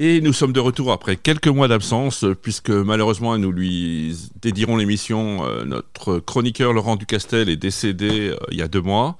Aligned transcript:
Et 0.00 0.20
nous 0.20 0.32
sommes 0.32 0.52
de 0.52 0.60
retour 0.60 0.92
après 0.92 1.16
quelques 1.16 1.48
mois 1.48 1.66
d'absence, 1.66 2.22
euh, 2.22 2.34
puisque 2.34 2.70
malheureusement 2.70 3.36
nous 3.36 3.50
lui 3.50 4.16
dédierons 4.40 4.76
l'émission. 4.76 5.42
Notre 5.64 6.20
chroniqueur 6.20 6.72
Laurent 6.72 6.96
Ducastel 6.96 7.48
est 7.48 7.56
décédé 7.56 8.34
il 8.50 8.58
y 8.58 8.62
a 8.62 8.68
deux 8.68 8.82
mois. 8.82 9.18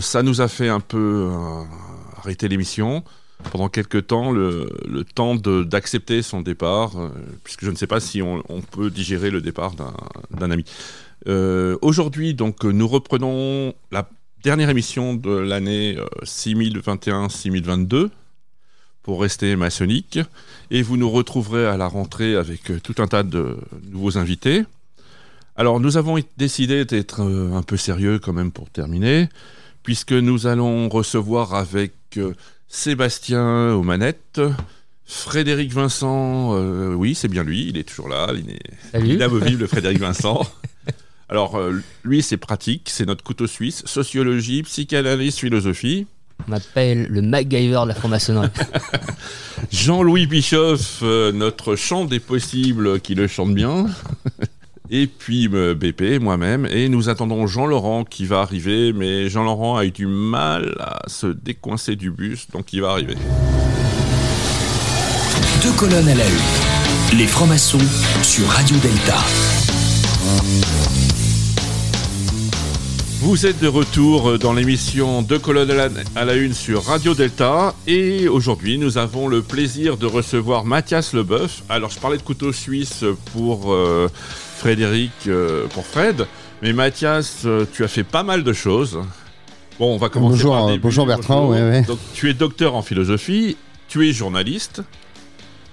ça 0.00 0.22
nous 0.22 0.40
a 0.40 0.48
fait 0.48 0.68
un 0.68 0.80
peu 0.80 1.28
arrêter 2.16 2.48
l'émission 2.48 3.02
pendant 3.52 3.68
quelques 3.68 4.08
temps, 4.08 4.32
le, 4.32 4.68
temps 5.14 5.36
d'accepter 5.36 6.22
son 6.22 6.40
départ, 6.42 6.92
puisque 7.44 7.64
je 7.64 7.70
ne 7.70 7.76
sais 7.76 7.86
pas 7.86 8.00
si 8.00 8.20
on, 8.20 8.42
on 8.48 8.60
peut 8.60 8.90
digérer 8.90 9.30
le 9.30 9.40
départ 9.40 9.72
d'un 10.30 10.50
ami. 10.50 10.64
Aujourd'hui, 11.80 12.34
donc, 12.34 12.64
nous 12.64 12.88
reprenons 12.88 13.72
la 13.90 14.08
dernière 14.42 14.70
émission 14.70 15.14
de 15.14 15.30
l'année 15.30 15.98
6021-6022 16.22 17.94
euh, 17.94 18.08
pour 19.08 19.22
rester 19.22 19.56
maçonnique. 19.56 20.18
Et 20.70 20.82
vous 20.82 20.98
nous 20.98 21.08
retrouverez 21.08 21.64
à 21.64 21.78
la 21.78 21.86
rentrée 21.88 22.36
avec 22.36 22.70
euh, 22.70 22.78
tout 22.78 22.96
un 22.98 23.06
tas 23.06 23.22
de 23.22 23.56
nouveaux 23.90 24.18
invités. 24.18 24.64
Alors 25.56 25.80
nous 25.80 25.96
avons 25.96 26.18
décidé 26.36 26.84
d'être 26.84 27.22
euh, 27.22 27.54
un 27.54 27.62
peu 27.62 27.78
sérieux 27.78 28.18
quand 28.18 28.34
même 28.34 28.52
pour 28.52 28.68
terminer, 28.68 29.30
puisque 29.82 30.12
nous 30.12 30.46
allons 30.46 30.90
recevoir 30.90 31.54
avec 31.54 31.94
Sébastien 32.68 33.72
aux 33.72 33.82
manettes, 33.82 34.42
Frédéric 35.06 35.72
Vincent, 35.72 36.54
oui 36.92 37.14
c'est 37.14 37.28
bien 37.28 37.44
lui, 37.44 37.66
il 37.66 37.78
est 37.78 37.84
toujours 37.84 38.10
là, 38.10 38.28
il 38.34 38.50
est 38.50 39.06
inamovible 39.06 39.66
Frédéric 39.68 40.00
Vincent. 40.00 40.46
Alors, 41.30 41.56
euh, 41.56 41.82
lui, 42.04 42.22
c'est 42.22 42.38
pratique, 42.38 42.88
c'est 42.90 43.04
notre 43.04 43.22
couteau 43.22 43.46
suisse, 43.46 43.84
sociologie, 43.84 44.62
psychanalyse, 44.62 45.36
philosophie. 45.36 46.06
On 46.46 46.50
m'appelle 46.50 47.06
le 47.08 47.22
MacGyver 47.22 47.80
de 47.82 47.88
la 47.88 47.94
franc-maçonnerie. 47.94 48.48
Jean-Louis 49.72 50.26
Bischoff, 50.26 51.00
euh, 51.02 51.32
notre 51.32 51.76
chant 51.76 52.04
des 52.04 52.20
possibles 52.20 53.00
qui 53.00 53.14
le 53.14 53.26
chante 53.26 53.54
bien. 53.54 53.86
Et 54.90 55.06
puis 55.06 55.48
euh, 55.52 55.74
BP, 55.74 56.20
moi-même. 56.20 56.66
Et 56.66 56.88
nous 56.88 57.08
attendons 57.08 57.46
Jean-Laurent 57.46 58.04
qui 58.04 58.24
va 58.24 58.40
arriver, 58.40 58.92
mais 58.92 59.28
Jean-Laurent 59.28 59.76
a 59.76 59.84
eu 59.84 59.90
du 59.90 60.06
mal 60.06 60.74
à 60.80 61.02
se 61.08 61.26
décoincer 61.26 61.96
du 61.96 62.10
bus, 62.10 62.48
donc 62.52 62.72
il 62.72 62.80
va 62.80 62.92
arriver. 62.92 63.16
Deux 65.62 65.72
colonnes 65.72 66.08
à 66.08 66.14
la 66.14 66.24
une. 66.24 67.18
Les 67.18 67.26
francs-maçons 67.26 67.78
sur 68.22 68.46
Radio 68.48 68.76
Delta. 68.78 69.18
Vous 73.20 73.46
êtes 73.46 73.60
de 73.60 73.66
retour 73.66 74.38
dans 74.38 74.52
l'émission 74.52 75.22
Deux 75.22 75.40
colonnes 75.40 75.72
à 76.14 76.24
la 76.24 76.34
une 76.36 76.52
sur 76.52 76.84
Radio 76.84 77.14
Delta 77.14 77.74
et 77.88 78.28
aujourd'hui 78.28 78.78
nous 78.78 78.96
avons 78.96 79.26
le 79.26 79.42
plaisir 79.42 79.96
de 79.96 80.06
recevoir 80.06 80.64
Mathias 80.64 81.14
Leboeuf. 81.14 81.64
Alors 81.68 81.90
je 81.90 81.98
parlais 81.98 82.16
de 82.16 82.22
couteau 82.22 82.52
suisse 82.52 83.04
pour 83.32 83.72
euh, 83.72 84.08
Frédéric, 84.56 85.10
euh, 85.26 85.66
pour 85.66 85.84
Fred, 85.84 86.28
mais 86.62 86.72
Mathias, 86.72 87.42
euh, 87.44 87.66
tu 87.72 87.82
as 87.82 87.88
fait 87.88 88.04
pas 88.04 88.22
mal 88.22 88.44
de 88.44 88.52
choses. 88.52 89.00
Bon, 89.80 89.94
on 89.94 89.98
va 89.98 90.10
commencer 90.10 90.36
bonjour, 90.36 90.54
par 90.54 90.66
début. 90.68 90.80
Bonjour 90.80 91.04
Bertrand, 91.06 91.48
Donc, 91.88 91.98
tu 92.14 92.30
es 92.30 92.34
docteur 92.34 92.76
en 92.76 92.82
philosophie, 92.82 93.56
tu 93.88 94.08
es 94.08 94.12
journaliste, 94.12 94.82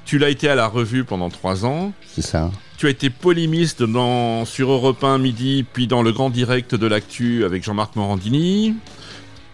tu 0.03 0.17
l'as 0.17 0.29
été 0.29 0.49
à 0.49 0.55
la 0.55 0.67
revue 0.67 1.03
pendant 1.03 1.29
trois 1.29 1.63
ans. 1.63 1.93
C'est 2.07 2.23
ça. 2.23 2.49
Tu 2.77 2.87
as 2.87 2.89
été 2.89 3.09
polémiste 3.09 3.83
dans, 3.83 4.43
sur 4.45 4.69
Europe 4.69 5.03
1 5.03 5.17
midi, 5.17 5.65
puis 5.71 5.87
dans 5.87 6.01
le 6.03 6.11
grand 6.11 6.29
direct 6.29 6.75
de 6.75 6.87
l'actu 6.87 7.45
avec 7.45 7.63
Jean-Marc 7.63 7.95
Morandini. 7.95 8.75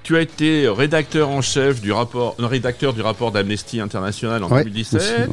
Tu 0.04 0.18
as 0.18 0.22
été 0.22 0.68
rédacteur 0.68 1.30
en 1.30 1.42
chef 1.42 1.82
du 1.82 1.92
rapport, 1.92 2.36
euh, 2.40 2.48
rédacteur 2.48 2.94
du 2.94 3.02
rapport 3.02 3.32
d'Amnesty 3.32 3.80
International 3.80 4.44
en 4.44 4.50
2017. 4.50 5.30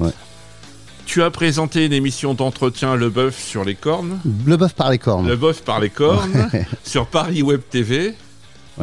Tu 1.06 1.22
as 1.22 1.31
présenté 1.31 1.87
une 1.87 1.94
émission 1.94 2.34
d'entretien 2.34 2.94
Le 2.94 3.09
Bœuf 3.09 3.43
sur 3.43 3.65
les 3.65 3.75
cornes. 3.75 4.20
Le 4.44 4.59
Bœuf 4.59 4.75
par 4.75 4.91
les 4.91 4.99
cornes. 4.99 5.26
Le 5.26 5.37
Bœuf 5.37 5.62
par 5.62 5.81
les 5.81 5.88
cornes 5.88 6.50
sur 6.84 7.06
Paris 7.06 7.43
Web 7.43 7.62
TV. 7.70 8.15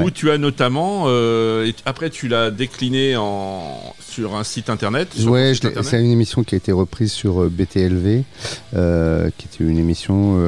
Où 0.03 0.11
tu 0.11 0.31
as 0.31 0.37
notamment, 0.37 1.05
euh, 1.07 1.71
après 1.85 2.09
tu 2.09 2.27
l'as 2.27 2.51
décliné 2.51 3.15
en, 3.15 3.93
sur 3.99 4.35
un 4.35 4.43
site 4.43 4.69
internet. 4.69 5.09
Oui, 5.25 5.55
c'est 5.55 5.99
une 5.99 6.11
émission 6.11 6.43
qui 6.43 6.55
a 6.55 6.57
été 6.57 6.71
reprise 6.71 7.11
sur 7.11 7.43
euh, 7.43 7.49
BTLV, 7.49 8.23
euh, 8.75 9.29
qui 9.37 9.47
était 9.47 9.63
une 9.63 9.77
émission 9.77 10.41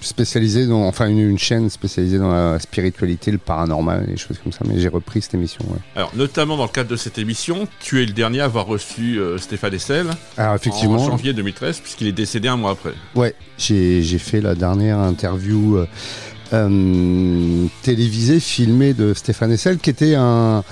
spécialisée 0.00 0.66
dans, 0.66 0.86
enfin 0.86 1.08
une, 1.08 1.38
chaîne 1.38 1.70
spécialisée 1.70 2.18
dans 2.18 2.32
la 2.32 2.58
spiritualité, 2.58 3.30
le 3.30 3.38
paranormal, 3.38 4.04
et 4.04 4.12
des 4.12 4.16
choses 4.16 4.38
comme 4.42 4.52
ça. 4.52 4.60
Mais 4.66 4.78
j'ai 4.80 4.88
repris 4.88 5.22
cette 5.22 5.34
émission. 5.34 5.64
Alors 5.94 6.12
notamment 6.14 6.56
dans 6.56 6.64
le 6.64 6.70
cadre 6.70 6.90
de 6.90 6.96
cette 6.96 7.18
émission, 7.18 7.68
tu 7.80 8.02
es 8.02 8.06
le 8.06 8.12
dernier 8.12 8.40
à 8.40 8.44
avoir 8.44 8.66
reçu 8.66 9.18
Stéphane 9.38 9.74
Essel. 9.74 10.06
Alors 10.36 10.54
effectivement. 10.54 10.96
En 10.96 11.06
janvier 11.06 11.32
2013, 11.32 11.80
puisqu'il 11.80 12.06
est 12.06 12.12
décédé 12.12 12.48
un 12.48 12.56
mois 12.56 12.72
après. 12.72 12.94
Ouais, 13.14 13.34
j'ai 13.58 14.18
fait 14.18 14.40
la 14.40 14.54
dernière 14.54 14.98
interview 14.98 15.78
télévisé, 17.82 18.40
filmé 18.40 18.94
de 18.94 19.14
Stéphane 19.14 19.52
Essel, 19.52 19.78
qui 19.78 19.90
était 19.90 20.14
un, 20.14 20.62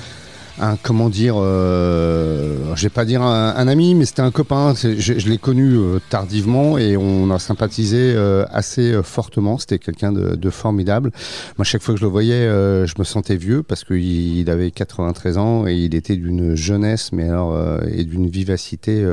un 0.60 0.76
comment 0.76 1.09
dire, 1.09 1.34
euh, 1.37 2.75
je 2.76 2.82
vais 2.84 2.91
pas 2.91 3.04
dire 3.04 3.22
un, 3.22 3.69
ami, 3.69 3.94
mais 3.94 4.04
c'était 4.04 4.22
un 4.22 4.31
copain. 4.31 4.75
Je, 4.75 4.94
je 4.98 5.28
l'ai 5.28 5.38
connu 5.38 5.75
euh, 5.75 5.98
tardivement 6.10 6.78
et 6.78 6.97
on 6.97 7.31
a 7.31 7.38
sympathisé 7.38 8.12
euh, 8.15 8.44
assez 8.50 8.93
euh, 8.93 9.03
fortement. 9.03 9.59
C'était 9.59 9.78
quelqu'un 9.78 10.12
de, 10.12 10.37
de, 10.37 10.50
formidable. 10.50 11.10
Moi, 11.59 11.64
chaque 11.64 11.82
fois 11.82 11.94
que 11.94 12.00
je 12.00 12.04
le 12.04 12.10
voyais, 12.10 12.44
je 12.87 12.94
me 12.98 13.04
sentais 13.04 13.37
vieux 13.37 13.62
parce 13.62 13.84
qu'il 13.84 14.38
il 14.38 14.50
avait 14.50 14.70
93 14.70 15.38
ans 15.38 15.66
et 15.66 15.75
il 15.75 15.94
était 15.94 16.16
d'une 16.16 16.54
jeunesse, 16.54 17.10
mais 17.12 17.28
alors 17.28 17.59
et 17.91 18.04
d'une 18.04 18.28
vivacité 18.28 19.04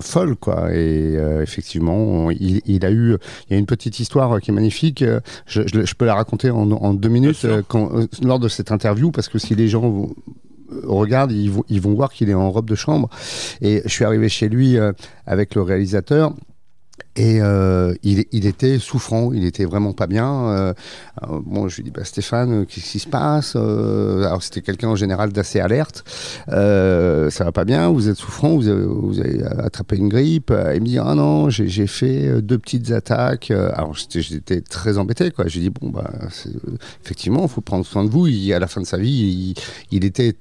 folle, 0.00 0.36
quoi. 0.36 0.72
Et 0.72 1.14
effectivement, 1.42 2.30
il, 2.30 2.60
il, 2.66 2.84
a 2.84 2.90
eu, 2.90 3.16
il 3.48 3.52
y 3.52 3.56
a 3.56 3.58
une 3.58 3.66
petite 3.66 3.98
histoire 3.98 4.40
qui 4.40 4.50
est 4.50 4.54
magnifique. 4.54 5.04
Je, 5.46 5.62
je, 5.66 5.84
je 5.84 5.94
peux 5.94 6.04
la 6.04 6.14
raconter 6.14 6.50
en, 6.50 6.70
en 6.70 6.94
deux 6.94 7.08
minutes 7.08 7.46
quand, 7.68 7.90
lors 8.22 8.38
de 8.38 8.48
cette 8.48 8.70
interview 8.70 9.10
parce 9.10 9.28
que 9.28 9.38
si 9.48 9.54
les 9.54 9.68
gens 9.68 10.10
regardent, 10.84 11.32
ils 11.32 11.50
vont, 11.50 11.64
ils 11.68 11.80
vont 11.80 11.94
voir 11.94 12.12
qu'il 12.12 12.28
est 12.28 12.34
en 12.34 12.50
robe 12.50 12.68
de 12.68 12.74
chambre. 12.74 13.08
Et 13.62 13.80
je 13.84 13.88
suis 13.88 14.04
arrivé 14.04 14.28
chez 14.28 14.48
lui 14.48 14.76
euh, 14.76 14.92
avec 15.26 15.54
le 15.54 15.62
réalisateur. 15.62 16.34
Et 17.16 17.40
euh, 17.40 17.94
il, 18.04 18.46
était 18.46 18.78
souffrant, 18.78 19.32
il 19.32 19.44
était 19.44 19.64
vraiment 19.64 19.92
pas 19.92 20.06
bien. 20.06 20.48
Euh, 20.50 20.74
bon, 21.44 21.68
je 21.68 21.76
lui 21.76 21.84
dis, 21.84 21.90
bah, 21.90 22.04
Stéphane, 22.04 22.64
qu'est-ce 22.66 22.92
qui 22.92 22.98
se 23.00 23.08
passe 23.08 23.56
Alors, 23.56 24.42
c'était 24.42 24.60
quelqu'un 24.60 24.88
en 24.88 24.96
général 24.96 25.32
d'assez 25.32 25.58
alerte. 25.58 26.04
ça 26.48 27.44
va 27.44 27.52
pas 27.52 27.64
bien, 27.64 27.88
vous 27.88 28.08
êtes 28.08 28.16
souffrant, 28.16 28.56
vous 28.56 28.68
avez, 29.20 29.42
attrapé 29.58 29.96
une 29.96 30.08
grippe. 30.08 30.52
Il 30.74 30.80
me 30.80 30.86
dit, 30.86 30.98
ah 30.98 31.14
non, 31.14 31.50
j'ai 31.50 31.86
fait 31.86 32.40
deux 32.40 32.58
petites 32.58 32.92
attaques. 32.92 33.50
Alors, 33.50 33.94
j'étais 33.94 34.60
très 34.60 34.96
embêté, 34.98 35.30
quoi. 35.32 35.48
Je 35.48 35.54
lui 35.54 35.68
dis, 35.68 35.70
bon, 35.70 35.90
bah, 35.90 36.10
effectivement, 37.04 37.42
il 37.42 37.48
faut 37.48 37.60
prendre 37.60 37.84
soin 37.84 38.04
de 38.04 38.10
vous. 38.10 38.26
À 38.54 38.58
la 38.58 38.68
fin 38.68 38.80
de 38.80 38.86
sa 38.86 38.96
vie, 38.96 39.54
il 39.90 40.04
était 40.04 40.36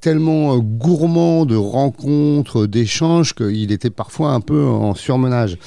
tellement 0.00 0.54
euh, 0.54 0.58
gourmand 0.58 1.46
de 1.46 1.56
rencontres, 1.56 2.66
d'échanges, 2.66 3.34
qu'il 3.34 3.72
était 3.72 3.90
parfois 3.90 4.30
un 4.30 4.40
peu 4.40 4.64
en 4.64 4.94
surmenage. 4.94 5.58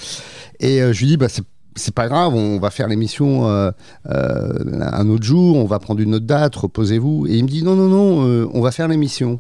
Et 0.59 0.81
euh, 0.81 0.93
je 0.93 1.01
lui 1.01 1.07
dis, 1.07 1.17
bah, 1.17 1.27
c'est 1.75 1.93
pas 1.93 2.07
grave, 2.07 2.33
on 2.33 2.59
va 2.59 2.71
faire 2.71 2.87
l'émission 2.87 3.47
euh, 3.47 3.71
un 4.05 5.09
autre 5.09 5.23
jour, 5.23 5.55
on 5.57 5.65
va 5.65 5.79
prendre 5.79 6.01
une 6.01 6.15
autre 6.15 6.25
date, 6.25 6.55
reposez-vous. 6.55 7.27
Et 7.27 7.37
il 7.37 7.43
me 7.43 7.49
dit 7.49 7.63
non, 7.63 7.75
non, 7.75 7.87
non, 7.87 8.49
on 8.53 8.61
va 8.61 8.71
faire 8.71 8.87
l'émission. 8.87 9.39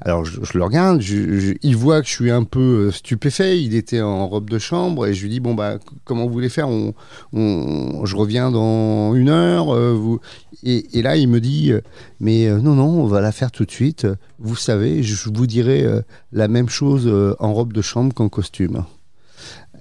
Alors 0.00 0.24
je, 0.24 0.40
le 0.56 0.64
regarde, 0.64 1.02
il 1.02 1.76
voit 1.76 2.00
que 2.00 2.06
je 2.06 2.12
suis 2.12 2.30
un 2.30 2.44
peu 2.44 2.88
euh, 2.88 2.92
stupéfait, 2.92 3.60
il 3.60 3.74
était 3.74 4.00
en 4.00 4.28
robe 4.28 4.48
de 4.48 4.58
chambre 4.58 5.06
et 5.06 5.14
je 5.14 5.22
lui 5.22 5.30
dis 5.30 5.40
bon 5.40 5.54
bah 5.54 5.78
comment 6.04 6.26
vous 6.26 6.32
voulez 6.32 6.48
faire 6.48 6.68
Je 7.32 8.16
reviens 8.16 8.50
dans 8.50 9.14
une 9.14 9.28
heure. 9.28 9.74
Euh, 9.74 9.92
vous... 9.92 10.20
et, 10.62 11.02
là 11.02 11.16
il 11.16 11.28
me 11.28 11.40
dit 11.40 11.72
euh, 11.72 11.80
mais 12.20 12.48
non 12.48 12.74
non 12.74 12.88
on 12.88 13.06
va 13.06 13.20
la 13.20 13.32
faire 13.32 13.50
tout 13.50 13.64
de 13.64 13.70
suite. 13.70 14.06
Vous 14.38 14.56
savez 14.56 15.02
je 15.02 15.30
vous 15.30 15.46
dirai 15.46 15.84
la 16.32 16.48
même 16.48 16.68
chose 16.68 17.10
en 17.38 17.52
robe 17.52 17.72
de 17.72 17.82
chambre 17.82 18.14
qu'en 18.14 18.28
costume. 18.28 18.84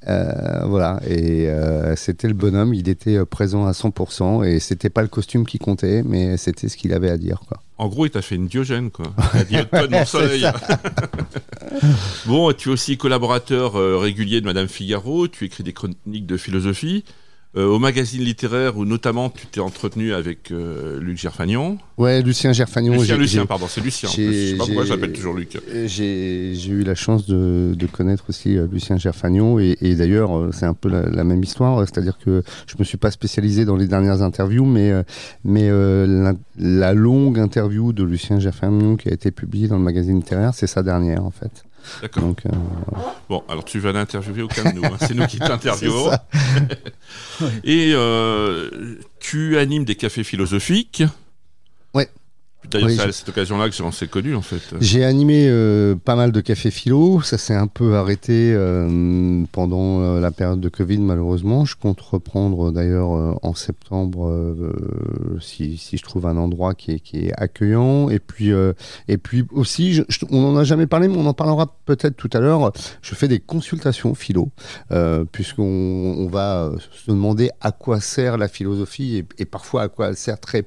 voilà, 0.03 0.99
et 1.07 1.47
c'était 1.95 2.27
le 2.27 2.33
bonhomme, 2.33 2.73
il 2.73 2.89
était 2.89 3.23
présent 3.25 3.65
à 3.65 3.71
100%, 3.71 4.45
et 4.45 4.59
c'était 4.59 4.89
pas 4.89 5.01
le 5.01 5.07
costume 5.07 5.45
qui 5.45 5.59
comptait, 5.59 6.03
mais 6.03 6.37
c'était 6.37 6.69
ce 6.69 6.77
qu'il 6.77 6.93
avait 6.93 7.09
à 7.09 7.17
dire. 7.17 7.41
En 7.77 7.87
gros, 7.87 8.05
il 8.05 8.09
t'a 8.09 8.21
fait 8.21 8.35
une 8.35 8.47
Diogène, 8.47 8.89
quoi. 8.89 9.13
Il 9.33 9.39
a 9.57 9.63
dit 9.63 9.69
Code 9.69 9.91
mon 9.91 10.05
soleil. 10.05 10.45
bon, 12.25 12.53
tu 12.53 12.69
es 12.69 12.71
aussi 12.71 12.97
collaborateur 12.97 13.77
euh, 13.77 13.97
régulier 13.97 14.39
de 14.39 14.45
Madame 14.45 14.67
Figaro, 14.67 15.27
tu 15.27 15.45
écris 15.45 15.63
des 15.63 15.73
chroniques 15.73 16.25
de 16.25 16.37
philosophie. 16.37 17.03
Euh, 17.57 17.67
au 17.67 17.79
magazine 17.79 18.21
littéraire 18.21 18.77
où 18.77 18.83
notamment 18.83 19.29
tu 19.29 19.47
t'es 19.47 19.61
entretenu 19.61 20.13
avec 20.13 20.51
euh, 20.51 20.99
Luc 20.99 21.17
Gerfagnon. 21.17 21.77
Ouais, 21.97 22.21
Lucien 22.21 22.51
Gerfagnon. 22.51 22.93
Lucien, 22.93 23.15
Lucien, 23.15 23.45
pardon, 23.45 23.67
c'est 23.69 23.79
Lucien. 23.79 24.09
Je 24.09 24.15
sais 24.15 24.57
pas 24.57 24.65
pourquoi 24.65 24.83
je 24.83 24.89
l'appelle 24.89 25.13
toujours 25.13 25.33
Luc. 25.35 25.57
J'ai 25.85 26.53
eu 26.67 26.83
la 26.83 26.95
chance 26.95 27.25
de, 27.27 27.73
de 27.73 27.85
connaître 27.85 28.25
aussi 28.27 28.57
Lucien 28.69 28.97
Gerfagnon 28.97 29.57
et, 29.57 29.77
et 29.79 29.95
d'ailleurs 29.95 30.49
c'est 30.51 30.65
un 30.65 30.73
peu 30.73 30.89
la, 30.89 31.23
même 31.23 31.43
histoire, 31.43 31.79
c'est-à-dire 31.79 32.17
que 32.17 32.43
je 32.67 32.75
me 32.77 32.83
suis 32.83 32.97
pas 32.97 33.11
spécialisé 33.11 33.63
dans 33.63 33.77
les 33.77 33.87
dernières 33.87 34.21
interviews, 34.21 34.65
mais 34.65 34.91
mais 35.45 35.69
la, 35.69 36.33
la, 36.57 36.93
longue 36.93 37.39
interview 37.39 37.93
de 37.93 38.03
Lucien 38.03 38.37
Gerfagnon 38.39 38.97
qui 38.97 39.07
a 39.07 39.13
été 39.13 39.31
publiée 39.31 39.69
dans 39.69 39.77
le 39.77 39.83
magazine 39.83 40.17
littéraire, 40.17 40.53
c'est 40.53 40.67
sa 40.67 40.83
dernière 40.83 41.23
en 41.23 41.31
fait. 41.31 41.63
D'accord. 42.01 42.35
Euh, 42.45 42.49
bon, 43.29 43.43
alors 43.47 43.65
tu 43.65 43.79
vas 43.79 43.91
l'interviewer 43.91 44.41
aucun 44.41 44.71
de 44.71 44.75
nous. 44.75 44.85
Hein. 44.85 44.97
C'est 44.99 45.13
nous 45.13 45.27
qui 45.27 45.39
t'interviewons. 45.39 46.11
Et 47.63 47.91
euh, 47.93 48.99
tu 49.19 49.57
animes 49.57 49.85
des 49.85 49.95
cafés 49.95 50.23
philosophiques. 50.23 51.03
Ouais. 51.93 52.09
C'est 52.71 52.99
à 52.99 53.11
cette 53.11 53.29
occasion-là 53.29 53.69
que 53.69 53.75
s'est 53.91 54.07
connu, 54.07 54.35
en 54.35 54.41
fait. 54.41 54.61
J'ai 54.79 55.03
animé 55.03 55.47
euh, 55.47 55.95
pas 55.95 56.15
mal 56.15 56.31
de 56.31 56.41
cafés 56.41 56.71
philo. 56.71 57.21
Ça 57.21 57.37
s'est 57.37 57.55
un 57.55 57.67
peu 57.67 57.95
arrêté 57.95 58.53
euh, 58.53 59.43
pendant 59.51 60.01
euh, 60.01 60.19
la 60.19 60.31
période 60.31 60.59
de 60.59 60.69
Covid, 60.69 60.99
malheureusement. 60.99 61.65
Je 61.65 61.75
compte 61.75 62.01
reprendre 62.01 62.71
d'ailleurs 62.71 63.09
en 63.43 63.53
septembre, 63.53 64.31
si, 65.39 65.77
si, 65.77 65.97
je 65.97 66.03
trouve 66.03 66.27
un 66.27 66.37
endroit 66.37 66.73
qui 66.73 66.91
est, 66.91 66.99
qui 66.99 67.27
est 67.27 67.33
accueillant. 67.37 68.09
Et 68.09 68.19
puis, 68.19 68.51
et 69.07 69.17
puis 69.17 69.45
aussi, 69.51 70.01
on 70.29 70.41
n'en 70.41 70.57
a 70.57 70.63
jamais 70.63 70.87
parlé, 70.87 71.07
mais 71.07 71.17
on 71.17 71.25
en 71.25 71.33
parlera 71.33 71.75
peut-être 71.85 72.15
tout 72.15 72.29
à 72.33 72.39
l'heure. 72.39 72.71
Je 73.01 73.15
fais 73.15 73.27
des 73.27 73.39
consultations 73.39 74.15
philo, 74.15 74.49
puisqu'on 75.31 76.15
on 76.17 76.27
va 76.27 76.71
se 76.91 77.11
demander 77.11 77.49
à 77.61 77.71
quoi 77.71 77.99
sert 77.99 78.37
la 78.37 78.47
philosophie 78.47 79.17
et, 79.17 79.25
et 79.37 79.45
parfois 79.45 79.83
à 79.83 79.87
quoi 79.87 80.07
elle 80.09 80.17
sert 80.17 80.39
très 80.39 80.65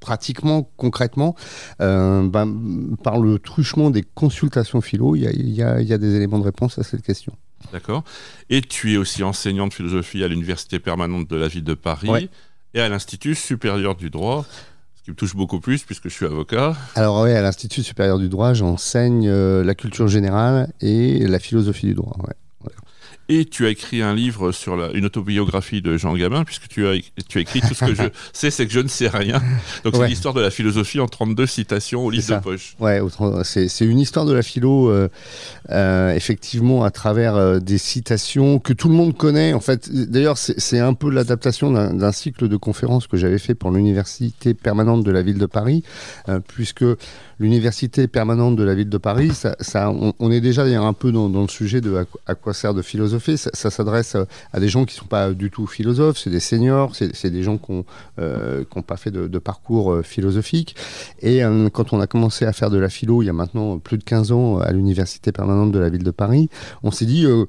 pratiquement, 0.00 0.70
concrètement, 0.76 1.34
euh, 1.80 2.26
ben, 2.28 2.96
par 3.02 3.18
le 3.18 3.38
truchement 3.38 3.90
des 3.90 4.02
consultations 4.02 4.80
philo, 4.80 5.16
il 5.16 5.22
y 5.22 5.62
a, 5.62 5.98
des 5.98 6.14
éléments 6.14 6.38
de 6.38 6.44
réponse 6.44 6.78
à 6.78 6.82
cette 6.82 7.02
question. 7.02 7.32
D'accord. 7.72 8.04
Et 8.50 8.60
tu 8.60 8.94
es 8.94 8.96
aussi 8.96 9.22
enseignant 9.22 9.66
de 9.66 9.74
philosophie 9.74 10.22
à 10.22 10.28
l'Université 10.28 10.78
permanente 10.78 11.28
de 11.28 11.36
la 11.36 11.48
ville 11.48 11.64
de 11.64 11.74
Paris 11.74 12.28
et 12.74 12.80
à 12.80 12.88
l'Institut 12.88 13.34
supérieur 13.34 13.96
du 13.96 14.10
droit. 14.10 14.44
Ce 14.96 15.02
qui 15.02 15.10
me 15.10 15.16
touche 15.16 15.34
beaucoup 15.34 15.60
plus 15.60 15.82
puisque 15.82 16.04
je 16.04 16.14
suis 16.14 16.26
avocat. 16.26 16.76
Alors 16.94 17.22
oui, 17.22 17.30
à 17.30 17.40
l'Institut 17.40 17.82
supérieur 17.82 18.18
du 18.18 18.28
droit, 18.28 18.54
j'enseigne 18.54 19.28
euh, 19.28 19.64
la 19.64 19.74
culture 19.74 20.08
générale 20.08 20.72
et 20.80 21.26
la 21.26 21.38
philosophie 21.38 21.86
du 21.86 21.94
droit. 21.94 22.16
Ouais. 22.18 22.34
Et 23.28 23.44
tu 23.44 23.66
as 23.66 23.70
écrit 23.70 24.02
un 24.02 24.14
livre 24.14 24.52
sur 24.52 24.76
la, 24.76 24.92
une 24.92 25.04
autobiographie 25.04 25.82
de 25.82 25.96
Jean 25.96 26.14
Gabin, 26.14 26.44
puisque 26.44 26.68
tu 26.68 26.86
as, 26.86 26.94
tu 27.28 27.38
as 27.38 27.40
écrit 27.40 27.60
tout 27.60 27.74
ce 27.74 27.84
que 27.84 27.94
je 27.94 28.02
sais, 28.32 28.50
c'est 28.50 28.66
que 28.66 28.72
je 28.72 28.80
ne 28.80 28.88
sais 28.88 29.08
rien. 29.08 29.42
Donc 29.84 29.96
c'est 29.96 30.06
l'histoire 30.06 30.34
de 30.34 30.40
la 30.40 30.50
philosophie 30.50 31.00
en 31.00 31.08
32 31.08 31.46
citations 31.46 32.04
au 32.04 32.10
livre 32.10 32.36
de 32.36 32.40
poche. 32.42 32.76
Ouais, 32.78 33.00
c'est 33.42 33.84
une 33.84 33.98
histoire 33.98 34.26
de 34.26 34.32
la 34.32 34.42
philo, 34.42 34.90
euh, 34.90 35.08
euh, 35.70 36.14
effectivement, 36.14 36.84
à 36.84 36.90
travers 36.90 37.34
euh, 37.34 37.58
des 37.58 37.78
citations 37.78 38.58
que 38.60 38.72
tout 38.72 38.88
le 38.88 38.94
monde 38.94 39.16
connaît. 39.16 39.52
En 39.54 39.60
fait, 39.60 39.90
d'ailleurs, 39.90 40.38
c'est 40.38 40.78
un 40.78 40.94
peu 40.94 41.10
l'adaptation 41.10 41.72
d'un 41.72 42.12
cycle 42.12 42.48
de 42.48 42.56
conférences 42.56 43.06
que 43.06 43.16
j'avais 43.16 43.38
fait 43.38 43.54
pour 43.54 43.70
l'université 43.70 44.54
permanente 44.54 45.02
de 45.02 45.10
la 45.10 45.22
ville 45.22 45.38
de 45.38 45.46
Paris, 45.46 45.82
puisque 46.48 46.84
l'université 47.38 48.08
permanente 48.08 48.56
de 48.56 48.62
la 48.62 48.74
ville 48.74 48.88
de 48.88 48.98
Paris, 48.98 49.30
ça, 49.34 49.56
ça 49.60 49.90
on, 49.90 50.30
est 50.30 50.40
déjà 50.40 50.62
un 50.62 50.92
peu 50.92 51.12
dans, 51.12 51.28
dans, 51.28 51.42
le 51.42 51.48
sujet 51.48 51.80
de 51.80 52.06
à, 52.26 52.34
quoi 52.34 52.54
sert 52.54 52.74
de 52.74 52.82
Ça, 53.18 53.70
s'adresse 53.70 54.16
à 54.52 54.60
des 54.60 54.68
gens 54.68 54.84
qui 54.84 54.94
ne 54.96 55.00
sont 55.00 55.06
pas 55.06 55.32
du 55.32 55.50
tout 55.50 55.66
philosophes, 55.66 56.18
c'est 56.18 56.30
des 56.30 56.40
seniors, 56.40 56.94
c'est 56.94 57.30
des 57.30 57.42
gens 57.42 57.58
qui 57.58 57.72
n'ont 57.72 57.84
euh, 58.18 58.64
pas 58.86 58.96
fait 58.96 59.10
de, 59.10 59.38
parcours 59.38 59.92
euh, 59.92 60.02
philosophique. 60.02 60.76
Et 61.20 61.44
euh, 61.44 61.68
quand 61.70 61.92
on 61.92 62.00
a 62.00 62.06
commencé 62.06 62.44
à 62.44 62.52
faire 62.52 62.70
de 62.70 62.78
la 62.78 62.88
philo 62.88 63.22
il 63.22 63.26
y 63.26 63.28
a 63.28 63.32
maintenant 63.32 63.78
plus 63.78 63.98
de 63.98 64.04
15 64.04 64.32
ans 64.32 64.58
à 64.58 64.72
l'université 64.72 65.32
permanente 65.32 65.72
de 65.72 65.78
la 65.78 65.88
ville 65.88 66.02
de 66.02 66.10
Paris, 66.10 66.48
on 66.82 66.90
s'est 66.90 67.06
dit 67.06 67.24
euh, 67.24 67.46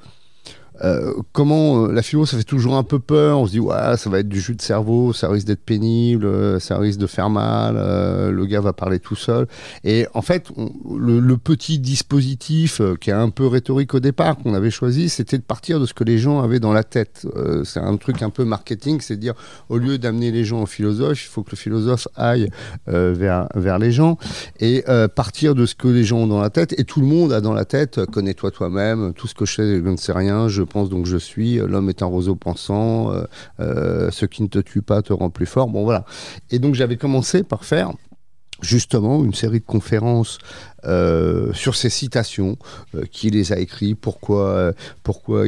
euh, 0.83 1.13
comment 1.31 1.85
euh, 1.85 1.91
la 1.91 2.01
philo, 2.01 2.25
ça 2.25 2.37
fait 2.37 2.43
toujours 2.43 2.75
un 2.75 2.83
peu 2.83 2.99
peur. 2.99 3.39
On 3.39 3.45
se 3.45 3.51
dit, 3.51 3.59
ouais, 3.59 3.97
ça 3.97 4.09
va 4.09 4.19
être 4.19 4.29
du 4.29 4.39
jus 4.39 4.55
de 4.55 4.61
cerveau, 4.61 5.13
ça 5.13 5.29
risque 5.29 5.47
d'être 5.47 5.63
pénible, 5.63 6.25
euh, 6.25 6.59
ça 6.59 6.77
risque 6.77 6.99
de 6.99 7.07
faire 7.07 7.29
mal, 7.29 7.75
le 7.75 8.45
gars 8.45 8.61
va 8.61 8.73
parler 8.73 8.99
tout 8.99 9.15
seul. 9.15 9.47
Et 9.83 10.07
en 10.13 10.21
fait, 10.21 10.49
le, 10.89 11.37
petit 11.37 11.79
dispositif 11.79 12.81
qui 12.99 13.11
est 13.11 13.13
un 13.13 13.29
peu 13.29 13.45
rhétorique 13.45 13.93
au 13.93 13.99
départ 13.99 14.37
qu'on 14.37 14.53
avait 14.53 14.71
choisi, 14.71 15.07
c'était 15.07 15.37
de 15.37 15.43
partir 15.43 15.79
de 15.79 15.85
ce 15.85 15.93
que 15.93 16.03
les 16.03 16.17
gens 16.17 16.41
avaient 16.41 16.59
dans 16.59 16.73
la 16.73 16.83
tête. 16.83 17.27
c'est 17.63 17.79
un 17.79 17.95
truc 17.97 18.21
un 18.23 18.31
peu 18.31 18.43
marketing, 18.43 18.99
c'est 19.01 19.17
dire, 19.17 19.33
au 19.69 19.77
lieu 19.77 19.97
d'amener 19.97 20.31
les 20.31 20.43
gens 20.43 20.63
au 20.63 20.65
philosophe, 20.65 21.23
il 21.23 21.27
faut 21.27 21.43
que 21.43 21.51
le 21.51 21.57
philosophe 21.57 22.07
aille 22.15 22.49
vers, 22.87 23.47
vers 23.53 23.77
les 23.77 23.91
gens 23.91 24.17
et 24.59 24.83
partir 25.15 25.53
de 25.53 25.65
ce 25.65 25.75
que 25.75 25.87
les 25.87 26.03
gens 26.03 26.19
ont 26.19 26.27
dans 26.27 26.41
la 26.41 26.49
tête. 26.49 26.77
Et 26.79 26.83
tout 26.83 27.01
le 27.01 27.07
monde 27.07 27.31
a 27.31 27.39
dans 27.39 27.53
la 27.53 27.65
tête, 27.65 28.03
connais-toi 28.05 28.51
toi-même, 28.51 29.13
tout 29.13 29.27
ce 29.27 29.35
que 29.35 29.45
je 29.45 29.53
sais, 29.53 29.75
je 29.77 29.89
ne 29.89 29.97
sais 29.97 30.13
rien, 30.13 30.47
je 30.47 30.63
pense 30.67 30.89
donc 30.89 31.05
je 31.05 31.17
suis, 31.17 31.55
l'homme 31.55 31.89
est 31.89 32.01
un 32.01 32.05
roseau 32.05 32.35
pensant, 32.35 33.11
euh, 33.11 33.23
euh, 33.59 34.11
ce 34.11 34.25
qui 34.25 34.43
ne 34.43 34.47
te 34.47 34.59
tue 34.59 34.81
pas 34.81 35.01
te 35.01 35.13
rend 35.13 35.29
plus 35.29 35.45
fort. 35.45 35.67
Bon 35.67 35.83
voilà. 35.83 36.05
Et 36.51 36.59
donc 36.59 36.75
j'avais 36.75 36.97
commencé 36.97 37.43
par 37.43 37.65
faire 37.65 37.91
justement 38.61 39.23
une 39.23 39.35
série 39.35 39.59
de 39.59 39.65
conférences 39.65 40.39
euh, 40.85 41.53
sur 41.53 41.75
ces 41.75 41.91
citations, 41.91 42.57
qui 43.11 43.29
les 43.29 43.53
a 43.53 43.59
écrits, 43.59 43.93
pourquoi, 43.93 44.73
pourquoi, 45.03 45.43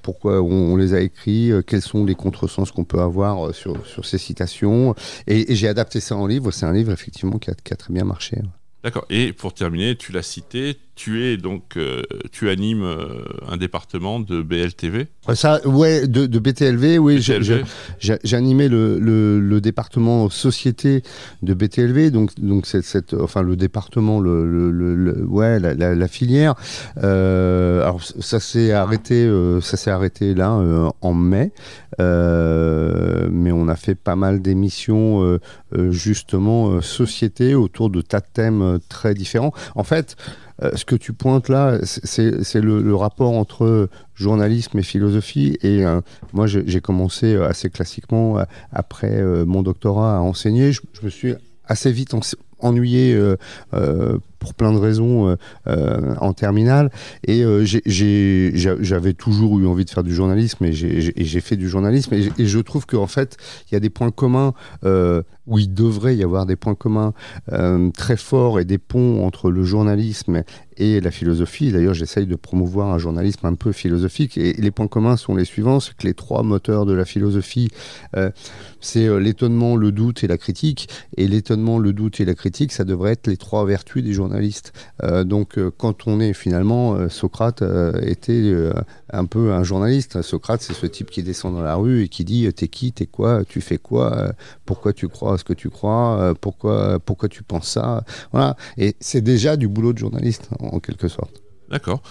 pourquoi 0.00 0.40
on, 0.40 0.76
les 0.76 0.94
a 0.94 1.00
écrits, 1.00 1.50
quels 1.66 1.82
sont 1.82 2.06
les 2.06 2.14
contresens 2.14 2.70
qu'on 2.70 2.84
peut 2.84 3.00
avoir 3.00 3.54
sur, 3.54 3.86
sur 3.86 4.06
ces 4.06 4.16
citations. 4.16 4.94
Et, 5.26 5.54
j'ai 5.54 5.68
adapté 5.68 6.00
ça 6.00 6.16
en 6.16 6.26
livre. 6.26 6.50
C'est 6.52 6.64
un 6.64 6.72
livre 6.72 6.92
effectivement 6.92 7.38
qui 7.38 7.50
a 7.50 7.54
très 7.54 7.92
bien 7.92 8.04
marché. 8.04 8.38
D'accord. 8.82 9.04
Et 9.10 9.32
pour 9.32 9.52
terminer, 9.52 9.96
tu 9.96 10.12
l'as 10.12 10.22
cité, 10.22 10.78
tu 10.96 11.22
es 11.24 11.36
donc, 11.36 11.76
euh, 11.76 12.02
tu 12.32 12.48
animes 12.48 12.82
euh, 12.82 13.22
un 13.46 13.58
département 13.58 14.18
de 14.18 14.40
BLTV. 14.40 15.08
Ça, 15.34 15.60
ouais, 15.68 16.06
de, 16.08 16.24
de 16.24 16.38
BTLV, 16.38 16.98
oui. 16.98 17.20
J'animais 18.00 18.68
le, 18.68 18.98
le, 18.98 19.38
le, 19.38 19.60
département 19.60 20.30
société 20.30 21.02
de 21.42 21.52
BTLV, 21.52 22.10
donc 22.10 22.30
donc 22.40 22.66
cette, 22.66 22.84
cette 22.84 23.12
enfin 23.12 23.42
le 23.42 23.56
département, 23.56 24.20
le, 24.20 24.46
le 24.70 25.24
ouais, 25.26 25.60
la, 25.60 25.74
la, 25.74 25.94
la, 25.94 26.08
filière. 26.08 26.54
Euh, 27.02 27.82
alors 27.82 28.02
ça 28.02 28.40
s'est 28.40 28.72
arrêté, 28.72 29.30
ça 29.60 29.76
s'est 29.76 29.90
arrêté 29.90 30.34
là 30.34 30.58
en 31.02 31.14
mai, 31.14 31.52
mais 31.98 33.52
on 33.52 33.68
a 33.68 33.76
fait 33.76 33.96
pas 33.96 34.16
mal 34.16 34.40
d'émissions 34.40 35.38
justement 35.90 36.80
société 36.80 37.54
autour 37.54 37.90
de 37.90 38.00
tas 38.00 38.20
de 38.20 38.26
thèmes 38.32 38.78
très 38.88 39.12
différents. 39.14 39.52
En 39.74 39.84
fait. 39.84 40.16
Euh, 40.62 40.70
ce 40.74 40.84
que 40.84 40.96
tu 40.96 41.12
pointes 41.12 41.48
là, 41.48 41.78
c'est 41.82 42.60
le, 42.60 42.94
rapport 42.94 43.32
entre 43.32 43.88
journalisme 44.14 44.78
et 44.78 44.82
philosophie. 44.82 45.58
Et 45.62 45.84
euh, 45.84 46.00
moi, 46.32 46.46
j'ai 46.46 46.80
commencé 46.80 47.34
euh, 47.34 47.48
assez 47.48 47.70
classiquement, 47.70 48.38
après 48.72 49.22
mon 49.44 49.62
doctorat, 49.62 50.16
à 50.16 50.20
enseigner. 50.20 50.72
Je, 50.72 50.80
me 51.02 51.10
suis 51.10 51.34
assez 51.66 51.92
vite 51.92 52.14
ennuyé 52.58 53.18
pour 54.46 54.54
plein 54.54 54.72
de 54.72 54.78
raisons 54.78 55.28
euh, 55.28 55.36
euh 55.66 56.14
en 56.20 56.32
terminale 56.32 56.92
et 57.26 57.42
euh, 57.42 57.64
j'avais 57.64 59.12
toujours 59.12 59.58
eu 59.58 59.66
envie 59.66 59.84
de 59.84 59.90
faire 59.90 60.04
du 60.04 60.14
journalisme 60.14 60.64
et 60.64 60.72
j'ai 60.72 61.40
fait 61.40 61.56
du 61.56 61.68
journalisme 61.68 62.14
et, 62.14 62.46
je 62.46 62.58
trouve 62.60 62.86
qu'en 62.86 63.08
fait 63.08 63.36
il 63.68 63.74
y 63.74 63.76
a 63.76 63.80
des 63.80 63.90
points 63.90 64.12
communs 64.12 64.54
où 65.46 65.58
il 65.58 65.74
devrait 65.74 66.16
y 66.16 66.22
avoir 66.22 66.46
des 66.46 66.56
points 66.56 66.76
communs 66.76 67.12
très 67.96 68.16
forts 68.16 68.60
et 68.60 68.64
des 68.64 68.78
ponts 68.78 69.26
entre 69.26 69.50
le 69.50 69.64
journalisme 69.64 70.42
et 70.78 71.00
la 71.00 71.10
philosophie. 71.10 71.72
D'ailleurs, 71.72 71.94
j'essaye 71.94 72.26
de 72.26 72.34
promouvoir 72.34 72.92
un 72.92 72.98
journalisme 72.98 73.46
un 73.46 73.54
peu 73.54 73.72
philosophique. 73.72 74.36
Et 74.36 74.52
les 74.52 74.70
points 74.70 74.88
communs 74.88 75.16
sont 75.16 75.34
les 75.34 75.46
suivants 75.46 75.80
c'est 75.80 75.94
que 75.96 76.06
les 76.06 76.12
trois 76.12 76.42
moteurs 76.42 76.84
de 76.84 76.92
la 76.92 77.04
philosophie, 77.04 77.68
c'est 78.80 79.08
l'étonnement, 79.18 79.76
le 79.76 79.92
doute 79.92 80.22
et 80.24 80.26
la 80.26 80.38
critique. 80.38 80.88
Et 81.16 81.28
l'étonnement, 81.28 81.78
le 81.78 81.92
doute 81.92 82.20
et 82.20 82.24
la 82.24 82.34
critique, 82.34 82.72
ça 82.72 82.84
devrait 82.84 83.12
être 83.12 83.26
les 83.26 83.36
trois 83.36 83.64
vertus 83.64 84.02
des 84.02 84.12
journalistes. 84.12 84.35
Euh, 85.02 85.24
donc, 85.24 85.58
euh, 85.58 85.70
quand 85.76 86.06
on 86.06 86.20
est 86.20 86.32
finalement, 86.32 87.08
Socrate 87.08 87.62
était 88.02 88.54
un 89.12 89.24
peu 89.24 89.52
un 89.52 89.62
journaliste. 89.62 90.22
Socrate, 90.22 90.62
c'est 90.62 90.74
ce 90.74 90.86
type 90.86 91.10
qui 91.10 91.22
descend 91.22 91.54
dans 91.54 91.62
la 91.62 91.76
rue 91.76 92.02
et 92.02 92.08
qui 92.08 92.24
dit 92.24 92.52
T'es 92.52 92.68
qui 92.68 92.92
T'es 92.92 93.06
quoi 93.06 93.44
Tu 93.44 93.60
fais 93.60 93.78
quoi 93.78 94.32
Pourquoi 94.64 94.92
tu 94.92 95.08
crois 95.08 95.34
à 95.34 95.38
ce 95.38 95.44
que 95.44 95.52
tu 95.52 95.70
crois 95.70 96.34
pourquoi, 96.40 96.98
pourquoi 97.00 97.28
tu 97.28 97.42
penses 97.42 97.68
ça 97.68 98.04
Voilà. 98.32 98.56
Et 98.76 98.96
c'est 99.00 99.20
déjà 99.20 99.56
du 99.56 99.68
boulot 99.68 99.92
de 99.92 99.98
journaliste, 99.98 100.48
en 100.60 100.80
quelque 100.80 101.08
sorte. 101.08 101.42
D'accord. 101.70 102.02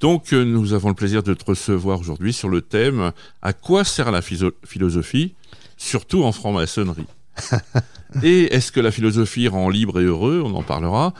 Donc, 0.00 0.32
nous 0.32 0.72
avons 0.72 0.88
le 0.88 0.94
plaisir 0.94 1.22
de 1.22 1.34
te 1.34 1.44
recevoir 1.44 2.00
aujourd'hui 2.00 2.32
sur 2.32 2.48
le 2.48 2.62
thème 2.62 3.12
À 3.42 3.52
quoi 3.52 3.84
sert 3.84 4.10
la 4.10 4.22
philosophie, 4.22 5.34
surtout 5.76 6.24
en 6.24 6.32
franc-maçonnerie? 6.32 7.06
Et 8.22 8.54
est-ce 8.54 8.72
que 8.72 8.80
la 8.80 8.90
philosophie 8.90 9.48
rend 9.48 9.68
libre 9.68 10.00
et 10.00 10.04
heureux? 10.04 10.42
On 10.44 10.54
en 10.54 10.62
parlera. 10.62 11.14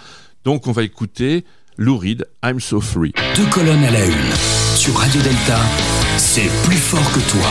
Donc 0.44 0.66
on 0.66 0.73
va 0.73 0.82
écouter 0.82 1.44
Lou 1.76 1.99
Reed, 1.99 2.26
I'm 2.42 2.61
So 2.61 2.80
Free. 2.80 3.12
Deux 3.37 3.47
colonnes 3.47 3.85
à 3.85 3.90
la 3.90 4.04
une. 4.06 4.35
Sur 4.75 4.97
Radio 4.97 5.20
Delta, 5.20 5.59
c'est 6.16 6.49
plus 6.64 6.78
fort 6.78 7.12
que 7.12 7.20
toi. 7.30 7.50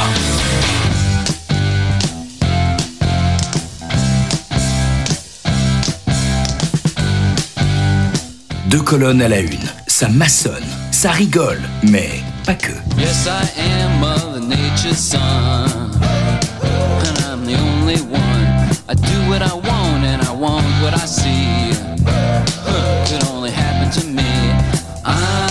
Deux 8.70 8.82
colonnes 8.82 9.22
à 9.22 9.28
la 9.28 9.40
une. 9.40 9.70
Ça 9.86 10.08
maçonne, 10.10 10.54
ça 10.92 11.12
rigole, 11.12 11.62
mais 11.84 12.10
pas 12.46 12.56
que. 12.56 12.72
Yes, 12.98 13.28
I 13.28 13.48
am 13.62 14.00
Mother 14.00 14.42
Nature's 14.42 14.98
son. 14.98 15.20
And 16.64 17.20
I'm 17.20 17.46
the 17.46 17.56
only 17.56 18.02
one. 18.02 18.20
I 18.88 18.96
do 18.96 19.30
what 19.30 19.44
I 19.44 19.54
want 19.54 20.04
and 20.06 20.22
I 20.24 20.32
want 20.32 20.66
what 20.82 20.96
I 20.96 21.06
see. 21.06 22.69
To 23.92 24.06
me. 24.06 24.22
I'm 25.04 25.50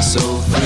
so 0.00 0.20
free. 0.20 0.60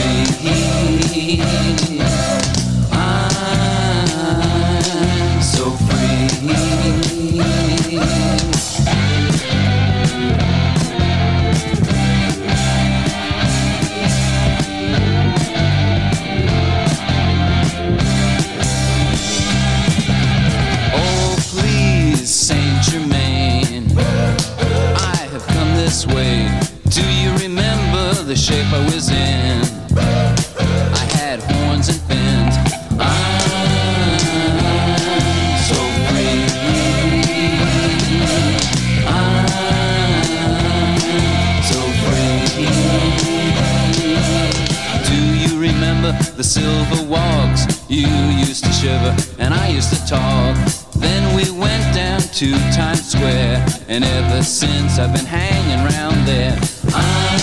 You 48.05 48.17
used 48.47 48.65
to 48.65 48.73
shiver 48.73 49.17
and 49.39 49.55
I 49.55 49.69
used 49.69 49.91
to 49.95 50.01
talk. 50.07 50.57
Then 50.97 51.35
we 51.37 51.51
went 51.51 51.95
down 51.95 52.21
to 52.21 52.53
Times 52.73 53.11
Square, 53.13 53.65
and 53.89 54.05
ever 54.05 54.43
since 54.43 54.99
I've 54.99 55.13
been 55.13 55.27
hanging 55.27 55.81
around 55.87 56.27
there. 56.27 56.57
I'm 56.95 57.39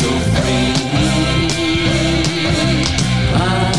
so 0.00 0.10
free. 0.34 0.72
I'm 3.34 3.72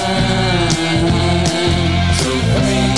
so 2.21 2.31
free. 2.53 2.93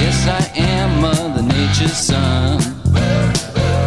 Yes, 0.00 0.18
I 0.26 0.42
am 0.56 1.00
Mother 1.00 1.42
Nature's 1.42 1.96
son 1.96 2.60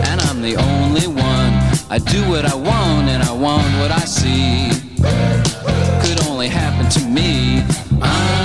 and 0.09 0.21
I'm 0.21 0.41
the 0.41 0.55
only 0.57 1.07
one. 1.07 1.53
I 1.89 1.99
do 1.99 2.21
what 2.29 2.45
I 2.45 2.55
want 2.55 3.09
and 3.09 3.21
I 3.23 3.31
want 3.31 3.67
what 3.79 3.91
I 3.91 4.05
see. 4.05 4.92
Could 6.93 7.01
only 7.05 7.15
happen 7.15 7.63
to 7.63 7.99
me. 7.99 8.03
I'm 8.03 8.42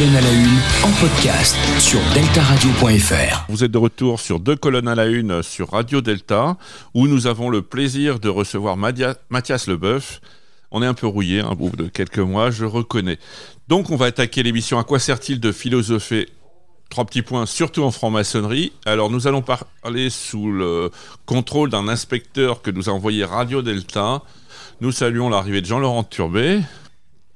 colonnes 0.00 0.16
à 0.16 0.20
la 0.22 0.32
une 0.32 0.58
en 0.82 0.92
podcast 0.98 1.56
sur 1.78 2.00
deltaradio.fr. 2.14 3.44
Vous 3.50 3.64
êtes 3.64 3.70
de 3.70 3.76
retour 3.76 4.18
sur 4.18 4.40
deux 4.40 4.56
colonnes 4.56 4.88
à 4.88 4.94
la 4.94 5.04
une 5.06 5.42
sur 5.42 5.72
Radio 5.72 6.00
Delta, 6.00 6.56
où 6.94 7.06
nous 7.06 7.26
avons 7.26 7.50
le 7.50 7.60
plaisir 7.60 8.18
de 8.18 8.30
recevoir 8.30 8.78
Mathias 8.78 9.66
Leboeuf. 9.66 10.22
On 10.70 10.82
est 10.82 10.86
un 10.86 10.94
peu 10.94 11.06
rouillé, 11.06 11.40
un 11.40 11.54
bout 11.54 11.76
de 11.76 11.86
quelques 11.86 12.18
mois, 12.18 12.50
je 12.50 12.64
reconnais. 12.64 13.18
Donc 13.68 13.90
on 13.90 13.96
va 13.96 14.06
attaquer 14.06 14.42
l'émission 14.42 14.78
À 14.78 14.84
quoi 14.84 14.98
sert-il 14.98 15.38
de 15.38 15.52
philosopher? 15.52 16.30
Trois 16.88 17.04
petits 17.04 17.22
points, 17.22 17.44
surtout 17.44 17.82
en 17.82 17.90
franc-maçonnerie. 17.90 18.72
Alors 18.86 19.10
nous 19.10 19.26
allons 19.26 19.42
parler 19.42 20.08
sous 20.08 20.50
le 20.50 20.90
contrôle 21.26 21.68
d'un 21.68 21.88
inspecteur 21.88 22.62
que 22.62 22.70
nous 22.70 22.88
a 22.88 22.92
envoyé 22.92 23.24
Radio 23.26 23.60
Delta. 23.60 24.22
Nous 24.80 24.92
saluons 24.92 25.28
l'arrivée 25.28 25.60
de 25.60 25.66
Jean-Laurent 25.66 26.04
Turbet. 26.04 26.62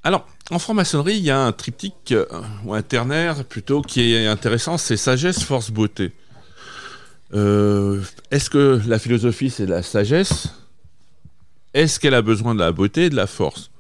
Alors, 0.03 0.27
en 0.51 0.59
franc-maçonnerie, 0.59 1.17
il 1.17 1.25
y 1.25 1.31
a 1.31 1.41
un 1.41 1.53
triptyque, 1.53 2.13
euh, 2.13 2.27
ou 2.65 2.75
un 2.75 2.83
ternaire 2.83 3.45
plutôt, 3.45 3.83
qui 3.83 4.15
est 4.15 4.27
intéressant, 4.27 4.77
c'est 4.79 4.97
sagesse, 4.97 5.43
force, 5.43 5.71
beauté. 5.71 6.13
Euh, 7.33 8.01
Est-ce 8.31 8.51
que 8.51 8.81
la 8.87 8.99
philosophie, 8.99 9.51
c'est 9.51 9.67
de 9.67 9.71
la 9.71 9.83
sagesse? 9.83 10.49
Est-ce 11.73 11.99
qu'elle 11.99 12.15
a 12.15 12.23
besoin 12.23 12.55
de 12.55 12.61
la 12.61 12.73
beauté 12.73 13.07
et 13.07 13.11
de 13.11 13.17
la 13.17 13.27
force? 13.27 13.71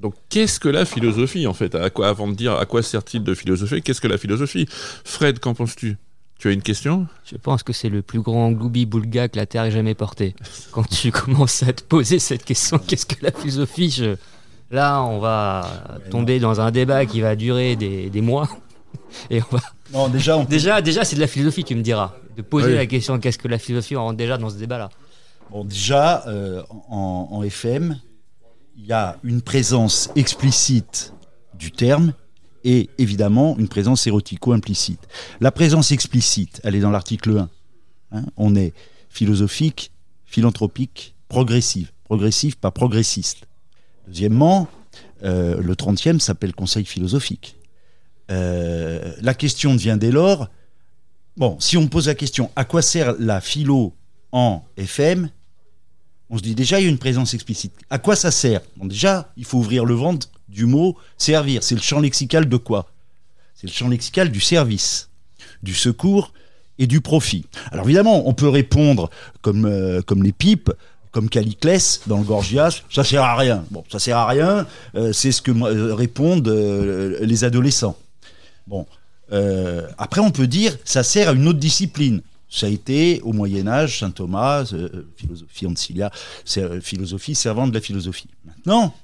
Donc, 0.00 0.14
qu'est-ce 0.28 0.60
que 0.60 0.68
la 0.68 0.84
philosophie, 0.84 1.46
en 1.46 1.54
fait? 1.54 1.74
À 1.74 1.88
quoi, 1.90 2.08
Avant 2.08 2.28
de 2.28 2.34
dire 2.34 2.52
à 2.52 2.66
quoi 2.66 2.82
sert-il 2.82 3.24
de 3.24 3.34
philosopher, 3.34 3.80
qu'est-ce 3.80 4.00
que 4.00 4.08
la 4.08 4.18
philosophie? 4.18 4.66
Fred, 5.04 5.38
qu'en 5.38 5.54
penses-tu? 5.54 5.96
Tu 6.38 6.48
as 6.48 6.50
une 6.52 6.62
question? 6.62 7.06
Je 7.24 7.36
pense 7.36 7.62
que 7.62 7.72
c'est 7.72 7.88
le 7.88 8.02
plus 8.02 8.20
grand 8.20 8.52
gloubi-boulga 8.52 9.28
que 9.28 9.36
la 9.38 9.46
Terre 9.46 9.64
ait 9.64 9.70
jamais 9.70 9.94
porté. 9.94 10.34
Quand 10.72 10.82
tu 10.82 11.10
commences 11.10 11.62
à 11.62 11.72
te 11.72 11.82
poser 11.82 12.18
cette 12.18 12.44
question, 12.44 12.78
qu'est-ce 12.78 13.06
que 13.06 13.14
la 13.22 13.32
philosophie? 13.32 14.02
Là, 14.74 15.02
on 15.04 15.20
va 15.20 15.98
tomber 16.10 16.40
dans 16.40 16.60
un 16.60 16.70
débat 16.72 17.06
qui 17.06 17.20
va 17.20 17.36
durer 17.36 17.76
des, 17.76 18.10
des 18.10 18.20
mois. 18.20 18.48
Et 19.30 19.40
on 19.40 19.56
va... 19.56 19.60
Non, 19.92 20.08
déjà, 20.08 20.36
on 20.36 20.44
Déjà, 20.44 20.82
déjà 20.82 21.04
c'est 21.04 21.14
de 21.14 21.20
la 21.20 21.28
philosophie, 21.28 21.62
tu 21.62 21.76
me 21.76 21.82
diras. 21.82 22.14
De 22.36 22.42
poser 22.42 22.70
Oui. 22.70 22.74
la 22.74 22.86
question 22.86 23.20
qu'est-ce 23.20 23.38
que 23.38 23.46
la 23.46 23.58
philosophie, 23.60 23.94
on 23.96 24.02
rentre 24.02 24.16
déjà 24.16 24.36
dans 24.36 24.50
ce 24.50 24.56
débat-là? 24.56 24.88
Bon, 25.52 25.64
déjà, 25.64 26.24
euh, 26.26 26.62
en, 26.90 27.28
en 27.30 27.42
FM, 27.44 28.00
il 28.76 28.86
y 28.86 28.92
a 28.92 29.16
une 29.22 29.42
présence 29.42 30.10
explicite 30.16 31.12
du 31.56 31.70
terme 31.70 32.12
et 32.64 32.90
évidemment 32.98 33.56
une 33.58 33.68
présence 33.68 34.04
érotico-implicite. 34.08 35.06
La 35.40 35.52
présence 35.52 35.92
explicite, 35.92 36.60
elle 36.64 36.74
est 36.74 36.80
dans 36.80 36.90
l'article 36.90 37.38
1. 37.38 37.48
hein. 38.18 38.22
on 38.36 38.56
est 38.56 38.72
philosophique, 39.08 39.92
philanthropique, 40.24 41.14
progressive. 41.28 41.92
Progressive, 42.04 42.56
pas 42.58 42.72
progressiste. 42.72 43.46
Deuxièmement, 44.06 44.68
euh, 45.22 45.60
le 45.60 45.74
30e 45.74 46.18
s'appelle 46.18 46.54
Conseil 46.54 46.84
philosophique. 46.84 47.56
Euh, 48.30 49.12
la 49.20 49.34
question 49.34 49.74
devient 49.74 49.96
dès 49.98 50.10
lors, 50.10 50.48
bon, 51.36 51.58
si 51.60 51.76
on 51.76 51.88
pose 51.88 52.06
la 52.06 52.14
question 52.14 52.50
à 52.56 52.64
quoi 52.64 52.82
sert 52.82 53.14
la 53.18 53.40
philo 53.40 53.94
en 54.32 54.64
FM, 54.76 55.28
on 56.30 56.38
se 56.38 56.42
dit 56.42 56.54
déjà 56.54 56.80
il 56.80 56.84
y 56.84 56.86
a 56.86 56.90
une 56.90 56.98
présence 56.98 57.34
explicite. 57.34 57.72
À 57.90 57.98
quoi 57.98 58.16
ça 58.16 58.30
sert? 58.30 58.60
Bon, 58.76 58.86
Déjà, 58.86 59.32
il 59.36 59.44
faut 59.44 59.58
ouvrir 59.58 59.84
le 59.84 59.94
ventre 59.94 60.28
du 60.48 60.66
mot 60.66 60.96
servir. 61.18 61.62
C'est 61.62 61.74
le 61.74 61.80
champ 61.80 62.00
lexical 62.00 62.48
de 62.48 62.56
quoi? 62.56 62.90
C'est 63.54 63.66
le 63.66 63.72
champ 63.72 63.88
lexical 63.88 64.30
du 64.30 64.40
service, 64.40 65.10
du 65.62 65.74
secours 65.74 66.32
et 66.78 66.86
du 66.86 67.00
profit. 67.00 67.44
Alors 67.70 67.84
évidemment, 67.86 68.26
on 68.28 68.34
peut 68.34 68.48
répondre 68.48 69.10
comme, 69.42 69.66
euh, 69.66 70.02
comme 70.02 70.22
les 70.22 70.32
pipes, 70.32 70.72
comme 71.14 71.28
Caliclès 71.28 72.00
dans 72.08 72.18
le 72.18 72.24
Gorgias, 72.24 72.82
ça 72.90 73.04
sert 73.04 73.22
à 73.22 73.36
rien. 73.36 73.64
Bon, 73.70 73.84
ça 73.88 74.00
sert 74.00 74.18
à 74.18 74.26
rien, 74.26 74.66
euh, 74.96 75.12
c'est 75.12 75.30
ce 75.30 75.40
que 75.40 75.52
euh, 75.52 75.94
répondent 75.94 76.48
euh, 76.48 77.24
les 77.24 77.44
adolescents. 77.44 77.96
Bon, 78.66 78.84
après 79.98 80.20
on 80.20 80.30
peut 80.30 80.46
dire 80.46 80.76
ça 80.84 81.02
sert 81.02 81.28
à 81.28 81.32
une 81.32 81.46
autre 81.48 81.58
discipline. 81.58 82.20
Ça 82.48 82.66
a 82.66 82.68
été 82.68 83.20
au 83.22 83.32
Moyen 83.32 83.66
Âge, 83.66 84.00
Saint 84.00 84.10
Thomas, 84.10 84.72
philosophie 85.16 85.66
Ancilia, 85.66 86.10
philosophie 86.80 87.32
de 87.32 87.74
la 87.74 87.80
philosophie. 87.80 88.28
Maintenant, 88.44 88.94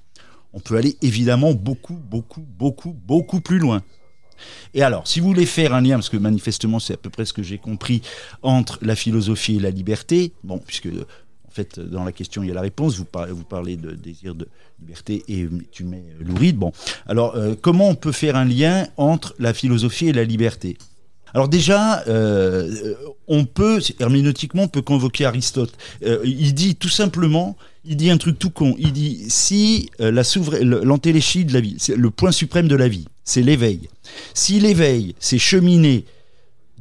on 0.52 0.60
peut 0.60 0.76
aller 0.76 0.96
évidemment 1.02 1.52
beaucoup, 1.52 1.94
beaucoup, 1.94 2.46
beaucoup, 2.58 2.96
beaucoup 3.06 3.40
plus 3.40 3.58
loin. 3.58 3.82
Et 4.74 4.82
alors, 4.82 5.06
si 5.06 5.20
vous 5.20 5.26
voulez 5.26 5.46
faire 5.46 5.74
un 5.74 5.80
lien, 5.80 5.96
parce 5.96 6.08
que 6.08 6.16
manifestement 6.16 6.78
c'est 6.78 6.94
à 6.94 6.96
peu 6.96 7.10
près 7.10 7.24
ce 7.24 7.32
que 7.32 7.42
j'ai 7.42 7.58
compris, 7.58 8.02
entre 8.42 8.78
la 8.82 8.96
philosophie 8.96 9.56
et 9.56 9.60
la 9.60 9.70
liberté, 9.70 10.32
bon, 10.44 10.58
puisque 10.58 10.88
en 11.50 11.54
fait 11.54 11.80
dans 11.80 12.04
la 12.04 12.12
question 12.12 12.42
il 12.42 12.48
y 12.48 12.50
a 12.52 12.54
la 12.54 12.60
réponse, 12.60 12.96
vous 12.96 13.04
parlez, 13.04 13.32
vous 13.32 13.44
parlez 13.44 13.76
de 13.76 13.92
désir 13.92 14.34
de 14.34 14.48
liberté 14.80 15.24
et 15.28 15.48
tu 15.70 15.84
mets 15.84 16.04
Louride, 16.20 16.56
bon. 16.56 16.72
Alors, 17.06 17.34
euh, 17.36 17.54
comment 17.60 17.88
on 17.88 17.94
peut 17.94 18.12
faire 18.12 18.36
un 18.36 18.44
lien 18.44 18.86
entre 18.96 19.34
la 19.38 19.52
philosophie 19.52 20.08
et 20.08 20.12
la 20.12 20.24
liberté? 20.24 20.76
Alors 21.34 21.48
déjà, 21.48 22.02
euh, 22.08 22.94
on 23.28 23.44
peut, 23.44 23.80
herméneutiquement, 24.00 24.64
on 24.64 24.68
peut 24.68 24.82
convoquer 24.82 25.24
Aristote. 25.24 25.72
Euh, 26.04 26.20
il 26.24 26.54
dit 26.54 26.74
tout 26.74 26.88
simplement, 26.88 27.56
il 27.84 27.96
dit 27.96 28.10
un 28.10 28.18
truc 28.18 28.38
tout 28.38 28.50
con. 28.50 28.74
Il 28.78 28.92
dit 28.92 29.26
si 29.28 29.90
euh, 30.00 30.10
l'antéléchie 30.10 31.44
de 31.44 31.52
la 31.52 31.60
vie, 31.60 31.76
le 31.96 32.10
point 32.10 32.32
suprême 32.32 32.68
de 32.68 32.76
la 32.76 32.88
vie, 32.88 33.06
c'est 33.24 33.42
l'éveil. 33.42 33.88
Si 34.34 34.58
l'éveil, 34.58 35.14
c'est 35.20 35.38
cheminer 35.38 36.04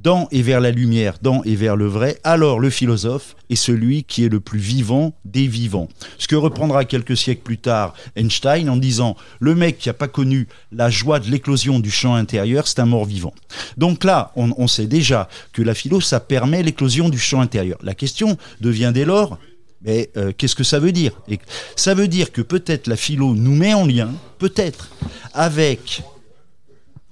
dans 0.01 0.27
et 0.31 0.41
vers 0.41 0.61
la 0.61 0.71
lumière, 0.71 1.17
dans 1.21 1.43
et 1.43 1.55
vers 1.55 1.75
le 1.75 1.87
vrai, 1.87 2.19
alors 2.23 2.59
le 2.59 2.69
philosophe 2.69 3.35
est 3.49 3.55
celui 3.55 4.03
qui 4.03 4.23
est 4.23 4.29
le 4.29 4.39
plus 4.39 4.59
vivant 4.59 5.13
des 5.25 5.47
vivants. 5.47 5.89
Ce 6.17 6.27
que 6.27 6.35
reprendra 6.35 6.85
quelques 6.85 7.17
siècles 7.17 7.41
plus 7.41 7.57
tard 7.57 7.93
Einstein 8.15 8.69
en 8.69 8.77
disant 8.77 9.17
le 9.39 9.55
mec 9.55 9.77
qui 9.77 9.89
n'a 9.89 9.93
pas 9.93 10.07
connu 10.07 10.47
la 10.71 10.89
joie 10.89 11.19
de 11.19 11.29
l'éclosion 11.29 11.79
du 11.79 11.91
champ 11.91 12.15
intérieur, 12.15 12.67
c'est 12.67 12.79
un 12.79 12.85
mort 12.85 13.05
vivant. 13.05 13.33
Donc 13.77 14.03
là, 14.03 14.31
on, 14.35 14.67
sait 14.67 14.87
déjà 14.87 15.27
que 15.51 15.61
la 15.61 15.73
philo, 15.73 15.99
ça 15.99 16.19
permet 16.19 16.63
l'éclosion 16.63 17.09
du 17.09 17.19
champ 17.19 17.41
intérieur. 17.41 17.79
La 17.83 17.95
question 17.95 18.37
devient 18.61 18.91
dès 18.93 19.05
lors, 19.05 19.37
mais 19.81 20.11
euh, 20.15 20.31
qu'est-ce 20.37 20.55
que 20.55 20.63
ça 20.63 20.79
veut 20.79 20.91
dire? 20.91 21.11
Et 21.27 21.39
Ça 21.75 21.93
veut 21.93 22.07
dire 22.07 22.31
que 22.31 22.41
peut-être 22.41 22.87
la 22.87 22.95
philo 22.95 23.33
nous 23.33 23.55
met 23.55 23.73
en 23.73 23.85
lien, 23.85 24.11
peut-être, 24.37 24.89
avec 25.33 26.03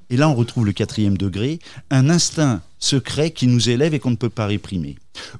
et 0.09 0.17
là 0.17 0.29
on 0.29 0.35
retrouve 0.35 0.65
le 0.65 0.71
quatrième 0.71 1.17
degré, 1.17 1.59
un 1.89 2.09
instinct 2.09 2.61
secret 2.79 3.31
qui 3.31 3.47
nous 3.47 3.69
élève 3.69 3.93
et 3.93 3.99
qu'on 3.99 4.11
ne 4.11 4.15
peut 4.15 4.29
pas 4.29 4.47
réprimer. 4.47 4.95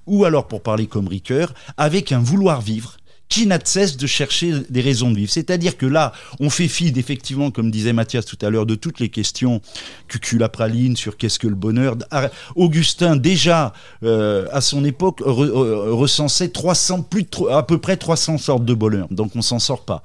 Ou 0.06 0.26
alors, 0.26 0.48
pour 0.48 0.62
parler 0.62 0.88
comme 0.88 1.08
Ricoeur, 1.08 1.54
avec 1.78 2.12
un 2.12 2.20
vouloir 2.20 2.62
vivre 2.62 2.98
qui 3.30 3.46
n'a 3.46 3.58
de 3.58 3.68
cesse 3.68 3.98
de 3.98 4.08
chercher 4.08 4.54
des 4.70 4.82
raisons 4.82 5.12
de 5.12 5.18
vivre. 5.18 5.32
C'est-à-dire 5.32 5.78
que 5.78 5.86
là, 5.86 6.14
on 6.40 6.50
fait 6.50 6.68
fi, 6.68 6.94
effectivement, 6.96 7.52
comme 7.52 7.72
disait 7.72 7.94
Mathias 7.94 8.26
tout 8.26 8.38
à 8.42 8.50
l'heure, 8.50 8.66
de 8.66 8.76
toutes 8.76 9.00
les 9.00 9.10
questions 9.10 9.62
cuculapraline 10.08 10.96
sur 10.96 11.18
qu'est-ce 11.18 11.40
que 11.40 11.48
le 11.48 11.56
bonheur. 11.56 11.98
Ah, 12.12 12.30
Augustin, 12.56 13.16
déjà, 13.16 13.74
euh, 14.04 14.48
à 14.52 14.62
son 14.62 14.86
époque, 14.86 15.22
euh, 15.22 15.92
recensait 15.92 16.50
300, 16.50 17.04
plus 17.04 17.26
à 17.52 17.64
peu 17.64 17.80
près 17.80 17.98
300 17.98 18.38
sortes 18.38 18.66
de 18.66 18.74
bonheur. 18.74 19.08
Donc 19.12 19.36
on 19.36 19.42
s'en 19.42 19.60
sort 19.60 19.84
pas. 19.84 20.04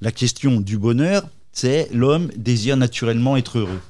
La 0.00 0.10
question 0.10 0.60
du 0.60 0.78
bonheur, 0.78 1.22
c'est 1.52 1.88
l'homme 1.92 2.30
désire 2.36 2.76
naturellement 2.76 3.36
être 3.36 3.58
heureux. 3.58 3.80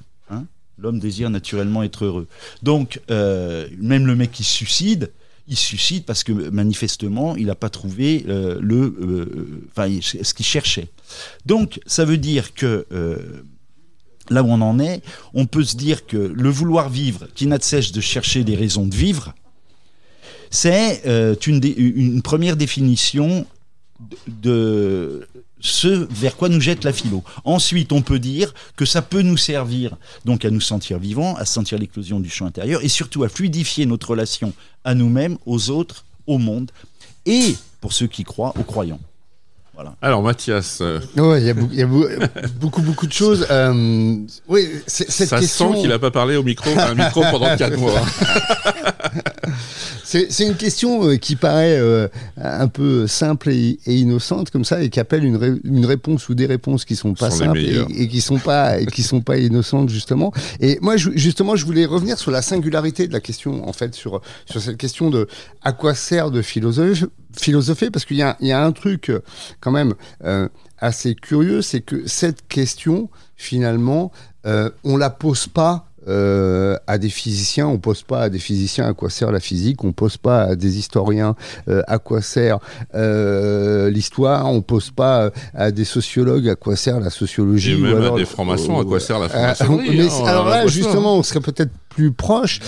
L'homme 0.77 0.99
désire 0.99 1.31
naturellement 1.31 1.83
être 1.83 2.05
heureux. 2.05 2.27
Donc, 2.63 3.01
euh, 3.11 3.69
même 3.79 4.07
le 4.07 4.17
mec 4.17 4.33
qui 4.33 4.43
suicide, 4.43 5.13
il 5.47 5.57
suicide 5.57 6.05
parce 6.05 6.25
que 6.25 6.33
manifestement, 6.33 7.37
il 7.37 7.47
n'a 7.47 7.55
pas 7.55 7.69
trouvé 7.69 8.25
euh, 8.29 8.59
le, 8.61 8.77
euh, 8.77 9.69
enfin, 9.71 9.89
ce 10.01 10.35
qu'il 10.35 10.47
cherchait. 10.47 10.89
Donc, 11.47 11.81
ça 11.87 12.05
veut 12.05 12.17
dire 12.17 12.55
que 12.55 12.87
là 14.31 14.43
où 14.43 14.49
on 14.49 14.61
en 14.63 14.81
est, 14.81 15.03
on 15.33 15.47
peut 15.47 15.65
se 15.65 15.77
dire 15.77 16.07
que 16.07 16.17
le 16.17 16.49
vouloir 16.49 16.89
vivre, 16.89 17.29
qui 17.35 17.47
n'a 17.47 17.59
de 17.59 17.63
cesse 17.63 17.93
de 17.93 18.01
chercher 18.01 18.43
des 18.43 18.57
raisons 18.57 18.87
de 18.87 18.95
vivre, 18.95 19.35
c'est 20.51 21.03
une, 21.47 22.23
première 22.23 22.57
définition 22.57 23.47
de 24.27 25.29
ce 25.67 26.07
vers 26.13 26.37
quoi 26.37 26.51
nous 26.51 26.61
jette 26.61 26.85
la 26.85 26.93
philo. 26.93 27.25
Ensuite, 27.45 27.91
on 27.93 28.03
peut 28.03 28.19
dire 28.19 28.53
que 28.77 28.85
ça 28.85 29.01
peut 29.01 29.23
nous 29.23 29.39
servir 29.39 29.97
donc 30.27 30.45
à 30.45 30.51
nous 30.51 30.61
sentir 30.61 30.99
vivants, 30.99 31.35
à 31.37 31.47
sentir 31.47 31.79
l'éclosion 31.79 32.21
du 32.21 32.29
champ 32.29 32.45
intérieur 32.47 32.85
et 32.85 32.89
surtout 32.89 33.25
à 33.25 33.29
fluidifier 33.31 33.87
notre 33.87 34.11
relation 34.11 34.53
à 34.85 34.95
nous-mêmes, 34.95 35.39
aux 35.47 35.71
autres, 35.71 36.05
au 36.27 36.37
monde 36.39 36.71
et, 37.25 37.57
pour 37.81 37.95
ceux 37.95 38.07
qui 38.07 38.25
croient, 38.25 38.53
aux 38.59 38.63
croyants. 38.63 39.01
Alors 40.01 40.23
Mathias, 40.23 40.79
euh, 40.83 41.01
Ouais, 41.17 41.41
il 41.41 41.47
y 41.47 41.51
a, 41.51 41.83
y 41.83 41.85
bou- 41.85 42.07
beaucoup, 42.61 42.81
beaucoup 42.83 43.07
de 43.09 43.13
choses. 43.13 43.45
Euh, 43.51 44.19
oui, 44.47 44.69
cette 44.87 45.11
ça 45.11 45.41
question. 45.41 45.73
sent 45.75 45.81
qu'il 45.81 45.89
n'a 45.89 45.99
pas 45.99 46.13
parlé 46.13 46.37
au 46.37 46.45
micro, 46.45 46.71
à 46.79 46.91
un 46.91 46.95
micro 46.95 47.23
pendant 47.23 47.57
4 47.57 47.77
mois. 47.79 48.01
C'est 50.31 50.47
une 50.47 50.55
question 50.57 51.09
euh, 51.09 51.17
qui 51.17 51.37
paraît 51.37 51.79
euh, 51.79 52.09
un 52.37 52.69
peu 52.69 53.07
simple 53.07 53.51
et, 53.51 53.79
et 53.87 53.95
innocente 53.97 54.51
comme 54.51 54.65
ça 54.65 54.83
et 54.83 54.89
qui 54.91 55.01
appelle 55.01 55.25
une, 55.25 55.37
ré- 55.37 55.61
une 55.65 55.87
réponse 55.87 56.29
ou 56.29 56.35
des 56.35 56.47
réponses 56.47 56.85
qui 56.85 56.97
sont 56.97 57.15
pas 57.15 57.31
Sont 57.31 57.39
simples 57.45 57.59
et, 57.91 58.09
qui 58.09 58.21
sont 58.21 58.39
pas 58.39 58.79
et 58.81 58.87
qui 58.87 59.03
sont 59.03 59.21
pas 59.21 59.39
innocentes 59.39 59.89
justement. 59.89 60.33
Et 60.61 60.79
moi 60.83 60.97
je- 60.97 61.11
justement 61.15 61.57
je 61.57 61.65
voulais 61.67 61.85
revenir 61.85 62.19
sur 62.19 62.31
la 62.31 62.43
singularité 62.43 63.07
de 63.09 63.13
la 63.13 63.21
question 63.21 63.69
en 63.69 63.73
fait 63.73 63.95
sur 63.95 64.21
sur 64.47 64.61
cette 64.61 64.77
question 64.77 65.11
de 65.11 65.27
à 65.63 65.73
quoi 65.73 65.95
sert 65.95 66.31
de 66.31 66.43
philosophe 66.43 67.05
philosopher 67.37 67.91
parce 67.91 68.05
qu'il 68.05 68.17
y 68.17 68.23
a 68.23 68.37
il 68.41 68.47
y 68.49 68.53
a 68.53 68.65
un 68.65 68.73
truc 68.73 69.11
quand 69.61 69.73
même 69.73 69.95
euh, 70.25 70.49
assez 70.79 71.15
curieux 71.15 71.63
c'est 71.63 71.81
que 71.81 72.07
cette 72.07 72.47
question 72.49 73.09
finalement 73.37 74.13
euh, 74.47 74.71
on 74.85 74.97
la 74.97 75.11
pose 75.11 75.49
pas 75.49 75.91
euh, 76.09 76.77
à 76.87 76.99
des 76.99 77.09
physiciens, 77.09 77.67
on 77.67 77.79
pose 77.79 78.03
pas 78.03 78.23
à 78.23 78.29
des 78.29 78.39
physiciens 78.39 78.87
à 78.87 78.93
quoi 78.93 79.11
sert 79.11 79.33
la 79.33 79.41
physique, 79.41 79.85
on 79.85 79.93
pose 79.93 80.17
pas 80.17 80.43
à 80.43 80.55
des 80.55 80.79
historiens 80.79 81.35
euh, 81.69 81.83
à 81.87 81.99
quoi 81.99 82.21
sert 82.21 82.59
euh, 82.95 83.91
l'histoire, 83.91 84.47
on 84.47 84.63
pose 84.63 84.91
pas 84.91 85.31
à 85.55 85.71
des 85.71 85.85
sociologues 85.85 86.49
à 86.49 86.57
quoi 86.57 86.77
sert 86.77 87.01
la 87.01 87.11
sociologie. 87.11 87.73
Et 87.73 87.75
ou 87.77 87.81
même 87.81 88.03
à 88.03 88.11
des 88.11 88.25
francs-maçons, 88.25 88.79
à 88.79 88.85
quoi 88.85 89.01
sert 89.01 89.19
la 89.19 89.29
franc-maçonnerie 89.29 90.09
hein, 90.09 90.25
alors 90.27 90.49
là, 90.49 90.67
justement, 90.67 91.17
on 91.17 91.23
serait 91.23 91.41
peut-être 91.41 91.73
plus 91.89 92.13
proche. 92.13 92.61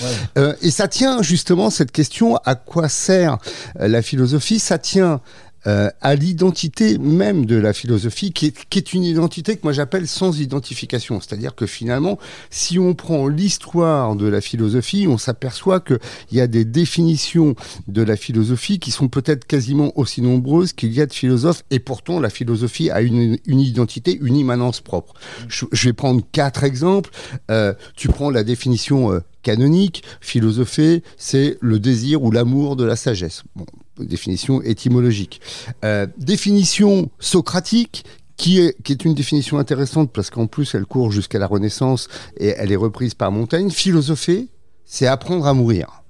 Et 0.63 0.71
ça 0.71 0.89
tient 0.89 1.21
justement 1.23 1.71
cette 1.71 1.91
question 1.91 2.37
à 2.45 2.55
quoi 2.55 2.89
sert 2.89 3.39
la 3.75 4.01
philosophie 4.03 4.59
Ça 4.59 4.79
tient 4.79 5.21
euh, 5.67 5.91
à 6.01 6.15
l'identité 6.15 6.99
même 6.99 7.47
de 7.47 7.57
la 7.57 7.73
philosophie, 7.73 8.33
qui 8.33 8.47
est, 8.47 8.65
qui 8.69 8.79
est 8.79 8.93
une 8.93 9.05
identité 9.05 9.57
que 9.57 9.61
moi 9.65 9.73
j'appelle 9.73 10.07
sans 10.07 10.41
identification. 10.41 11.21
C'est-à-dire 11.21 11.55
que 11.55 11.67
finalement, 11.67 12.19
si 12.51 12.79
on 12.79 12.95
prend 12.95 13.29
l'histoire 13.29 14.17
de 14.17 14.27
la 14.27 14.41
philosophie, 14.41 15.07
on 15.09 15.19
s'aperçoit 15.19 15.81
qu'il 15.81 15.99
y 16.33 16.41
a 16.41 16.47
des 16.47 16.65
définitions 16.65 17.55
de 17.89 18.03
la 18.03 18.17
philosophie 18.17 18.79
qui 18.79 18.91
sont 18.91 19.09
peut-être 19.09 19.47
quasiment 19.47 19.93
aussi 19.97 20.23
nombreuses 20.23 20.73
qu'il 20.73 20.93
y 20.93 21.01
a 21.01 21.07
de 21.07 21.13
philosophes, 21.13 21.63
et 21.71 21.79
pourtant 21.79 22.21
la 22.21 22.31
philosophie 22.31 22.91
a 22.91 23.01
une, 23.01 23.39
une 23.47 23.61
identité, 23.61 24.19
une 24.21 24.37
immanence 24.37 24.81
propre. 24.81 25.15
Je, 25.49 25.65
je 25.73 25.89
vais 25.89 25.93
prendre 25.93 26.23
quatre 26.33 26.65
exemples. 26.65 27.11
Euh, 27.51 27.75
tu 27.97 28.09
prends 28.09 28.31
la 28.31 28.45
définition 28.45 29.13
euh, 29.13 29.21
canonique, 29.43 30.03
philosopher, 30.21 31.03
c'est 31.17 31.59
le 31.61 31.79
désir 31.79 32.23
ou 32.23 32.31
l'amour 32.31 32.77
de 32.77 32.85
la 32.85 32.97
sagesse. 32.97 33.43
Bon, 33.55 33.67
définition 33.99 34.63
étymologique. 34.63 35.41
Euh, 35.85 36.07
définition 36.19 37.11
socratique, 37.19 38.05
qui 38.37 38.61
est, 38.61 38.81
qui 38.83 38.93
est 38.93 39.05
une 39.05 39.15
définition 39.15 39.59
intéressante 39.59 40.13
parce 40.13 40.31
qu'en 40.31 40.47
plus 40.47 40.75
elle 40.75 40.85
court 40.85 41.11
jusqu'à 41.11 41.39
la 41.39 41.47
Renaissance 41.47 42.09
et 42.37 42.49
elle 42.49 42.71
est 42.71 42.77
reprise 42.77 43.15
par 43.15 43.33
Montaigne. 43.33 43.71
Philosopher, 43.71 44.49
c'est 44.85 45.07
apprendre 45.07 45.47
à 45.47 45.55
mourir. 45.55 46.03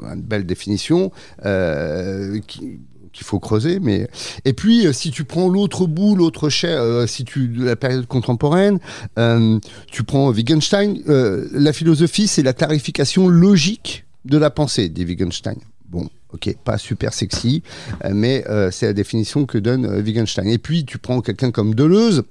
Une 0.00 0.22
belle 0.22 0.46
définition 0.46 1.10
euh, 1.44 2.40
qui 2.46 2.80
qu'il 3.12 3.26
faut 3.26 3.40
creuser, 3.40 3.80
mais 3.80 4.08
et 4.44 4.52
puis 4.52 4.86
euh, 4.86 4.92
si 4.92 5.10
tu 5.10 5.24
prends 5.24 5.48
l'autre 5.48 5.86
bout, 5.86 6.14
l'autre 6.14 6.48
chair, 6.48 6.80
euh, 6.80 7.06
si 7.06 7.24
tu 7.24 7.48
de 7.48 7.64
la 7.64 7.76
période 7.76 8.06
contemporaine, 8.06 8.78
euh, 9.18 9.58
tu 9.90 10.04
prends 10.04 10.30
Wittgenstein, 10.30 11.02
euh, 11.08 11.48
la 11.52 11.72
philosophie 11.72 12.28
c'est 12.28 12.42
la 12.42 12.52
clarification 12.52 13.28
logique 13.28 14.04
de 14.24 14.38
la 14.38 14.50
pensée, 14.50 14.88
dit 14.88 15.04
Wittgenstein. 15.04 15.56
Bon, 15.90 16.08
ok, 16.32 16.56
pas 16.64 16.78
super 16.78 17.12
sexy, 17.12 17.64
euh, 18.04 18.10
mais 18.14 18.44
euh, 18.48 18.70
c'est 18.70 18.86
la 18.86 18.92
définition 18.92 19.44
que 19.44 19.58
donne 19.58 19.86
euh, 19.86 20.00
Wittgenstein. 20.00 20.46
Et 20.48 20.58
puis 20.58 20.84
tu 20.84 20.98
prends 20.98 21.20
quelqu'un 21.20 21.50
comme 21.50 21.74
Deleuze, 21.74 22.22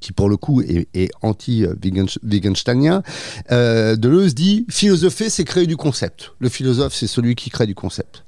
qui 0.00 0.12
pour 0.12 0.30
le 0.30 0.38
coup 0.38 0.62
est, 0.62 1.10
anti-Wittgensteinien, 1.22 3.02
Deleuze 3.50 4.34
dit 4.34 4.66
philosopher, 4.68 5.30
c'est 5.30 5.44
créer 5.44 5.66
du 5.66 5.76
concept. 5.76 6.32
Le 6.40 6.48
philosophe, 6.48 6.94
c'est 6.94 7.06
celui 7.06 7.34
qui 7.34 7.48
crée 7.48 7.66
du 7.66 7.74
concept. 7.74 8.24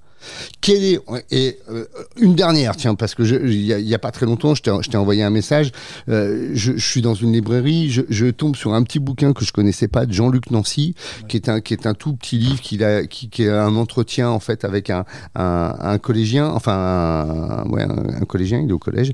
Quelle 0.60 0.84
est 0.84 1.00
et 1.30 1.58
euh, 1.70 1.84
une 2.16 2.34
dernière, 2.34 2.76
tiens, 2.76 2.94
parce 2.94 3.14
que 3.14 3.22
il 3.22 3.60
y, 3.64 3.72
a- 3.72 3.94
a 3.94 3.98
pas 3.98 4.10
très 4.10 4.26
longtemps, 4.26 4.54
je 4.54 4.62
t'ai 4.62 4.96
envoyé 4.96 5.22
un 5.22 5.30
message. 5.30 5.72
euh, 6.08 6.50
je, 6.54 6.72
je 6.76 6.86
suis 6.86 7.02
dans 7.02 7.14
une 7.14 7.32
librairie, 7.32 7.90
je, 7.90 8.02
je 8.08 8.26
tombe 8.26 8.56
sur 8.56 8.74
un 8.74 8.82
petit 8.82 8.98
bouquin 8.98 9.32
que 9.32 9.44
je 9.44 9.52
connaissais 9.52 9.88
pas 9.88 10.06
de 10.06 10.12
Jean-Luc 10.12 10.50
Nancy, 10.50 10.94
qui 11.28 11.36
est 11.36 11.48
un 11.48 11.60
qui 11.60 11.72
est 11.74 11.86
un 11.86 11.94
tout 11.94 12.14
petit 12.14 12.38
livre 12.38 12.60
a, 12.84 13.06
qui, 13.06 13.28
qui 13.28 13.42
est 13.44 13.48
un 13.50 13.76
entretien 13.76 14.28
en 14.30 14.40
fait 14.40 14.64
avec 14.64 14.90
un, 14.90 15.04
un, 15.34 15.74
un 15.78 15.98
collégien, 15.98 16.48
enfin 16.48 17.64
un, 17.64 17.68
ouais, 17.70 17.82
un, 17.82 18.20
un 18.22 18.24
collégien, 18.24 18.60
il 18.60 18.68
est 18.70 18.72
au 18.72 18.78
collège, 18.78 19.12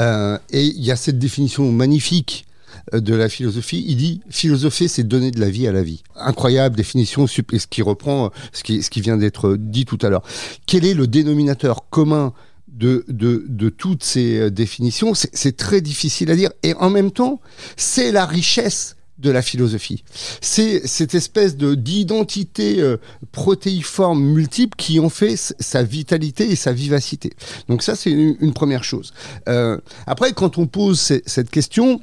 Euh, 0.00 0.38
et 0.50 0.64
il 0.64 0.82
y 0.84 0.90
a 0.90 0.96
cette 0.96 1.18
définition 1.18 1.70
magnifique 1.70 2.46
de 2.92 3.14
la 3.14 3.28
philosophie, 3.28 3.84
il 3.88 3.96
dit 3.96 4.20
philosopher, 4.28 4.88
c'est 4.88 5.04
donner 5.04 5.30
de 5.30 5.40
la 5.40 5.50
vie 5.50 5.66
à 5.66 5.72
la 5.72 5.82
vie. 5.82 6.02
Incroyable 6.16 6.76
définition, 6.76 7.26
ce 7.26 7.40
qui 7.42 7.82
reprend 7.82 8.26
euh, 8.26 8.28
ce 8.52 8.62
qui, 8.62 8.82
ce 8.82 8.90
qui 8.90 9.00
vient 9.00 9.16
d'être 9.16 9.56
dit 9.56 9.84
tout 9.84 9.98
à 10.02 10.10
l'heure. 10.10 10.22
Quel 10.66 10.84
est 10.84 10.94
le 10.94 11.06
dénominateur 11.06 11.88
commun 11.90 12.32
de, 12.68 13.04
de, 13.08 13.44
de 13.48 13.68
toutes 13.68 14.04
ces 14.04 14.38
euh, 14.38 14.50
définitions? 14.50 15.14
C'est 15.14 15.56
très 15.56 15.80
difficile 15.80 16.30
à 16.30 16.36
dire, 16.36 16.50
et 16.62 16.74
en 16.74 16.90
même 16.90 17.10
temps, 17.10 17.40
c'est 17.76 18.12
la 18.12 18.26
richesse 18.26 18.96
de 19.18 19.30
la 19.30 19.42
philosophie. 19.42 20.02
C'est 20.40 20.86
cette 20.88 21.14
espèce 21.14 21.56
de 21.56 21.76
d'identité 21.76 22.80
euh, 22.80 22.96
protéiforme 23.30 24.20
multiple 24.24 24.74
qui 24.76 24.98
en 24.98 25.08
fait 25.08 25.36
sa 25.36 25.82
vitalité 25.84 26.50
et 26.50 26.56
sa 26.56 26.72
vivacité. 26.72 27.32
Donc 27.68 27.82
ça, 27.82 27.94
c'est 27.94 28.10
une, 28.10 28.52
première 28.52 28.82
chose. 28.82 29.12
Euh, 29.48 29.78
après, 30.08 30.32
quand 30.32 30.58
on 30.58 30.66
pose 30.66 30.98
ce- 31.00 31.22
cette 31.26 31.50
question, 31.50 32.00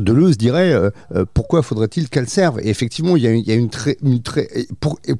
Deleuze 0.00 0.36
dirait 0.36 0.72
euh, 0.72 0.90
euh, 1.14 1.24
pourquoi 1.32 1.62
faudrait-il 1.62 2.08
qu'elle 2.08 2.28
serve? 2.28 2.60
Et 2.60 2.68
effectivement, 2.68 3.16
il 3.16 3.24
y 3.24 3.52
a 3.52 3.54
une, 3.54 3.70
très, 3.70 3.96
une 4.02 4.22
très 4.22 4.48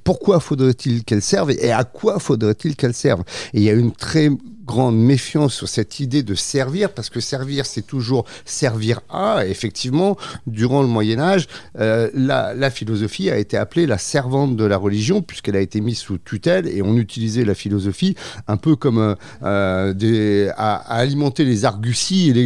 pourquoi 0.05 0.41
faudrait-il 0.41 1.05
qu'elle 1.05 1.23
serve? 1.23 1.51
Et 1.51 1.73
à 1.73 1.85
quoi 1.85 2.19
faudrait-il 2.19 2.77
qu'elle 2.77 2.95
serve? 2.95 3.23
Et 3.55 3.59
il 3.59 3.63
y 3.63 3.71
a 3.71 3.75
une 3.75 3.93
très 3.93 4.31
grande 4.67 4.99
méfiance 4.99 5.55
sur 5.55 5.69
cette 5.69 6.01
idée 6.01 6.23
de 6.23 6.35
servir 6.35 6.91
parce 6.93 7.09
que 7.09 7.21
servir 7.21 7.65
c'est 7.67 7.87
toujours 7.87 8.25
servir 8.45 9.01
à. 9.11 9.47
Et 9.47 9.51
effectivement, 9.51 10.17
durant 10.47 10.83
le 10.83 10.89
Moyen 10.89 11.19
Âge, 11.21 11.47
euh, 11.79 12.11
la, 12.15 12.53
la 12.55 12.71
philosophie 12.71 13.31
a 13.31 13.39
été 13.39 13.57
appelée 13.57 13.87
la 13.87 13.99
servante 13.99 14.57
de 14.57 14.65
la 14.65 14.77
religion 14.77 15.23
puisqu'elle 15.23 15.57
a 15.57 15.61
été 15.61 15.81
mise 15.81 15.99
sous 15.99 16.19
tutelle 16.19 16.67
et 16.69 16.83
on 16.83 16.97
utilisait 16.97 17.45
la 17.45 17.55
philosophie 17.55 18.15
un 18.49 18.57
peu 18.57 18.77
comme 18.77 18.99
euh, 18.99 19.15
euh, 19.43 19.93
des, 19.95 20.51
à, 20.57 20.75
à 20.77 20.97
alimenter 20.97 21.45
les 21.45 21.65
arguties 21.65 22.31
et 22.31 22.33
les, 22.33 22.43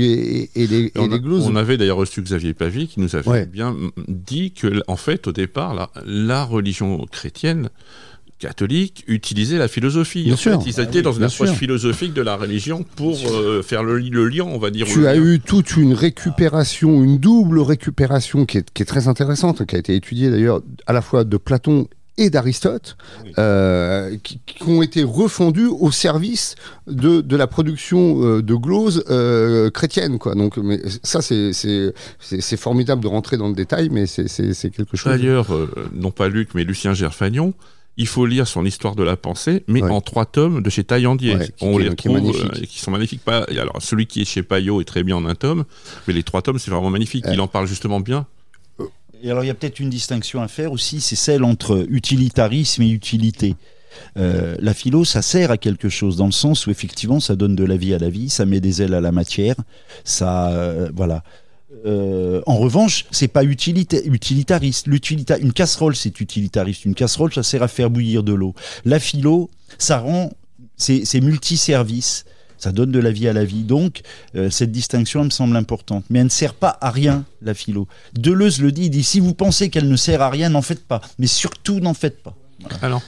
et, 0.54 0.62
et 0.62 0.66
les, 0.66 0.76
Et 0.85 0.87
et 0.94 0.98
on, 0.98 1.06
les 1.09 1.20
gloses. 1.20 1.46
on 1.46 1.56
avait 1.56 1.76
d'ailleurs 1.78 1.96
reçu 1.96 2.20
Xavier 2.22 2.54
Pavie 2.54 2.87
qui 2.88 3.00
nous 3.00 3.16
avait 3.16 3.28
Ouais. 3.28 3.46
bien 3.46 3.76
dit 4.09 4.52
que, 4.52 4.83
en 4.88 4.96
fait, 4.96 5.26
au 5.28 5.33
départ, 5.33 5.74
la, 5.74 5.90
la 6.04 6.44
religion 6.44 7.06
chrétienne 7.11 7.68
catholique 8.40 9.05
utilisait 9.07 9.59
la 9.59 9.68
philosophie. 9.68 10.24
Bien 10.24 10.35
en 10.35 10.37
sûr. 10.37 10.61
fait, 10.62 10.68
ils 10.70 10.81
Ah 10.81 10.83
étaient 10.83 10.96
oui, 10.98 11.03
dans 11.03 11.12
une 11.12 11.22
approche 11.22 11.48
sûr. 11.50 11.57
philosophique 11.59 12.12
de 12.14 12.22
la 12.22 12.37
religion 12.37 12.85
pour 12.96 13.16
euh, 13.31 13.62
faire 13.62 13.85
le, 13.85 13.98
le 14.00 14.26
lien, 14.29 14.44
on 14.44 14.59
va 14.59 14.70
dire. 14.70 14.87
Tu 14.87 15.07
as 15.07 15.14
lien. 15.14 15.22
eu 15.22 15.40
toute 15.40 15.76
une 15.76 15.92
récupération, 15.92 17.05
une 17.05 17.18
double 17.18 17.61
récupération 17.61 18.46
qui 18.46 18.59
est, 18.59 18.70
qui 18.72 18.83
est 18.83 18.87
très 18.87 19.07
intéressante, 19.07 19.64
qui 19.66 19.76
a 19.76 19.79
été 19.79 19.94
étudiée 19.94 20.31
d'ailleurs 20.31 20.62
à 20.87 20.92
la 20.92 21.03
fois 21.03 21.22
de 21.24 21.37
Platon 21.37 21.87
et 22.18 22.29
d'Aristote, 22.29 22.98
euh, 23.38 24.14
qui, 24.22 24.40
qui 24.44 24.62
ont 24.64 24.83
été 24.83 25.03
refondus 25.03 25.68
au 25.68 25.90
service 25.90 26.55
de, 26.87 27.22
de 27.22 27.37
la 27.37 27.46
production 27.46 28.22
euh, 28.22 28.42
de 28.42 28.55
gloses 28.55 29.05
euh, 29.09 29.70
chrétiennes. 29.70 30.18
Quoi. 30.18 30.35
Donc, 30.35 30.59
mais 30.59 30.81
ça, 31.03 31.22
c'est- 31.22 31.53
formidable 32.59 33.03
de 33.03 33.09
rentrer 33.09 33.37
dans 33.38 33.48
le 33.48 33.55
détail, 33.55 33.88
mais 33.90 34.05
c'est- 34.07 34.70
quelque 34.70 34.96
chose. 34.98 35.11
D'ailleurs, 35.12 35.46
non 35.94 36.11
pas 36.11 36.29
Luc, 36.29 36.50
mais 36.55 36.64
Lucien 36.64 36.92
Gerfagnon, 36.92 37.55
il 38.01 38.07
faut 38.07 38.25
lire 38.27 38.49
son 38.49 38.65
histoire 38.65 38.97
de 38.97 39.03
la 39.03 39.17
pensée, 39.17 39.63
mais 39.69 39.83
Ouais. 39.83 39.91
en 39.91 40.01
trois 40.01 40.25
tomes 40.27 40.63
de 40.63 40.71
chez 40.71 40.85
Taillandier. 40.85 41.37
Ouais, 41.37 41.49
qui- 41.49 41.65
On 41.65 41.77
les 41.79 41.89
retrouve, 41.91 42.17
euh, 42.17 42.65
qui 42.67 42.79
sont 42.81 42.91
magnifiques. 42.91 43.23
Pas, 43.23 43.45
et 43.49 43.59
alors, 43.59 43.77
celui 43.81 44.07
qui 44.07 44.23
est 44.23 44.25
chez 44.25 44.43
Payot 44.43 44.81
est 44.81 44.85
très 44.85 45.03
bien 45.03 45.17
en 45.17 45.27
un 45.27 45.35
tome, 45.35 45.65
mais 46.09 46.15
les 46.15 46.23
trois 46.23 46.41
tomes, 46.43 46.59
c'est 46.59 46.71
vraiment 46.71 46.91
magnifique. 46.91 47.27
Ouais. 47.27 47.35
Il 47.35 47.41
en 47.41 47.47
parle 47.49 47.67
justement 47.67 48.01
bien. 48.01 48.27
Et 49.23 49.31
alors, 49.31 49.45
il 49.45 49.49
y 49.49 49.51
a 49.51 49.55
peut-être 49.55 49.81
une 49.81 49.91
distinction 49.91 50.41
à 50.41 50.49
faire 50.49 50.73
aussi, 50.73 51.01
c'est 51.03 51.15
celle 51.17 51.45
entre 51.45 51.85
utilitarisme 51.91 52.83
et 52.83 52.89
utilité. 52.91 53.55
Euh, 54.17 54.57
la 54.61 54.73
philo, 54.73 55.05
ça 55.05 55.21
sert 55.21 55.51
à 55.51 55.59
quelque 55.59 55.89
chose 55.89 56.17
dans 56.17 56.27
le 56.27 56.33
sens 56.33 56.67
où 56.67 56.71
effectivement, 56.71 57.21
ça 57.21 57.37
donne 57.37 57.55
de 57.57 57.65
la 57.65 57.77
vie 57.77 57.93
à 57.93 57.99
la 57.99 58.09
vie, 58.09 58.31
ça 58.31 58.47
met 58.47 58.61
des 58.61 58.83
ailes 58.83 58.95
à 58.95 59.01
la 59.01 59.13
matière, 59.13 59.57
ça, 60.05 60.51
euh, 60.53 60.91
voilà. 60.95 61.23
Euh, 61.87 62.42
en 62.46 62.56
revanche, 62.59 63.06
c'est 63.11 63.28
pas 63.28 63.44
utilita- 63.44 64.02
utilitariste. 64.04 64.87
L'utilita- 64.87 65.38
une 65.40 65.52
casserole, 65.52 65.94
c'est 65.96 66.20
utilitariste. 66.20 66.85
Une 66.85 66.94
casserole, 66.94 67.33
ça 67.33 67.42
sert 67.42 67.62
à 67.62 67.68
faire 67.68 67.90
bouillir 67.90 68.22
de 68.22 68.33
l'eau. 68.33 68.54
La 68.85 68.98
philo, 68.98 69.50
ça 69.78 69.98
rend, 69.98 70.33
c'est 70.76 71.04
c'est 71.04 71.20
multiservice. 71.20 72.24
Ça 72.59 72.72
donne 72.72 72.90
de 72.92 72.98
la 72.98 73.11
vie 73.11 73.26
à 73.26 73.33
la 73.33 73.44
vie. 73.46 73.62
Donc, 73.62 74.02
euh, 74.35 74.50
cette 74.50 74.70
distinction, 74.70 75.20
elle 75.20 75.26
me 75.26 75.30
semble 75.30 75.56
importante. 75.56 76.04
Mais 76.11 76.18
elle 76.18 76.26
ne 76.26 76.30
sert 76.30 76.52
pas 76.52 76.76
à 76.83 76.90
rien, 76.90 77.24
la 77.40 77.54
philo. 77.54 77.88
Deleuze 78.12 78.61
le 78.61 78.70
dit, 78.70 78.83
il 78.85 78.90
dit, 78.90 79.02
si 79.02 79.18
vous 79.18 79.33
pensez 79.33 79.70
qu'elle 79.70 79.88
ne 79.88 79.96
sert 79.96 80.20
à 80.20 80.28
rien, 80.28 80.50
n'en 80.50 80.61
faites 80.61 80.85
pas. 80.87 81.00
Mais 81.18 81.26
surtout, 81.26 81.80
n'en 81.80 81.94
faites 81.94 82.22
pas. 82.22 82.37
Alors, 82.83 83.00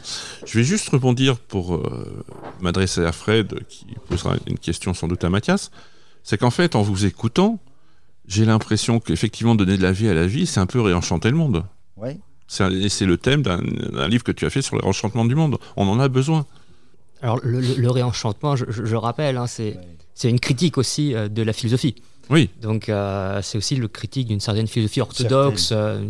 je 0.47 0.57
vais 0.59 0.65
juste 0.65 0.89
rebondir 0.89 1.37
pour 1.37 1.75
euh, 1.75 2.25
m'adresser 2.63 3.05
à 3.05 3.13
Fred, 3.13 3.53
qui 3.69 3.85
posera 4.09 4.37
une 4.47 4.57
question 4.59 4.95
sans 4.95 5.07
doute 5.07 5.23
à 5.25 5.29
Mathias. 5.29 5.71
C'est 6.23 6.39
qu'en 6.39 6.51
fait, 6.51 6.75
en 6.75 6.81
vous 6.81 7.05
écoutant, 7.05 7.59
j'ai 8.27 8.45
l'impression 8.45 9.01
qu'effectivement, 9.01 9.55
donner 9.55 9.77
de 9.77 9.83
la 9.83 9.93
vie 9.93 10.09
à 10.09 10.15
la 10.15 10.27
vie, 10.27 10.47
c'est 10.47 10.61
un 10.61 10.67
peu 10.67 10.81
réenchanter 10.81 11.31
le 11.31 11.37
monde. 11.37 11.65
Ouais. 11.97 12.19
C'est 12.49 13.07
le 13.07 13.17
thème 13.17 13.43
d'un 13.43 13.61
livre 14.09 14.25
que 14.25 14.33
tu 14.33 14.45
as 14.45 14.51
fait 14.51 14.61
sur 14.63 14.77
le 14.77 14.83
réenchantement 14.83 15.25
du 15.25 15.35
monde. 15.35 15.57
On 15.77 15.89
en 15.89 15.99
a 16.01 16.09
besoin. 16.09 16.45
Alors, 17.23 17.41
le, 17.43 17.61
le- 17.61 17.75
le 17.77 17.91
réenchantement, 17.91 18.57
je, 18.57 18.65
je- 18.69 18.85
je 18.85 18.97
rappelle, 18.97 19.37
hein, 19.37 19.47
c'est 19.47 19.79
c'est 20.15 20.29
une 20.29 20.41
critique 20.41 20.77
aussi 20.77 21.15
euh, 21.15 21.29
de 21.29 21.43
la 21.43 21.53
philosophie. 21.55 21.95
Oui, 22.31 22.51
Donc, 22.61 22.89
euh, 22.89 23.41
c'est 23.43 23.57
aussi 23.59 23.77
le 23.77 23.89
critique 23.89 24.29
d'une 24.29 24.41
certaine 24.41 24.67
philosophie 24.67 25.01
orthodoxe. 25.01 25.71
euh, 25.73 26.05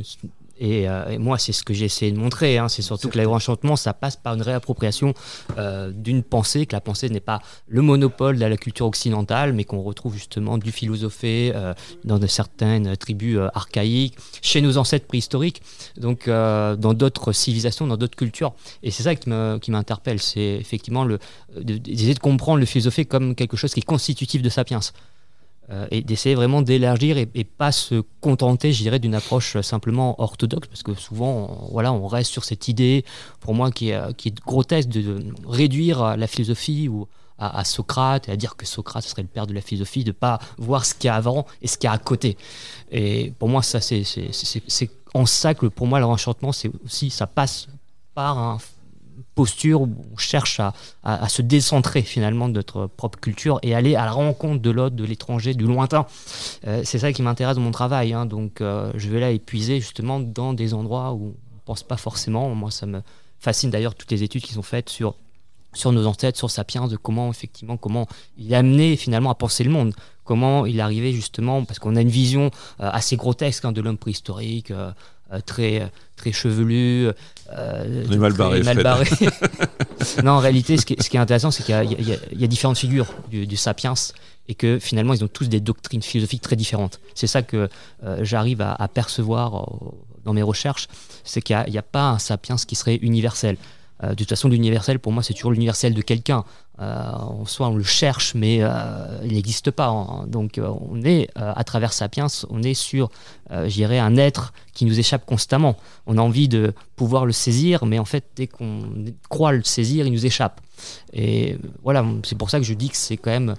et, 0.59 0.89
euh, 0.89 1.09
et 1.11 1.19
moi, 1.19 1.39
c'est 1.39 1.53
ce 1.53 1.63
que 1.63 1.75
j'ai 1.75 1.85
essayé 1.87 2.13
de 2.13 2.19
montrer. 2.19 2.59
hein. 2.59 2.69
C'est 2.69 2.83
surtout 2.83 3.09
que 3.09 3.19
le 3.19 3.27
réenchantement, 3.27 3.77
ça 3.77 3.93
passe 3.95 4.17
par 4.17 4.35
une 4.35 4.43
réappropriation 4.43 5.15
euh, 5.59 5.91
d'une 5.91 6.23
pensée, 6.23 6.67
que 6.67 6.75
la 6.77 6.81
pensée 6.81 7.09
n'est 7.09 7.21
pas 7.21 7.41
le 7.69 7.83
monopole 7.83 8.37
de 8.39 8.45
la 8.45 8.57
culture 8.57 8.87
occidentale, 8.87 9.53
mais 9.53 9.65
qu'on 9.65 9.83
retrouve 9.83 10.15
justement 10.15 10.59
du 10.59 10.73
philosophé 10.73 11.53
euh, 11.55 11.75
dans 12.05 12.19
de 12.19 12.27
certaines 12.27 12.97
tribus 12.97 13.39
archaïques, 13.55 14.17
chez 14.41 14.61
nos 14.61 14.79
ancêtres 14.79 15.07
préhistoriques, 15.07 15.63
donc 15.97 16.29
dans 16.29 16.95
d'autres 16.95 17.33
civilisations, 17.33 17.87
dans 17.87 17.97
d'autres 17.97 18.17
cultures. 18.17 18.53
Et 18.83 18.91
c'est 18.91 19.03
ça 19.03 19.15
qui 19.15 19.71
m'interpelle, 19.71 20.21
c'est 20.21 20.57
effectivement 20.61 21.05
le, 21.05 21.19
de- 21.61 21.79
d'essayer 21.79 22.15
de 22.15 22.19
comprendre 22.19 22.59
le 22.59 22.67
philosophé 22.67 23.05
comme 23.05 23.35
quelque 23.35 23.57
chose 23.57 23.73
qui 23.73 23.81
est 23.81 23.85
constitutif 23.85 24.43
de 24.43 24.49
sapiens. 24.49 24.81
Euh, 25.73 25.87
et 25.91 26.03
d'essayer 26.03 26.35
vraiment 26.35 26.61
d'élargir 26.61 27.17
et, 27.17 27.27
pas 27.45 27.73
se 27.73 28.03
contenter, 28.21 28.73
je 28.73 28.83
dirais, 28.83 28.99
d'une 28.99 29.15
approche 29.15 29.59
simplement 29.63 30.21
orthodoxe, 30.21 30.69
parce 30.69 30.83
que 30.83 30.93
souvent, 30.95 31.67
on, 31.69 31.73
voilà, 31.73 31.93
on 31.95 32.07
reste 32.09 32.31
sur 32.31 32.45
cette 32.45 32.69
idée, 32.69 33.07
pour 33.41 33.55
moi, 33.55 33.71
qui 33.71 33.89
est, 33.89 33.95
euh, 33.95 34.13
qui 34.13 34.29
est 34.29 34.45
grotesque, 34.45 34.91
de, 34.91 35.25
réduire 35.47 36.17
la 36.19 36.27
philosophie 36.27 36.89
ou 36.89 37.09
à, 37.39 37.65
Socrate 37.65 38.29
et 38.29 38.33
à 38.33 38.37
dire 38.37 38.55
que 38.57 38.67
Socrate 38.67 39.05
serait 39.05 39.23
le 39.23 39.29
père 39.29 39.47
de 39.47 39.55
la 39.55 39.63
philosophie, 39.63 40.05
de 40.05 40.13
pas 40.13 40.39
voir 40.59 40.85
ce 40.85 40.95
qu'il 40.95 41.09
y 41.09 41.11
a 41.11 41.15
avant 41.15 41.47
et 41.63 41.67
ce 41.67 41.79
qu'il 41.79 41.89
y 41.89 41.91
a 41.91 41.93
à 41.93 41.99
côté. 41.99 42.37
Et 42.91 43.33
pour 43.39 43.49
moi, 43.49 43.63
ça, 43.63 43.81
c'est, 43.81 44.05
en 45.15 45.27
ça 45.27 45.55
que 45.55 45.67
pour 45.67 45.87
moi, 45.87 46.01
le 46.01 46.07
enchantement, 46.07 46.53
c'est 46.53 46.71
aussi, 46.85 47.09
ça 47.09 47.27
passe 47.27 47.69
par 48.15 48.39
un 48.39 48.59
posture 49.35 49.83
où 49.83 49.89
on 50.13 50.17
cherche 50.17 50.61
à, 50.61 51.29
se 51.29 51.43
décentrer 51.43 52.03
finalement 52.03 52.49
de 52.49 52.55
notre 52.55 52.87
propre 52.87 53.19
culture 53.19 53.59
et 53.63 53.75
aller 53.75 53.97
à 53.97 54.05
la 54.05 54.13
rencontre 54.13 54.61
de 54.61 54.71
l'autre, 54.71 54.97
de 54.97 55.05
l'étranger, 55.05 55.55
du 55.55 55.65
lointain. 55.65 56.07
Euh, 56.67 56.83
c'est 56.85 56.99
ça 56.99 57.13
qui 57.13 57.23
m'intéresse 57.23 57.57
dans 57.57 57.63
mon 57.63 57.71
travail. 57.71 58.13
hein. 58.13 58.27
Donc 58.27 58.61
euh, 58.61 58.93
je 58.95 59.09
vais 59.09 59.21
là 59.21 59.31
épuiser 59.31 59.81
justement 59.81 60.21
dans 60.21 60.53
des 60.53 60.75
endroits 60.75 61.13
où 61.13 61.35
on 61.55 61.59
pense 61.65 61.83
pas 61.83 61.97
forcément. 61.97 62.55
Moi, 62.55 62.71
ça 62.71 62.87
me 62.87 63.01
fascine 63.39 63.71
d'ailleurs 63.71 63.95
toutes 63.95 64.11
les 64.11 64.23
études 64.23 64.43
qui 64.43 64.53
sont 64.53 64.63
faites 64.63 64.89
sur 64.89 65.17
sur 65.75 65.91
nos 65.91 66.07
ancêtres, 66.07 66.37
sur 66.37 66.51
Sapiens, 66.51 66.87
de 66.87 66.99
comment 66.99 67.31
effectivement 67.31 67.79
comment 67.79 68.07
il 68.37 68.53
est 68.53 68.57
amené 68.57 68.95
finalement 68.97 69.31
à 69.31 69.35
penser 69.35 69.65
le 69.65 69.71
monde, 69.71 69.95
comment 70.23 70.67
il 70.67 70.83
arrivé 70.83 71.15
justement, 71.15 71.65
parce 71.65 71.79
qu'on 71.79 71.97
a 71.97 72.03
une 72.03 72.11
vision 72.11 72.51
euh, 72.81 72.91
assez 72.93 73.17
grotesque 73.17 73.65
hein, 73.65 73.73
de 73.73 73.81
l'homme 73.81 73.97
préhistorique, 73.97 74.71
très 75.47 75.91
très 76.17 76.31
chevelu, 76.31 77.09
euh, 77.59 78.05
On 78.09 78.13
est 78.13 78.17
mal 78.17 78.33
barré, 78.33 78.63
mal 78.63 78.75
Fred. 78.75 78.85
barré. 78.85 79.07
non, 80.25 80.33
en 80.33 80.39
réalité, 80.39 80.77
ce 80.77 80.87
qui 80.87 80.95
est, 80.95 81.03
ce 81.03 81.11
qui 81.11 81.17
est 81.17 81.21
intéressant, 81.21 81.51
c'est 81.51 81.63
qu'il 81.63 81.75
y, 81.75 81.79
a- 81.79 81.83
y 81.85 82.19
y 82.45 82.49
différentes 82.49 82.79
figures 82.79 83.13
du, 83.31 83.47
du 83.47 83.57
Sapiens 83.57 83.95
et 84.49 84.55
que 84.55 84.79
finalement, 84.79 85.15
ils 85.15 85.23
ont 85.23 85.29
tous 85.29 85.49
des 85.49 85.61
doctrines 85.61 86.03
philosophiques 86.03 86.43
très 86.43 86.57
différentes. 86.57 87.01
C'est 87.15 87.27
ça 87.27 87.43
que 87.43 87.69
euh, 88.05 88.19
j'arrive 88.23 88.61
à, 88.61 88.73
à 88.75 88.89
percevoir 88.89 89.55
euh, 89.57 89.91
dans 90.25 90.33
mes 90.33 90.43
recherches, 90.43 90.89
c'est 91.25 91.43
qu'il 91.43 91.63
n'y 91.69 91.79
a 91.79 91.83
pas 91.83 92.11
un 92.11 92.19
Sapiens 92.19 92.57
qui 92.57 92.75
serait 92.75 92.97
universel. 92.97 93.57
Euh, 94.03 94.11
de 94.11 94.15
toute 94.15 94.29
façon, 94.29 94.49
l'universel, 94.49 94.99
pour 94.99 95.13
moi, 95.13 95.23
c'est 95.23 95.35
toujours 95.35 95.53
l'universel 95.53 95.95
de 95.95 96.03
quelqu'un. 96.03 96.45
Euh, 96.81 97.13
en 97.13 97.45
soi, 97.45 97.69
on 97.69 97.77
le 97.77 97.85
cherche, 97.85 98.35
mais 98.35 98.59
euh, 98.61 99.21
il 99.25 99.35
n'existe 99.35 99.71
pas. 99.71 100.25
Donc, 100.27 100.59
euh, 100.59 100.73
on 100.91 101.03
est, 101.05 101.29
à 101.37 101.63
travers 101.65 101.93
Sapiens, 101.93 102.27
on 102.51 102.63
est 102.63 102.75
sur, 102.75 103.11
je 103.51 103.69
dirais, 103.69 103.99
un 103.99 104.17
être 104.17 104.53
qui 104.73 104.85
nous 104.85 104.99
échappe 104.99 105.25
constamment. 105.27 105.77
On 106.07 106.19
a 106.19 106.21
envie 106.21 106.49
de 106.49 106.75
pouvoir 106.97 107.27
le 107.27 107.33
saisir, 107.33 107.85
mais 107.87 107.99
en 107.99 108.05
fait, 108.05 108.25
dès 108.37 108.47
qu'on 108.47 108.83
croit 109.29 109.53
le 109.53 109.63
saisir, 109.63 110.07
il 110.07 110.13
nous 110.13 110.27
échappe. 110.27 110.61
Et 111.13 111.59
voilà, 111.83 112.05
c'est 112.25 112.37
pour 112.37 112.51
ça 112.51 112.59
que 112.59 112.65
je 112.65 112.75
dis 112.75 112.89
que 112.89 112.97
c'est 112.97 113.17
quand 113.17 113.31
même 113.31 113.55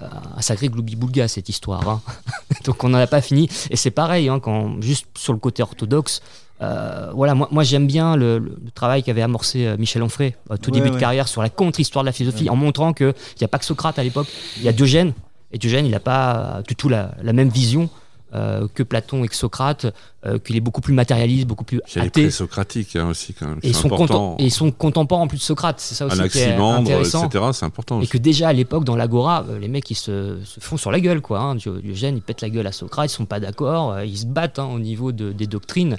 un 0.00 0.42
sacré 0.42 0.68
gloubi-boulga 0.68 1.26
cette 1.28 1.48
histoire. 1.48 1.88
hein. 1.88 2.02
Donc 2.64 2.84
on 2.84 2.90
n'en 2.90 2.98
a 2.98 3.06
pas 3.06 3.22
fini. 3.22 3.48
Et 3.70 3.76
c'est 3.76 3.90
pareil, 3.90 4.28
hein, 4.28 4.40
quand, 4.40 4.80
juste 4.82 5.06
sur 5.16 5.32
le 5.32 5.38
côté 5.38 5.62
orthodoxe, 5.62 6.20
euh, 6.62 7.10
voilà, 7.14 7.34
moi, 7.34 7.48
moi 7.50 7.62
j'aime 7.64 7.86
bien 7.86 8.16
le, 8.16 8.38
le 8.38 8.56
travail 8.74 9.02
qu'avait 9.02 9.22
amorcé 9.22 9.66
euh, 9.66 9.76
Michel 9.78 10.02
Onfray 10.02 10.34
au 10.48 10.56
tout 10.56 10.70
Ouais, 10.72 10.80
début 10.80 10.90
de 10.90 10.98
carrière 10.98 11.28
sur 11.28 11.42
la 11.42 11.50
contre-histoire 11.50 12.02
de 12.02 12.06
la 12.08 12.12
philosophie, 12.12 12.48
en 12.48 12.56
montrant 12.56 12.92
qu'il 12.94 13.14
n'y 13.40 13.44
a 13.44 13.48
pas 13.48 13.58
que 13.58 13.64
Socrate 13.66 13.98
à 13.98 14.02
l'époque, 14.02 14.26
il 14.56 14.62
y 14.62 14.68
a 14.68 14.72
Diogène, 14.72 15.12
et 15.52 15.58
Diogène, 15.58 15.84
il 15.86 15.90
n'a 15.92 16.00
pas 16.00 16.62
du 16.66 16.74
tout 16.74 16.88
la, 16.88 17.12
la 17.22 17.32
même 17.32 17.48
vision 17.50 17.90
euh, 18.34 18.66
que 18.74 18.82
Platon 18.82 19.22
et 19.22 19.28
que 19.28 19.36
Socrate, 19.36 19.86
euh, 20.26 20.38
qu'il 20.38 20.56
est 20.56 20.60
beaucoup 20.60 20.80
plus 20.80 20.92
matérialiste, 20.92 21.46
beaucoup 21.46 21.62
plus 21.64 21.80
athée. 21.94 22.22
présocratiques 22.22 22.96
hein, 22.96 23.08
aussi, 23.08 23.32
quand 23.32 23.46
même. 23.46 23.58
Et 23.62 23.68
ils, 23.68 23.74
C'est 23.74 23.82
sont 23.88 24.36
et 24.38 24.50
sont 24.50 24.70
contemporains 24.72 25.22
en 25.22 25.28
plus 25.28 25.38
de 25.38 25.42
Socrate, 25.42 25.78
c'est 25.78 25.94
ça 25.94 26.06
aussi 26.06 26.16
qui 26.30 26.38
est 26.38 26.54
intéressant. 26.54 27.26
etc. 27.26 27.44
C'est 27.52 27.64
important. 27.66 27.98
Et 27.98 28.02
aussi. 28.02 28.10
que 28.10 28.18
déjà 28.18 28.48
à 28.48 28.52
l'époque, 28.52 28.82
dans 28.84 28.96
l'Agora, 28.96 29.44
euh, 29.48 29.58
les 29.60 29.68
mecs 29.68 29.88
ils 29.90 29.94
se, 29.94 30.38
se 30.44 30.58
font 30.58 30.76
sur 30.76 30.90
la 30.90 31.00
gueule, 31.00 31.20
quoi. 31.20 31.38
Hein. 31.38 31.54
Dio- 31.54 31.78
Diogène, 31.78 32.16
il 32.16 32.22
pète 32.22 32.40
la 32.40 32.50
gueule 32.50 32.66
à 32.66 32.72
Socrate, 32.72 33.10
ils 33.10 33.14
sont 33.14 33.26
pas 33.26 33.40
d'accord, 33.40 33.92
euh, 33.92 34.04
ils 34.04 34.18
se 34.18 34.26
battent 34.26 34.58
hein, 34.58 34.68
au 34.74 34.78
niveau 34.80 35.12
de- 35.12 35.32
des 35.32 35.46
doctrines. 35.46 35.96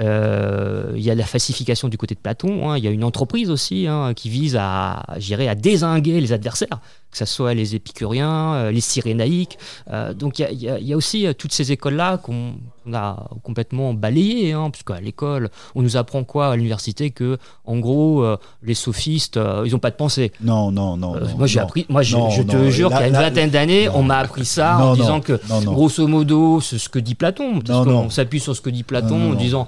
Euh, 0.00 0.92
Il 0.94 1.02
y 1.02 1.10
a 1.10 1.14
la 1.14 1.24
falsification 1.24 1.88
du 1.88 1.96
côté 1.96 2.14
de 2.14 2.20
Platon, 2.20 2.70
hein. 2.70 2.78
il 2.78 2.84
y 2.84 2.88
a 2.88 2.90
une 2.90 3.04
entreprise 3.04 3.50
aussi 3.50 3.86
hein, 3.86 4.12
qui 4.14 4.28
vise 4.28 4.56
à, 4.58 5.02
à 5.08 5.54
désinguer 5.54 6.20
les 6.20 6.32
adversaires, 6.32 6.80
que 7.10 7.16
ce 7.16 7.24
soit 7.24 7.54
les 7.54 7.74
épicuriens, 7.74 8.54
euh, 8.54 8.70
les 8.70 8.82
cyrénaïques. 8.82 9.58
Euh, 9.90 10.12
donc 10.12 10.38
il 10.38 10.42
y 10.42 10.68
a, 10.68 10.78
y 10.78 10.84
y 10.88 10.94
aussi 10.94 11.26
toutes 11.38 11.52
ces 11.52 11.72
écoles-là 11.72 12.18
qu'on 12.18 12.54
qu'on 12.84 12.94
a 12.94 13.28
complètement 13.42 13.94
balayées, 13.94 14.52
hein, 14.52 14.70
parce 14.70 14.84
qu'à 14.84 15.00
l'école, 15.00 15.50
on 15.74 15.82
nous 15.82 15.96
apprend 15.96 16.22
quoi 16.22 16.52
à 16.52 16.56
l'université 16.56 17.10
que, 17.10 17.36
en 17.64 17.78
gros, 17.78 18.24
les 18.62 18.74
sophistes, 18.74 19.40
ils 19.64 19.72
n'ont 19.72 19.80
pas 19.80 19.90
de 19.90 19.96
pensée. 19.96 20.30
Non, 20.40 20.70
non, 20.70 20.96
non. 20.96 21.16
Non, 21.16 21.36
moi 21.36 21.48
j'ai 21.48 21.58
appris, 21.58 21.84
moi 21.88 22.02
je, 22.02 22.16
Non, 22.16 22.30
je 22.30 22.42
te 22.42 22.54
non, 22.54 22.70
jure 22.70 22.90
qu'il 22.90 23.00
y 23.00 23.02
a 23.02 23.08
une 23.08 23.14
vingtaine 23.14 23.50
d'années, 23.50 23.88
on 23.88 24.04
m'a 24.04 24.18
appris 24.18 24.44
ça 24.44 24.78
en 24.78 24.94
disant 24.94 25.20
que 25.20 25.40
grosso 25.64 26.06
modo 26.06 26.60
c'est 26.60 26.78
ce 26.78 26.88
que 26.88 27.00
dit 27.00 27.16
Platon, 27.16 27.58
parce 27.60 27.84
qu'on 27.84 28.08
s'appuie 28.10 28.38
sur 28.38 28.54
ce 28.54 28.60
que 28.60 28.70
dit 28.70 28.84
Platon 28.84 29.32
en 29.32 29.34
disant 29.34 29.66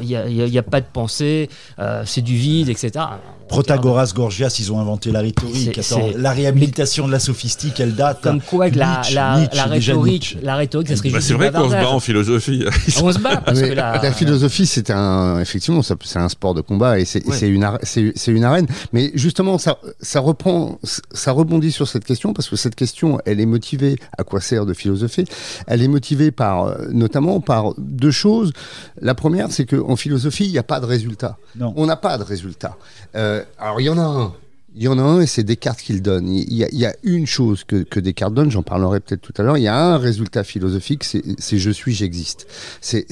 il 0.00 0.06
n'y 0.06 0.58
a, 0.58 0.62
pas 0.62 0.80
de 0.80 0.86
pensée, 0.92 1.48
euh, 1.78 2.02
c'est 2.06 2.22
du 2.22 2.36
vide, 2.36 2.68
etc. 2.68 3.04
Protagoras, 3.48 4.12
Gorgias, 4.14 4.56
ils 4.60 4.72
ont 4.72 4.80
inventé 4.80 5.10
la 5.12 5.20
rhétorique. 5.20 5.76
Attends, 5.76 6.08
la 6.16 6.30
réhabilitation 6.30 7.06
de 7.06 7.12
la 7.12 7.18
sophistique, 7.18 7.80
elle 7.80 7.94
date. 7.94 8.22
Comme 8.22 8.40
quoi 8.40 8.70
que 8.70 8.78
la, 8.78 8.96
Nietzsche, 8.98 9.14
la, 9.14 9.38
Nietzsche, 9.40 9.56
la 9.56 9.64
rhétorique, 9.66 10.38
la 10.42 10.56
rhétorique, 10.56 10.88
ça 10.88 10.96
serait 10.96 11.10
Bah, 11.10 11.18
juste 11.18 11.28
c'est 11.28 11.34
vrai 11.34 11.50
qu'on 11.52 11.68
se 11.68 11.74
bat 11.74 11.90
en 11.90 12.00
philosophie. 12.00 12.64
On 13.02 13.12
se 13.12 13.18
bat 13.18 13.36
parce 13.38 13.60
Mais 13.60 13.70
que 13.70 13.74
la, 13.74 14.00
la 14.02 14.12
philosophie, 14.12 14.64
c'est 14.64 14.90
un, 14.90 15.38
effectivement, 15.40 15.82
c'est 15.82 16.18
un 16.18 16.28
sport 16.30 16.54
de 16.54 16.60
combat 16.62 16.98
et 16.98 17.04
c'est 17.04 17.26
Ouais. 17.26 17.36
c'est 17.36 17.48
une, 17.48 17.62
ar- 17.64 17.78
c'est 17.82 18.12
une 18.28 18.44
arène. 18.44 18.66
Mais 18.92 19.10
justement, 19.14 19.58
ça, 19.58 19.78
ça 20.00 20.20
reprend, 20.20 20.78
ça 21.12 21.32
rebondit 21.32 21.72
sur 21.72 21.86
cette 21.88 22.04
question 22.04 22.32
parce 22.32 22.48
que 22.48 22.56
cette 22.56 22.74
question, 22.74 23.18
elle 23.26 23.38
est 23.38 23.46
motivée. 23.46 23.96
À 24.16 24.24
quoi 24.24 24.40
sert 24.40 24.64
de 24.66 24.72
philosopher? 24.74 25.24
Elle 25.66 25.82
est 25.82 25.88
motivée 25.88 26.30
par, 26.30 26.64
euh, 26.64 26.88
notamment 26.90 27.40
par 27.40 27.74
deux 27.78 28.10
choses. 28.10 28.52
La 29.00 29.14
première, 29.14 29.52
c'est 29.52 29.66
qu'en 29.72 29.96
philosophie, 29.96 30.46
il 30.46 30.52
n'y 30.52 30.58
a 30.58 30.62
pas 30.62 30.80
de 30.80 30.86
résultat. 30.86 31.36
Non. 31.56 31.72
On 31.76 31.86
n'a 31.86 31.96
pas 31.96 32.18
de 32.18 32.22
résultat. 32.22 32.76
Euh, 33.14 33.44
alors, 33.58 33.80
il 33.80 33.84
y 33.84 33.88
en 33.88 33.98
a 33.98 34.02
un. 34.02 34.34
Il 34.74 34.82
y 34.82 34.88
en 34.88 34.98
a 34.98 35.02
un 35.02 35.20
et 35.20 35.26
c'est 35.26 35.42
Descartes 35.42 35.80
qui 35.80 35.92
le 35.92 36.00
donne. 36.00 36.28
Il 36.28 36.50
y 36.54 36.86
a, 36.86 36.94
une 37.02 37.26
chose 37.26 37.64
que, 37.64 38.00
Descartes 38.00 38.32
donne, 38.32 38.50
j'en 38.50 38.62
parlerai 38.62 39.00
peut-être 39.00 39.20
tout 39.20 39.34
à 39.36 39.42
l'heure. 39.42 39.58
Il 39.58 39.62
y 39.62 39.68
a 39.68 39.76
un 39.76 39.98
résultat 39.98 40.44
philosophique, 40.44 41.04
c'est 41.04 41.58
je 41.58 41.70
suis, 41.70 41.92
j'existe. 41.94 42.46
C'est- 42.80 43.06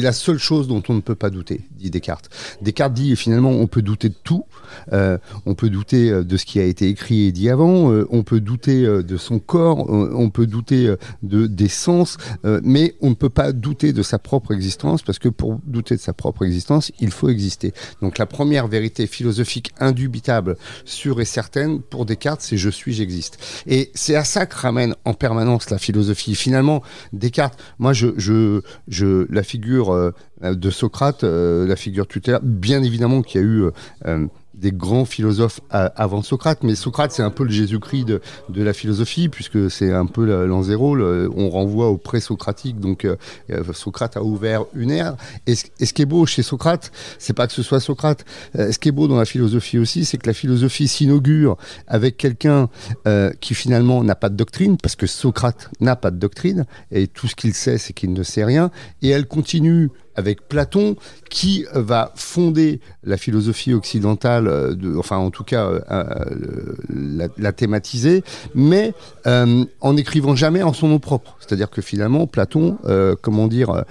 la 0.00 0.12
seule 0.12 0.38
chose 0.38 0.68
dont 0.68 0.82
on 0.88 0.94
ne 0.94 1.00
peut 1.00 1.14
pas 1.14 1.30
douter, 1.30 1.62
dit 1.78 1.90
Descartes. 1.90 2.28
Descartes 2.60 2.92
dit 2.92 3.16
finalement 3.16 3.50
on 3.50 3.66
peut 3.66 3.80
douter 3.80 4.10
de 4.10 4.14
tout. 4.22 4.44
Euh, 4.92 5.16
on 5.46 5.54
peut 5.54 5.70
douter 5.70 6.10
euh, 6.10 6.24
de 6.24 6.36
ce 6.36 6.44
qui 6.44 6.60
a 6.60 6.64
été 6.64 6.88
écrit 6.88 7.22
et 7.22 7.32
dit 7.32 7.48
avant. 7.48 7.90
euh, 7.90 8.06
on 8.10 8.22
peut 8.22 8.40
douter 8.40 8.82
de 8.82 9.16
son 9.16 9.38
corps. 9.38 9.88
on 9.88 10.28
peut 10.30 10.46
douter 10.46 10.94
de 11.22 11.46
des 11.46 11.68
sens. 11.68 12.18
mais 12.62 12.94
on 13.00 13.10
ne 13.10 13.14
peut 13.14 13.30
pas 13.30 13.52
douter 13.52 13.92
de 13.92 14.02
sa 14.02 14.18
propre 14.18 14.52
existence 14.52 15.02
parce 15.02 15.18
que 15.18 15.28
pour 15.30 15.58
douter 15.66 15.96
de 15.96 16.00
sa 16.00 16.12
propre 16.12 16.44
existence, 16.44 16.92
il 17.00 17.10
faut 17.10 17.28
exister. 17.30 17.72
Donc 18.02 18.18
la 18.18 18.26
première 18.26 18.68
vérité 18.68 19.06
philosophique 19.06 19.72
indubitable, 19.80 20.56
sûre 20.98 21.20
et 21.20 21.24
certaine 21.24 21.80
pour 21.80 22.04
Descartes, 22.04 22.40
c'est 22.42 22.56
je 22.56 22.70
suis, 22.70 22.92
j'existe. 22.92 23.38
Et 23.66 23.90
c'est 23.94 24.16
à 24.16 24.24
ça 24.24 24.46
que 24.46 24.56
ramène 24.56 24.94
en 25.04 25.14
permanence 25.14 25.70
la 25.70 25.78
philosophie. 25.78 26.34
Finalement, 26.34 26.82
Descartes, 27.12 27.58
moi 27.78 27.92
je, 27.92 28.08
je, 28.16 28.62
je 28.88 29.26
la 29.30 29.44
figure 29.44 29.92
euh, 29.92 30.12
de 30.42 30.70
Socrate, 30.70 31.22
euh, 31.22 31.66
la 31.66 31.76
figure 31.76 32.06
tutélaire, 32.08 32.40
bien 32.42 32.82
évidemment 32.82 33.22
qu'il 33.22 33.40
y 33.40 33.44
a 33.44 33.46
eu 33.46 33.70
euh, 34.06 34.26
des 34.60 34.72
grands 34.72 35.04
philosophes 35.04 35.60
avant 35.70 36.22
Socrate, 36.22 36.62
mais 36.62 36.74
Socrate 36.74 37.12
c'est 37.12 37.22
un 37.22 37.30
peu 37.30 37.44
le 37.44 37.50
Jésus-Christ 37.50 38.04
de, 38.04 38.20
la 38.62 38.72
philosophie, 38.72 39.28
puisque 39.28 39.70
c'est 39.70 39.92
un 39.92 40.06
peu 40.06 40.24
la- 40.24 40.46
l'an 40.46 40.62
zéro, 40.62 40.98
on 40.98 41.48
renvoie 41.48 41.88
au 41.88 41.96
pré-socratique, 41.96 42.80
donc 42.80 43.04
euh, 43.04 43.16
euh, 43.50 43.62
Socrate 43.72 44.16
a 44.16 44.22
ouvert 44.22 44.64
une 44.74 44.90
ère. 44.90 45.16
Et 45.46 45.54
et 45.80 45.86
ce 45.86 45.92
qui 45.92 46.02
est 46.02 46.06
beau 46.06 46.26
chez 46.26 46.42
Socrate, 46.42 46.90
c'est 47.18 47.32
pas 47.32 47.46
que 47.46 47.52
ce 47.52 47.62
soit 47.62 47.80
Socrate, 47.80 48.24
euh, 48.58 48.72
ce 48.72 48.78
qui 48.78 48.88
est 48.88 48.92
beau 48.92 49.06
dans 49.06 49.16
la 49.16 49.24
philosophie 49.24 49.78
aussi, 49.78 50.04
c'est 50.04 50.18
que 50.18 50.26
la 50.26 50.34
philosophie 50.34 50.88
s'inaugure 50.88 51.56
avec 51.86 52.16
quelqu'un 52.16 52.68
qui 53.40 53.54
finalement 53.54 54.02
n'a 54.04 54.14
pas 54.14 54.28
de 54.28 54.36
doctrine, 54.36 54.76
parce 54.76 54.96
que 54.96 55.06
Socrate 55.06 55.70
n'a 55.80 55.96
pas 55.96 56.10
de 56.10 56.16
doctrine, 56.16 56.66
et 56.90 57.06
tout 57.06 57.26
ce 57.26 57.34
qu'il 57.34 57.54
sait, 57.54 57.78
c'est 57.78 57.92
qu'il 57.92 58.12
ne 58.12 58.22
sait 58.22 58.44
rien, 58.44 58.70
et 59.02 59.08
elle 59.08 59.26
continue 59.26 59.90
avec 60.18 60.48
Platon, 60.48 60.96
qui 61.30 61.64
euh, 61.76 61.80
va 61.80 62.12
fonder 62.16 62.80
la 63.04 63.16
philosophie 63.16 63.72
occidentale, 63.72 64.48
euh, 64.48 64.74
enfin 64.98 65.16
en 65.16 65.30
tout 65.30 65.44
cas 65.44 65.68
euh, 65.68 67.28
la, 67.38 67.52
thématiser, 67.52 68.24
mais 68.54 68.92
en 69.24 69.92
n'écrivant 69.92 70.34
jamais 70.34 70.62
en 70.62 70.72
son 70.72 70.88
nom 70.88 70.98
propre. 70.98 71.36
C'est-à-dire 71.38 71.70
que 71.70 71.80
finalement, 71.80 72.26
Platon, 72.26 72.78
comment 73.22 73.46
dire, 73.46 73.84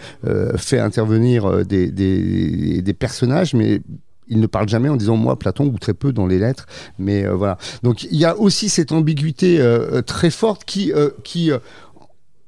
fait 0.57 0.79
intervenir 0.79 1.65
des, 1.65 2.95
personnages, 2.97 3.53
mais 3.53 3.81
il 4.27 4.39
ne 4.39 4.47
parle 4.47 4.67
jamais 4.67 4.89
en 4.89 4.97
disant 4.97 5.15
moi 5.15 5.39
Platon 5.39 5.65
ou 5.65 5.77
très 5.79 5.93
peu 5.93 6.11
dans 6.11 6.27
les 6.27 6.37
lettres 6.37 6.65
mais 6.99 7.25
voilà 7.25 7.57
donc 7.81 8.03
il 8.03 8.17
y 8.17 8.25
a 8.25 8.37
aussi 8.37 8.67
cette 8.67 8.91
ambiguïté 8.91 9.63
très 10.05 10.29
forte 10.31 10.65
qui 10.65 10.91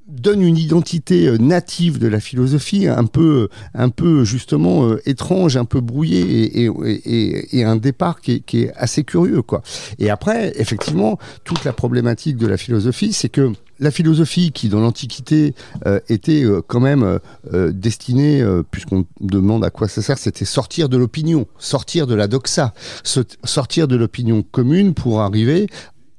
donne 0.09 0.41
une 0.41 0.57
identité 0.57 1.27
euh, 1.27 1.37
native 1.37 1.99
de 1.99 2.07
la 2.07 2.19
philosophie 2.19 2.87
un 2.87 3.05
peu 3.05 3.49
un 3.73 3.89
peu 3.89 4.23
justement 4.23 4.87
euh, 4.87 5.01
étrange 5.05 5.57
un 5.57 5.65
peu 5.65 5.81
brouillé 5.81 6.21
et, 6.21 6.65
et, 6.65 6.71
et, 7.05 7.59
et 7.59 7.63
un 7.63 7.75
départ 7.75 8.21
qui 8.21 8.33
est, 8.33 8.39
qui 8.41 8.63
est 8.63 8.73
assez 8.75 9.03
curieux 9.03 9.41
quoi. 9.41 9.61
Et 9.99 10.09
après 10.09 10.53
effectivement 10.55 11.17
toute 11.43 11.63
la 11.63 11.73
problématique 11.73 12.37
de 12.37 12.47
la 12.47 12.57
philosophie 12.57 13.13
c'est 13.13 13.29
que 13.29 13.53
la 13.79 13.91
philosophie 13.91 14.51
qui 14.51 14.69
dans 14.69 14.81
l'Antiquité 14.81 15.55
euh, 15.85 15.99
était 16.09 16.43
euh, 16.43 16.61
quand 16.65 16.79
même 16.79 17.03
euh, 17.03 17.19
euh, 17.53 17.71
destinée, 17.71 18.41
euh, 18.41 18.63
puisqu'on 18.69 19.05
demande 19.21 19.63
à 19.63 19.69
quoi 19.69 19.87
ça 19.87 20.01
sert, 20.01 20.17
c'était 20.17 20.45
sortir 20.45 20.89
de 20.89 20.97
l'opinion, 20.97 21.47
sortir 21.57 22.05
de 22.05 22.15
la 22.15 22.27
doxa, 22.27 22.73
sortir 23.03 23.87
de 23.87 23.95
l'opinion 23.95 24.43
commune 24.43 24.93
pour 24.93 25.21
arriver 25.21 25.67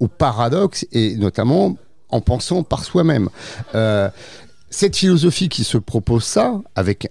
au 0.01 0.09
paradoxe 0.09 0.87
et 0.93 1.17
notamment 1.17 1.77
en 2.11 2.21
pensant 2.21 2.63
par 2.63 2.85
soi-même. 2.85 3.29
Euh, 3.75 4.09
cette 4.71 4.97
philosophie 4.97 5.49
qui 5.49 5.65
se 5.65 5.79
propose 5.79 6.25
ça, 6.25 6.61
avec 6.77 7.09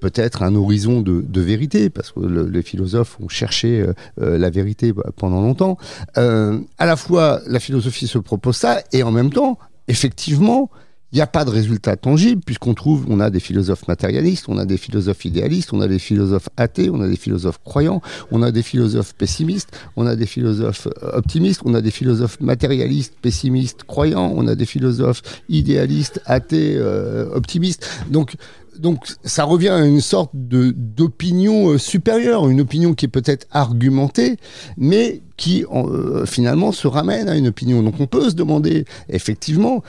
peut-être 0.00 0.42
un 0.42 0.54
horizon 0.56 1.00
de, 1.00 1.40
vérité, 1.40 1.88
parce 1.90 2.10
que 2.10 2.20
le- 2.20 2.48
les 2.48 2.62
philosophes 2.62 3.18
ont 3.20 3.28
cherché 3.28 3.80
euh, 3.80 3.92
euh, 4.20 4.38
la 4.38 4.50
vérité 4.50 4.92
pendant 5.16 5.40
longtemps, 5.40 5.76
à 6.16 6.86
la 6.86 6.96
fois 6.96 7.40
la 7.46 7.60
philosophie 7.60 8.08
se 8.08 8.18
propose 8.18 8.56
ça, 8.56 8.82
et 8.92 9.02
en 9.02 9.10
même 9.10 9.32
temps, 9.32 9.58
effectivement, 9.88 10.70
il 11.12 11.16
n'y 11.16 11.20
a 11.22 11.26
pas 11.26 11.44
de 11.44 11.50
résultat 11.50 11.96
tangible, 11.96 12.40
puisqu'on 12.44 12.72
trouve, 12.72 13.04
on 13.08 13.20
a 13.20 13.28
des 13.28 13.38
philosophes 13.40 13.86
matérialistes, 13.86 14.46
on 14.48 14.56
a 14.56 14.64
des 14.64 14.78
philosophes 14.78 15.24
idéalistes, 15.26 15.72
on 15.74 15.80
a 15.82 15.88
des 15.88 15.98
philosophes 15.98 16.48
athées, 16.56 16.88
on 16.90 17.02
a 17.02 17.08
des 17.08 17.16
philosophes 17.16 17.60
croyants, 17.64 18.00
on 18.30 18.42
a 18.42 18.50
des 18.50 18.62
philosophes 18.62 19.14
pessimistes, 19.14 19.68
on 19.96 20.06
a 20.06 20.16
des 20.16 20.24
philosophes 20.26 20.88
euh, 21.02 21.18
optimistes, 21.18 21.60
on 21.66 21.74
a 21.74 21.82
des 21.82 21.90
philosophes 21.90 22.40
matérialistes, 22.40 23.14
pessimistes, 23.20 23.84
croyants, 23.84 24.32
on 24.34 24.46
a 24.46 24.54
des 24.54 24.64
philosophes 24.64 25.22
idéalistes, 25.50 26.20
athées, 26.24 26.76
euh, 26.76 27.28
optimistes. 27.34 27.86
Donc, 28.10 28.34
donc 28.78 29.04
ça 29.22 29.44
revient 29.44 29.68
à 29.68 29.84
une 29.84 30.00
sorte 30.00 30.30
de 30.32 30.70
d'opinion 30.74 31.72
euh, 31.72 31.78
supérieure, 31.78 32.48
une 32.48 32.62
opinion 32.62 32.94
qui 32.94 33.04
est 33.04 33.08
peut-être 33.08 33.46
argumentée, 33.50 34.38
mais 34.78 35.20
qui 35.36 35.66
en- 35.70 36.24
finalement 36.24 36.72
se 36.72 36.86
ramène 36.86 37.28
à 37.28 37.36
une 37.36 37.48
opinion. 37.48 37.82
Donc 37.82 37.96
on 38.00 38.06
peut 38.06 38.30
se 38.30 38.34
demander 38.34 38.86
effectivement 39.10 39.82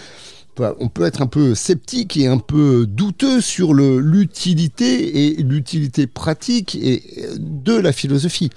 on 0.79 0.89
peut 0.89 1.03
être 1.03 1.21
un 1.21 1.27
peu 1.27 1.55
sceptique 1.55 2.17
et 2.17 2.27
un 2.27 2.37
peu 2.37 2.85
douteux 2.87 3.41
sur 3.41 3.73
l'utilité 3.73 5.27
et 5.27 5.43
l'utilité 5.43 6.07
pratique 6.07 6.75
et, 6.75 7.03
de 7.37 7.73
la 7.73 7.91
philosophie. 7.91 8.49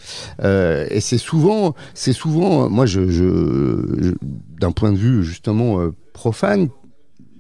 Euh, 0.43 0.87
et 0.91 1.01
c'est 1.01 1.19
souvent, 1.19 1.75
c'est 1.95 2.13
souvent, 2.13 2.69
moi, 2.69 2.87
d'un 2.87 4.73
point 4.73 4.93
de 4.93 4.99
vue 4.99 5.25
justement 5.25 5.81
euh, 5.81 5.93
profane, 6.13 6.69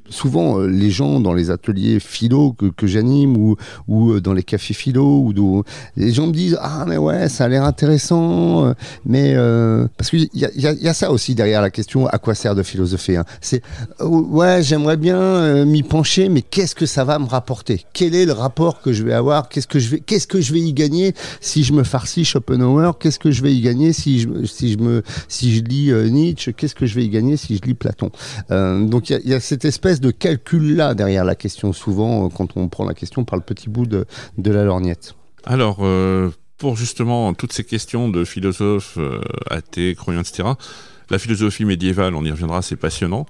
souvent 0.08 0.60
euh, 0.60 0.66
les 0.66 0.90
gens 0.90 1.20
dans 1.20 1.34
les 1.34 1.50
ateliers 1.50 2.00
philo 2.00 2.52
que, 2.52 2.66
que 2.66 2.86
j'anime 2.86 3.36
ou, 3.36 3.56
ou 3.88 4.12
euh, 4.12 4.20
dans 4.20 4.32
les 4.32 4.42
cafés 4.42 4.74
philo 4.74 5.04
ou 5.04 5.64
les 5.96 6.12
gens 6.12 6.26
me 6.26 6.32
disent 6.32 6.58
ah 6.60 6.84
mais 6.86 6.96
ouais 6.96 7.28
ça 7.28 7.44
a 7.44 7.48
l'air 7.48 7.64
intéressant 7.64 8.66
euh, 8.66 8.74
mais 9.04 9.34
parce 9.96 10.10
qu'il 10.10 10.28
y 10.34 10.46
y 10.56 10.88
a- 10.88 10.94
ça 10.94 11.10
aussi 11.10 11.34
derrière 11.34 11.60
la 11.60 11.70
question 11.70 12.06
à 12.06 12.18
quoi 12.18 12.34
sert 12.34 12.54
de 12.54 12.62
philosopher 12.62 13.18
hein. 13.18 13.24
c'est 13.40 13.62
euh, 14.00 14.06
ouais 14.06 14.62
j'aimerais 14.62 14.96
bien 14.96 15.64
m'y 15.64 15.82
pencher 15.82 16.28
mais 16.28 16.42
qu'est-ce 16.42 16.74
que 16.74 16.86
ça 16.86 17.04
va 17.04 17.18
me 17.18 17.26
rapporter? 17.26 17.84
Quel 17.92 18.14
est 18.14 18.24
le 18.24 18.32
rapport 18.32 18.80
que 18.80 18.92
je 18.92 19.02
vais 19.02 19.12
avoir? 19.12 19.48
Qu'est-ce 19.48 19.66
que 19.66 19.78
je 19.78 19.90
vais 19.90 20.00
qu'est-ce 20.00 20.26
que 20.26 20.40
je 20.40 20.52
vais 20.52 20.60
y 20.60 20.72
gagner 20.72 21.14
si 21.40 21.64
je 21.64 21.72
me 21.72 21.82
farcis 21.82 22.24
Schopenhauer? 22.24 22.92
Qu'est-ce 22.98 23.18
que 23.18 23.30
je 23.30 23.42
vais 23.42 23.54
y 23.54 23.60
gagner 23.60 23.92
si 23.92 24.20
je 24.20 24.28
si 24.46 24.72
je 24.72 24.78
me 24.78 25.02
si 25.28 25.54
je 25.54 25.62
lis 25.62 25.92
Nietzsche? 26.10 26.52
Qu'est-ce 26.52 26.74
que 26.74 26.86
je 26.86 26.94
vais 26.94 27.04
y 27.04 27.08
gagner 27.08 27.36
si 27.36 27.56
je 27.56 27.62
lis 27.62 27.74
Platon? 27.74 28.10
Donc 28.50 29.10
il 29.10 29.20
y, 29.28 29.34
a 29.34 29.40
cette 29.40 29.64
espèce 29.64 29.95
de 30.00 30.10
calcul-là 30.10 30.94
derrière 30.94 31.24
la 31.24 31.34
question, 31.34 31.72
souvent 31.72 32.26
euh, 32.26 32.28
quand 32.28 32.56
on 32.56 32.68
prend 32.68 32.84
la 32.84 32.94
question 32.94 33.24
par 33.24 33.36
le 33.36 33.42
petit 33.44 33.68
bout 33.68 33.86
de, 33.86 34.06
de 34.38 34.50
la 34.50 34.64
lorgnette. 34.64 35.14
Alors, 35.44 35.78
euh, 35.80 36.30
pour 36.58 36.76
justement 36.76 37.32
toutes 37.32 37.52
ces 37.52 37.64
questions 37.64 38.08
de 38.08 38.24
philosophes, 38.24 38.98
euh, 38.98 39.20
athées, 39.48 39.94
croyants, 39.94 40.20
etc., 40.20 40.48
la 41.08 41.18
philosophie 41.18 41.64
médiévale, 41.64 42.14
on 42.16 42.24
y 42.24 42.30
reviendra, 42.30 42.62
c'est 42.62 42.76
passionnant. 42.76 43.26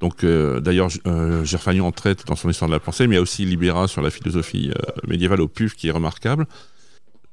Donc, 0.00 0.24
d'ailleurs, 0.24 0.88
euh, 1.06 1.44
Gerfagnon 1.44 1.86
en 1.86 1.92
traite 1.92 2.26
dans 2.26 2.34
son 2.34 2.48
histoire 2.48 2.68
de 2.68 2.74
la 2.74 2.80
pensée, 2.80 3.06
mais 3.06 3.14
il 3.14 3.18
y 3.18 3.20
a 3.20 3.22
aussi 3.22 3.44
Libéra 3.44 3.86
sur 3.86 4.00
la 4.00 4.10
philosophie 4.10 4.72
médiévale 5.06 5.42
au 5.42 5.46
PUF 5.46 5.76
qui 5.76 5.88
est 5.88 5.92
remarquable. 5.92 6.46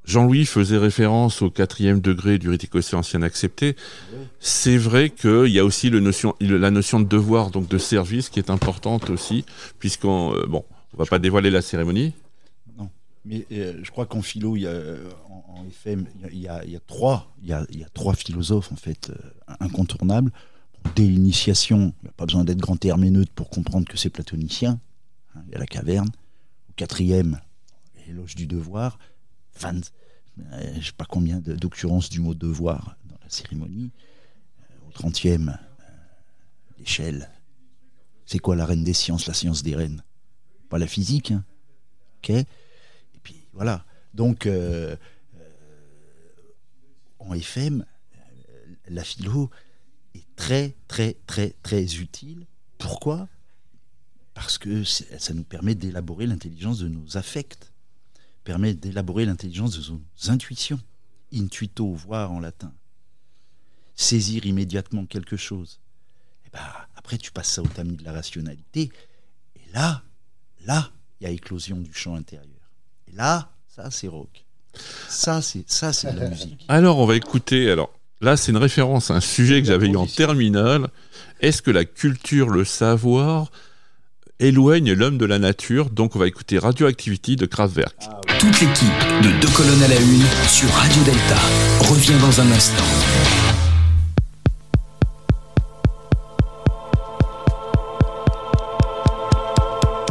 Jean-Louis 0.08 0.46
faisait 0.46 0.78
référence 0.78 1.42
au 1.42 1.52
quatrième 1.52 2.00
degré 2.00 2.40
du 2.40 2.50
rite 2.50 2.64
écossais 2.64 2.96
accepté. 3.22 3.76
C'est 4.40 4.78
vrai 4.78 5.10
qu'il 5.10 5.50
y 5.50 5.60
a 5.60 5.66
aussi 5.66 5.90
la 5.90 6.72
notion 6.72 7.00
de 7.00 7.06
devoir, 7.06 7.52
donc 7.52 7.68
de 7.68 7.78
service, 7.78 8.30
qui 8.30 8.40
est 8.40 8.50
importante 8.50 9.10
aussi, 9.10 9.44
puisqu'on, 9.80 10.34
euh, 10.34 10.46
bon, 10.48 10.64
on 10.94 10.98
va 10.98 11.06
pas 11.06 11.20
dévoiler 11.20 11.52
la 11.52 11.62
cérémonie. 11.62 12.14
Mais 13.26 13.46
euh, 13.52 13.82
je 13.84 13.92
crois 13.92 14.06
qu'en 14.06 14.22
philo, 14.22 14.56
il 14.56 14.62
y 14.62 14.68
a, 14.68 14.72
en, 15.30 15.60
en 15.60 15.66
il 16.32 16.40
y 16.40 16.48
a 17.84 17.90
trois 17.94 18.14
philosophes 18.16 18.72
en 18.72 18.78
fait 18.78 19.10
euh, 19.10 19.56
incontournables. 19.60 20.32
Dès 20.96 21.04
l'initiation, 21.04 21.94
il 22.02 22.06
n'y 22.06 22.10
a 22.10 22.14
pas 22.14 22.26
besoin 22.26 22.46
d'être 22.46 22.60
grand 22.60 22.84
herméneute 22.86 23.30
pour 23.32 23.50
comprendre 23.50 23.86
que 23.86 23.98
c'est 23.98 24.10
platonicien. 24.10 24.80
hein, 25.36 25.42
il 25.48 25.52
y 25.52 25.56
a 25.56 25.60
la 25.60 25.66
caverne. 25.66 26.08
Au 26.70 26.74
quatrième, 26.78 27.42
l'éloge 28.08 28.36
du 28.36 28.48
devoir. 28.48 28.98
20, 29.58 29.92
euh, 30.40 30.74
je 30.74 30.78
ne 30.78 30.84
sais 30.84 30.92
pas 30.92 31.06
combien 31.06 31.40
d'occurrences 31.40 32.10
du 32.10 32.20
mot 32.20 32.34
devoir 32.34 32.98
dans 33.06 33.18
la 33.22 33.30
cérémonie. 33.30 33.92
Euh, 34.60 34.88
au 34.88 34.92
trentième, 34.92 35.58
euh, 35.80 35.84
l'échelle. 36.78 37.30
C'est 38.26 38.40
quoi 38.40 38.56
la 38.56 38.66
reine 38.66 38.84
des 38.84 38.94
sciences, 38.94 39.28
la 39.28 39.34
science 39.34 39.64
des 39.64 39.76
reines? 39.76 40.04
Pas 40.70 40.78
la 40.78 40.88
physique, 40.88 41.32
hein. 41.32 41.46
ok 42.18 42.30
et 42.32 42.46
puis 43.24 43.42
voilà. 43.54 43.86
Donc, 44.14 44.50
en 47.20 47.34
FM, 47.34 47.86
la 48.90 49.04
philo 49.04 49.50
est 50.14 50.26
très, 50.36 50.76
très, 50.88 51.16
très, 51.26 51.56
très 51.64 51.96
utile. 51.96 52.48
Pourquoi? 52.78 53.30
Parce 54.34 54.58
que 54.58 54.84
ça 54.84 55.34
nous 55.34 55.44
permet 55.44 55.76
d'élaborer 55.76 56.26
l'intelligence 56.26 56.80
de 56.80 56.90
nos 56.90 57.16
affects, 57.16 57.72
permet 58.48 58.74
d'élaborer 58.74 59.26
l'intelligence 59.26 59.78
de 59.78 59.92
nos 59.92 60.32
intuitions. 60.32 60.80
Intuito, 61.34 61.92
voir 61.92 62.32
en 62.32 62.40
latin. 62.40 62.72
Saisir 63.94 64.46
immédiatement 64.46 65.06
quelque 65.06 65.36
chose. 65.36 65.82
Et 66.46 66.50
ben, 66.54 66.62
après, 66.96 67.18
tu 67.18 67.34
passes 67.34 67.52
ça 67.52 67.62
au 67.62 67.68
tamis 67.68 67.98
de 67.98 68.06
la 68.06 68.14
rationalité. 68.14 68.90
Et 69.58 69.74
là, 69.74 70.02
là, 70.66 70.90
il 71.20 71.26
y 71.26 71.28
a 71.28 71.30
éclosion 71.32 71.76
du 71.76 71.94
champ 71.94 72.16
intérieur. 72.16 72.72
Et 73.10 73.12
là, 73.18 73.52
ça 73.68 73.92
c'est 73.92 74.08
rock. 74.08 74.46
Ça 75.10 75.42
c'est 75.42 75.70
ça 75.70 75.92
c'est 75.92 76.14
de 76.14 76.20
la 76.20 76.30
musique. 76.30 76.64
Alors, 76.70 77.00
on 77.00 77.06
va 77.06 77.18
écouter. 77.18 77.70
Alors, 77.70 77.92
là, 78.22 78.38
c'est 78.38 78.54
une 78.54 78.58
référence 78.58 79.12
à 79.12 79.16
un 79.16 79.20
sujet 79.20 79.62
que 79.62 79.68
j'avais 79.68 79.90
eu 79.90 79.98
en 79.98 80.08
terminale. 80.08 80.88
Est-ce 81.42 81.62
que 81.62 81.72
la 81.72 81.84
culture, 81.84 82.50
le 82.50 82.64
savoir 82.64 83.52
éloigne 84.40 84.94
l'homme 84.94 85.18
de 85.18 85.26
la 85.26 85.40
nature 85.40 85.90
Donc, 85.90 86.16
on 86.16 86.20
va 86.20 86.28
écouter 86.28 86.60
Radioactivity 86.60 87.36
de 87.36 87.46
Kraftwerk. 87.46 87.96
Toute 88.40 88.62
l'équipe 88.62 88.88
de 89.24 89.30
Deux 89.42 89.50
colonnes 89.50 89.84
à 89.84 89.88
la 89.88 90.00
une 90.00 90.24
sur 90.48 90.70
Radio 90.70 91.04
Delta 91.04 91.38
revient 91.90 92.20
dans 92.22 92.42
un 92.42 92.52
instant. 92.52 92.84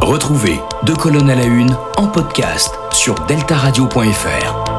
Retrouvez 0.01 0.59
Deux 0.83 0.95
colonnes 0.95 1.29
à 1.29 1.35
la 1.35 1.45
une 1.45 1.75
en 1.97 2.07
podcast 2.07 2.73
sur 2.91 3.15
deltaradio.fr. 3.27 4.76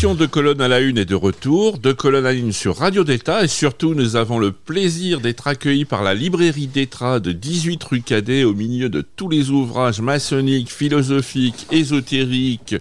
De 0.00 0.24
colonne 0.24 0.62
à 0.62 0.66
la 0.66 0.80
une 0.80 0.96
est 0.96 1.04
de 1.04 1.14
retour, 1.14 1.76
de 1.76 1.92
colonne 1.92 2.24
à 2.24 2.32
la 2.32 2.38
une 2.38 2.52
sur 2.52 2.78
Radio 2.78 3.04
Delta 3.04 3.44
et 3.44 3.48
surtout 3.48 3.92
nous 3.92 4.16
avons 4.16 4.38
le 4.38 4.50
plaisir 4.50 5.20
d'être 5.20 5.46
accueillis 5.46 5.84
par 5.84 6.02
la 6.02 6.14
librairie 6.14 6.68
Détra 6.68 7.20
de 7.20 7.32
18 7.32 7.84
rue 7.84 8.00
Cadet 8.00 8.44
au 8.44 8.54
milieu 8.54 8.88
de 8.88 9.02
tous 9.02 9.28
les 9.28 9.50
ouvrages 9.50 10.00
maçonniques, 10.00 10.72
philosophiques, 10.72 11.66
ésotériques, 11.70 12.76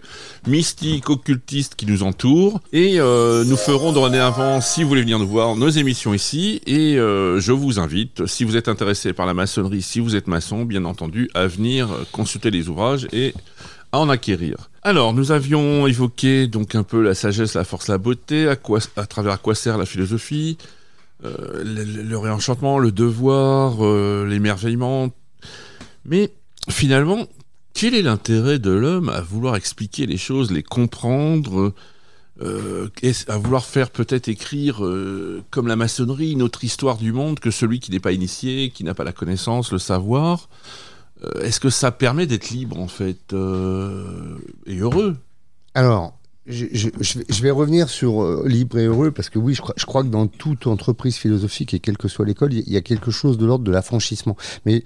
mystiques, 0.48 1.10
occultistes 1.10 1.76
qui 1.76 1.86
nous 1.88 2.04
entourent 2.04 2.62
et 2.72 3.02
euh, 3.02 3.44
nous 3.44 3.58
ferons 3.58 3.92
dorénavant, 3.92 4.62
si 4.62 4.84
vous 4.84 4.90
voulez 4.90 5.02
venir 5.02 5.20
nous 5.20 5.28
voir, 5.28 5.58
nos 5.58 5.70
émissions 5.70 6.14
ici 6.14 6.62
et 6.66 6.98
euh, 6.98 7.42
je 7.42 7.52
vous 7.52 7.80
invite, 7.80 8.28
si 8.28 8.46
vous 8.46 8.56
êtes 8.56 8.70
intéressé 8.70 9.12
par 9.12 9.26
la 9.26 9.34
maçonnerie, 9.34 9.82
si 9.82 10.00
vous 10.00 10.16
êtes 10.16 10.28
maçon, 10.28 10.64
bien 10.64 10.86
entendu, 10.86 11.30
à 11.34 11.48
venir 11.48 11.90
consulter 12.14 12.50
les 12.50 12.70
ouvrages 12.70 13.10
et 13.12 13.34
à 13.92 14.00
en 14.00 14.08
acquérir. 14.08 14.69
Alors, 14.90 15.14
nous 15.14 15.32
avions 15.32 15.86
évoqué 15.86 16.48
donc 16.48 16.74
un 16.74 16.82
peu 16.82 17.04
la 17.04 17.14
sagesse, 17.14 17.54
la 17.54 17.64
force, 17.64 17.90
la 17.90 18.00
beauté, 18.00 18.50
à, 18.50 18.56
travers 19.06 19.34
à 19.34 19.38
quoi 19.38 19.54
sert 19.54 19.78
la 19.78 19.86
philosophie, 19.86 20.58
euh, 21.24 21.64
le, 21.64 22.18
réenchantement, 22.18 22.80
le 22.80 22.92
devoir, 22.92 23.86
euh, 23.86 24.26
l'émerveillement. 24.28 25.12
Mais 26.06 26.32
finalement, 26.72 27.28
quel 27.76 27.94
est 27.94 28.02
l'intérêt 28.02 28.58
de 28.58 28.72
l'homme 28.72 29.10
à 29.10 29.22
vouloir 29.22 29.56
expliquer 29.56 30.08
les 30.08 30.18
choses, 30.18 30.50
les 30.50 30.64
comprendre, 30.64 31.72
euh, 32.42 32.90
à 33.28 33.38
vouloir 33.38 33.66
faire 33.66 33.92
peut-être 33.92 34.28
écrire, 34.28 34.82
comme 35.52 35.68
la 35.68 35.76
maçonnerie, 35.76 36.32
une 36.32 36.42
autre 36.42 36.64
histoire 36.64 36.98
du 36.98 37.14
monde 37.14 37.40
que 37.40 37.52
celui 37.52 37.80
qui 37.80 37.92
n'est 37.92 38.00
pas 38.00 38.12
initié, 38.12 38.72
qui 38.72 38.84
n'a 38.84 38.96
pas 38.96 39.04
la 39.04 39.14
connaissance, 39.14 39.72
le 39.72 39.78
savoir? 39.78 40.50
Est-ce 41.42 41.60
que 41.60 41.70
ça 41.70 41.92
permet 41.92 42.26
d'être 42.28 42.50
libre 42.50 42.80
en 42.80 42.88
fait 42.88 43.34
euh, 43.34 44.38
et 44.66 44.78
heureux? 44.78 45.18
Alors, 45.76 46.18
je, 46.48 46.66
je- 46.72 46.90
je 47.30 47.42
vais- 47.44 47.52
revenir 47.52 47.90
sur 47.90 48.24
euh, 48.24 48.44
libre 48.48 48.78
et 48.80 48.86
heureux 48.86 49.12
parce 49.12 49.30
que 49.30 49.38
oui, 49.38 49.54
je 49.54 49.62
crois, 49.62 49.76
je 49.78 49.86
crois 49.86 50.04
que 50.04 50.08
dans 50.08 50.28
toute 50.28 50.66
entreprise 50.68 51.18
philosophique 51.18 51.74
et 51.74 51.80
quelle 51.80 51.98
que 51.98 52.08
soit 52.08 52.26
l'école, 52.26 52.54
il 52.54 52.68
y- 52.70 52.78
a 52.78 52.82
quelque 52.82 53.12
chose 53.12 53.38
de 53.38 53.46
l'ordre 53.46 53.66
de 53.66 53.72
l'affranchissement. 53.72 54.36
Mais 54.66 54.84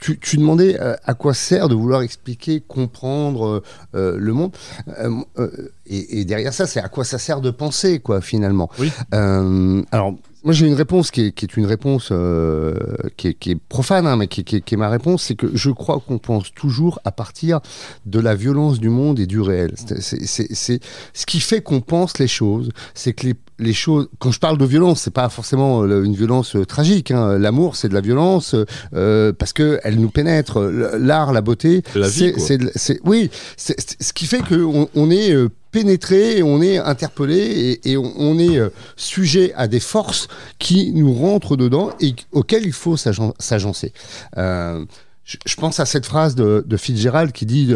tu, 0.00 0.18
tu 0.18 0.36
demandais 0.36 0.80
euh, 0.80 0.94
à 1.04 1.14
quoi 1.14 1.34
sert 1.34 1.68
de 1.68 1.74
vouloir 1.74 2.02
expliquer, 2.02 2.60
comprendre 2.60 3.46
euh, 3.46 3.62
euh, 3.94 4.16
le 4.18 4.32
monde? 4.32 4.52
Euh, 4.98 5.10
euh, 5.38 5.50
et, 5.86 6.20
et 6.20 6.24
derrière 6.24 6.52
ça, 6.54 6.66
c'est 6.66 6.80
à 6.80 6.88
quoi 6.88 7.04
ça 7.04 7.18
sert 7.18 7.40
de 7.40 7.50
penser, 7.50 8.00
quoi, 8.00 8.20
finalement? 8.20 8.70
Oui. 8.78 8.90
Euh, 9.14 9.82
alors, 9.90 10.14
moi, 10.44 10.52
j'ai 10.54 10.66
une 10.66 10.74
réponse 10.74 11.10
qui 11.10 11.20
est, 11.22 11.56
une 11.56 11.66
réponse 11.66 12.08
euh, 12.12 12.74
qui, 13.16 13.28
est, 13.28 13.54
profane, 13.68 14.06
hein, 14.06 14.16
mais 14.16 14.26
qui, 14.26 14.40
est- 14.40 14.76
ma 14.76 14.88
réponse. 14.88 15.24
C'est 15.24 15.34
que 15.34 15.50
je 15.54 15.70
crois 15.70 16.00
qu'on 16.00 16.18
pense 16.18 16.52
toujours 16.54 16.98
à 17.04 17.12
partir 17.12 17.60
de 18.06 18.20
la 18.20 18.34
violence 18.34 18.78
du 18.80 18.88
monde 18.88 19.20
et 19.20 19.26
du 19.26 19.40
réel. 19.40 19.74
C'est- 19.76 20.80
ce 21.12 21.26
qui 21.26 21.40
fait 21.40 21.60
qu'on 21.62 21.80
pense 21.80 22.18
les 22.18 22.28
choses. 22.28 22.70
C'est 22.94 23.12
que 23.12 23.26
les, 23.26 23.34
les 23.60 23.72
choses. 23.72 24.08
Quand 24.18 24.32
je 24.32 24.40
parle 24.40 24.58
de 24.58 24.64
violence, 24.64 25.02
c'est 25.02 25.12
pas 25.12 25.28
forcément 25.28 25.82
euh, 25.82 26.02
une 26.02 26.14
violence 26.14 26.56
euh, 26.56 26.64
tragique. 26.64 27.10
hein. 27.10 27.38
L'amour, 27.38 27.76
c'est 27.76 27.88
de 27.88 27.94
la 27.94 28.00
violence 28.00 28.54
euh, 28.94 29.32
parce 29.32 29.52
que 29.52 29.78
elle 29.84 30.00
nous 30.00 30.10
pénètre. 30.10 30.58
L'art, 30.98 31.32
la 31.32 31.40
beauté, 31.42 31.82
De 31.94 32.00
la 32.00 32.08
vie, 32.08 32.32
c'est 32.74 33.00
oui. 33.04 33.30
c'est- 33.56 33.96
Ce 34.02 34.12
qui 34.12 34.26
fait 34.26 34.40
qu'on 34.40 34.88
on 34.94 35.10
est 35.10 35.34
pénétré, 35.70 36.42
on 36.42 36.60
est 36.62 36.78
interpellé 36.78 37.36
et, 37.84 37.90
et 37.92 37.96
on, 37.96 38.12
on 38.18 38.38
est 38.38 38.58
sujet 38.96 39.52
à 39.54 39.68
des 39.68 39.78
forces 39.80 40.26
qui 40.58 40.92
nous 40.92 41.12
rentrent 41.14 41.56
dedans 41.56 41.90
et 42.00 42.14
auxquelles 42.32 42.66
il 42.66 42.72
faut 42.72 42.96
s'agen- 42.96 43.34
s'agencer. 43.38 43.92
Euh, 44.36 44.84
je, 45.24 45.54
pense 45.54 45.78
à 45.78 45.86
cette 45.86 46.06
phrase 46.06 46.34
de, 46.34 46.64
de 46.66 46.76
Fitzgerald 46.76 47.30
qui 47.30 47.46
dit 47.46 47.72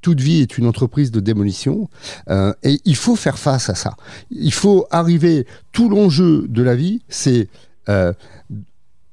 toute 0.00 0.20
vie 0.20 0.40
est 0.40 0.58
une 0.58 0.66
entreprise 0.66 1.10
de 1.10 1.20
démolition 1.20 1.88
euh, 2.28 2.52
et 2.62 2.80
il 2.84 2.96
faut 2.96 3.16
faire 3.16 3.38
face 3.38 3.68
à 3.68 3.74
ça. 3.74 3.96
Il 4.30 4.52
faut 4.52 4.86
arriver. 4.90 5.46
Tout 5.72 5.88
l'enjeu 5.88 6.46
de 6.48 6.62
la 6.62 6.74
vie, 6.74 7.02
c'est 7.08 7.48
euh, 7.88 8.12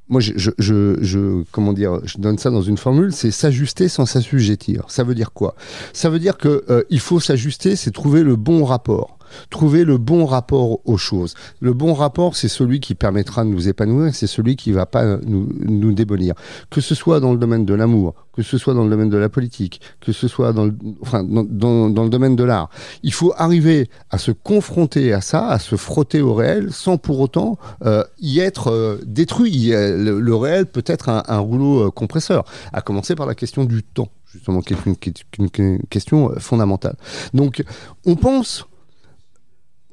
moi, 0.09 0.21
je, 0.21 0.31
je, 0.57 1.43
comment 1.51 1.73
dire, 1.73 1.99
je 2.05 2.17
donne 2.17 2.37
ça 2.37 2.49
dans 2.49 2.61
une 2.61 2.77
formule, 2.77 3.11
c'est 3.11 3.31
s'ajuster 3.31 3.89
sans 3.89 4.05
s'assujettir. 4.05 4.85
Ça 4.87 5.03
veut 5.03 5.15
dire 5.15 5.33
quoi? 5.33 5.55
Ça 5.91 6.09
veut 6.09 6.19
dire 6.19 6.37
que 6.37 6.63
euh, 6.69 6.83
il 6.89 7.01
faut 7.01 7.19
s'ajuster, 7.19 7.75
c'est 7.75 7.91
trouver 7.91 8.23
le 8.23 8.37
bon 8.37 8.63
rapport. 8.63 9.16
Trouver 9.49 9.83
le 9.83 9.97
bon 9.97 10.25
rapport 10.25 10.79
aux 10.85 10.97
choses. 10.97 11.33
Le 11.59 11.73
bon 11.73 11.93
rapport, 11.93 12.35
c'est 12.35 12.47
celui 12.47 12.79
qui 12.79 12.95
permettra 12.95 13.43
de 13.43 13.49
nous 13.49 13.67
épanouir, 13.67 14.13
c'est 14.13 14.27
celui 14.27 14.55
qui 14.55 14.71
va 14.71 14.85
pas 14.85 15.17
nous, 15.25 15.49
nous 15.59 15.93
démolir. 15.93 16.33
Que 16.69 16.81
ce 16.81 16.95
soit 16.95 17.19
dans 17.19 17.31
le 17.31 17.37
domaine 17.37 17.65
de 17.65 17.73
l'amour, 17.73 18.13
que 18.37 18.43
ce 18.43 18.59
soit 18.59 18.75
dans 18.75 18.83
le 18.83 18.89
domaine 18.91 19.09
de 19.09 19.17
la 19.17 19.29
politique, 19.29 19.81
que 19.99 20.11
ce 20.11 20.27
soit 20.27 20.53
dans 20.53 20.65
le, 20.65 20.75
enfin, 21.01 21.23
dans, 21.23 21.89
dans, 21.89 22.03
le 22.03 22.09
domaine 22.09 22.35
de 22.35 22.43
l'art. 22.43 22.69
Il 23.01 23.11
faut 23.11 23.33
arriver 23.35 23.89
à 24.11 24.19
se 24.19 24.29
confronter 24.31 25.11
à 25.11 25.21
ça, 25.21 25.47
à 25.47 25.57
se 25.57 25.75
frotter 25.75 26.21
au 26.21 26.35
réel, 26.35 26.71
sans 26.71 26.97
pour 26.99 27.19
autant 27.19 27.57
euh, 27.83 28.03
y 28.19 28.39
être 28.39 28.67
euh, 28.67 28.99
détruit. 29.05 29.69
Le, 29.71 30.35
réel 30.35 30.67
peut 30.67 30.83
être 30.85 31.09
un, 31.09 31.39
rouleau 31.39 31.87
euh, 31.87 31.89
compresseur, 31.89 32.45
à 32.73 32.81
commencer 32.81 33.15
par 33.15 33.25
la 33.25 33.33
question 33.33 33.65
du 33.65 33.81
temps, 33.81 34.09
justement, 34.31 34.61
qui 34.61 34.73
est 34.73 35.17
une, 35.39 35.79
question 35.89 36.31
fondamentale. 36.37 36.95
Donc, 37.33 37.63
on 38.05 38.15
pense, 38.15 38.67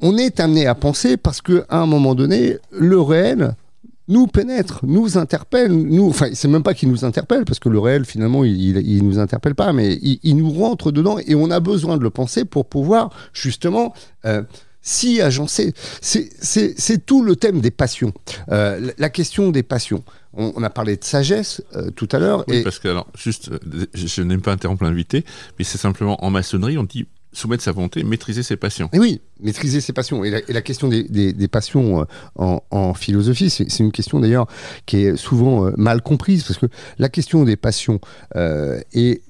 on 0.04 0.16
est 0.16 0.38
amené 0.38 0.66
à 0.66 0.74
penser 0.76 1.16
parce 1.16 1.40
que 1.40 1.64
à 1.68 1.78
un 1.78 1.86
moment 1.86 2.14
donné, 2.14 2.58
le 2.70 3.00
réel 3.00 3.54
nous 4.06 4.26
pénètre, 4.26 4.80
nous 4.84 5.16
interpelle, 5.16 5.72
nous, 5.72 6.10
enfin, 6.10 6.28
c'est 6.34 6.46
même 6.46 6.62
pas 6.62 6.74
qu'il 6.74 6.90
nous 6.90 7.06
interpelle, 7.06 7.46
parce 7.46 7.58
que 7.58 7.70
le 7.70 7.78
réel, 7.78 8.04
finalement, 8.04 8.44
il, 8.44 8.60
il, 8.60 8.76
il 8.86 9.02
nous 9.02 9.18
interpelle 9.18 9.54
pas, 9.54 9.72
mais 9.72 9.94
il, 10.02 10.20
il 10.22 10.36
nous 10.36 10.50
rentre 10.50 10.92
dedans 10.92 11.16
et 11.26 11.34
on 11.34 11.50
a 11.50 11.58
besoin 11.58 11.96
de 11.96 12.02
le 12.02 12.10
penser 12.10 12.44
pour 12.44 12.66
pouvoir, 12.66 13.08
justement, 13.32 13.94
euh, 14.26 14.42
s'y 14.82 15.22
agencer. 15.22 15.72
C'est- 16.02 17.06
tout 17.06 17.22
le 17.24 17.34
thème 17.36 17.62
des 17.62 17.70
passions. 17.70 18.12
Euh, 18.52 18.92
la- 18.98 19.08
question 19.08 19.50
des 19.50 19.62
passions. 19.62 20.04
On, 20.34 20.52
on 20.54 20.62
a 20.62 20.68
parlé 20.68 20.96
de 20.98 21.04
sagesse 21.04 21.62
euh, 21.74 21.90
tout 21.90 22.08
à 22.12 22.18
l'heure. 22.18 22.44
Oui, 22.48 22.56
et 22.58 22.62
parce 22.62 22.78
que, 22.78 22.88
alors, 22.88 23.06
juste, 23.16 23.50
euh, 23.52 23.86
je, 23.94 24.06
je 24.06 24.20
n'aime 24.20 24.42
pas 24.42 24.52
interrompre 24.52 24.84
l'invité, 24.84 25.24
mais 25.58 25.64
c'est 25.64 25.78
simplement 25.78 26.22
en 26.22 26.28
maçonnerie, 26.28 26.76
on 26.76 26.84
dit 26.84 27.06
soumettre 27.34 27.62
sa 27.62 27.72
volonté, 27.72 28.02
maîtriser 28.02 28.42
ses 28.42 28.56
passions. 28.56 28.88
Et 28.92 28.98
oui, 28.98 29.20
maîtriser 29.40 29.80
ses 29.80 29.92
passions. 29.92 30.24
Et 30.24 30.30
la, 30.30 30.62
question 30.62 30.88
des, 30.88 31.48
passions 31.48 32.06
euh, 32.40 32.58
en, 32.70 32.94
philosophie, 32.94 33.50
c'est 33.50 33.78
une 33.80 33.92
question 33.92 34.20
d'ailleurs 34.20 34.46
qui 34.86 34.98
est 34.98 35.16
souvent 35.16 35.66
euh, 35.66 35.72
mal 35.76 36.02
comprise, 36.02 36.44
parce 36.44 36.58
que 36.58 36.66
la 36.98 37.08
question 37.08 37.44
des 37.44 37.56
passions 37.56 38.00
euh, 38.36 38.80
est 38.92 39.22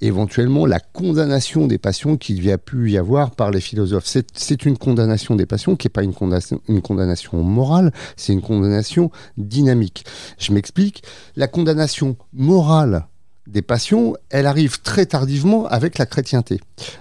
éventuellement 0.00 0.66
la 0.66 0.78
condamnation 0.78 1.66
des 1.66 1.78
passions 1.78 2.16
qu'il 2.18 2.44
y 2.44 2.52
a 2.52 2.58
pu 2.58 2.90
y 2.90 2.98
avoir 2.98 3.30
par 3.30 3.50
les 3.50 3.60
philosophes. 3.60 4.04
C'est 4.34 4.66
une 4.66 4.76
condamnation 4.76 5.36
des 5.36 5.46
passions 5.46 5.74
qui 5.74 5.86
n'est 5.86 5.92
pas 5.92 6.02
une 6.02 6.12
condamnation, 6.12 6.60
une 6.68 6.82
condamnation 6.82 7.42
morale, 7.42 7.92
c'est 8.16 8.32
une 8.32 8.42
condamnation 8.42 9.10
dynamique. 9.38 10.04
Je 10.38 10.52
m'explique. 10.52 11.02
La 11.34 11.48
condamnation 11.48 12.16
morale 12.34 13.06
des 13.46 13.62
passions, 13.62 14.16
elle 14.30 14.46
arrive 14.46 14.80
très 14.80 15.06
tardivement 15.06 15.66
avec 15.66 15.98
la 15.98 16.06
chrétienté. 16.06 16.60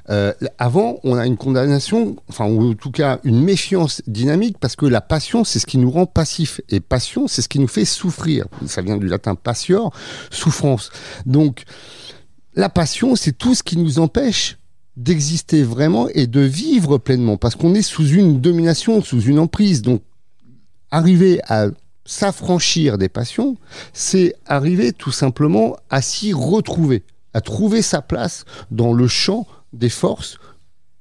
Euh, 0.09 0.33
avant, 0.57 0.99
on 1.03 1.15
a 1.17 1.25
une 1.25 1.37
condamnation, 1.37 2.15
enfin, 2.29 2.45
ou 2.45 2.71
en 2.71 2.73
tout 2.73 2.91
cas 2.91 3.19
une 3.23 3.41
méfiance 3.41 4.01
dynamique, 4.07 4.57
parce 4.59 4.75
que 4.75 4.85
la 4.85 5.01
passion, 5.01 5.43
c'est 5.43 5.59
ce 5.59 5.65
qui 5.65 5.77
nous 5.77 5.89
rend 5.89 6.05
passifs. 6.05 6.61
Et 6.69 6.79
passion, 6.79 7.27
c'est 7.27 7.41
ce 7.41 7.49
qui 7.49 7.59
nous 7.59 7.67
fait 7.67 7.85
souffrir. 7.85 8.45
Ça 8.67 8.81
vient 8.81 8.97
du 8.97 9.07
latin 9.07 9.35
passior, 9.35 9.91
souffrance. 10.29 10.91
Donc, 11.25 11.63
la 12.53 12.69
passion, 12.69 13.15
c'est 13.15 13.33
tout 13.33 13.55
ce 13.55 13.63
qui 13.63 13.77
nous 13.77 13.99
empêche 13.99 14.57
d'exister 14.97 15.63
vraiment 15.63 16.07
et 16.09 16.27
de 16.27 16.39
vivre 16.39 16.97
pleinement, 16.97 17.37
parce 17.37 17.55
qu'on 17.55 17.73
est 17.73 17.81
sous 17.81 18.07
une 18.07 18.39
domination, 18.39 19.01
sous 19.01 19.21
une 19.21 19.39
emprise. 19.39 19.81
Donc, 19.81 20.03
arriver 20.91 21.41
à 21.47 21.67
s'affranchir 22.05 22.97
des 22.97 23.09
passions, 23.09 23.57
c'est 23.93 24.35
arriver 24.45 24.93
tout 24.93 25.11
simplement 25.11 25.75
à 25.89 26.01
s'y 26.01 26.33
retrouver, 26.33 27.03
à 27.33 27.41
trouver 27.41 27.81
sa 27.81 28.01
place 28.01 28.45
dans 28.71 28.93
le 28.93 29.07
champ 29.07 29.47
des 29.73 29.89
forces 29.89 30.37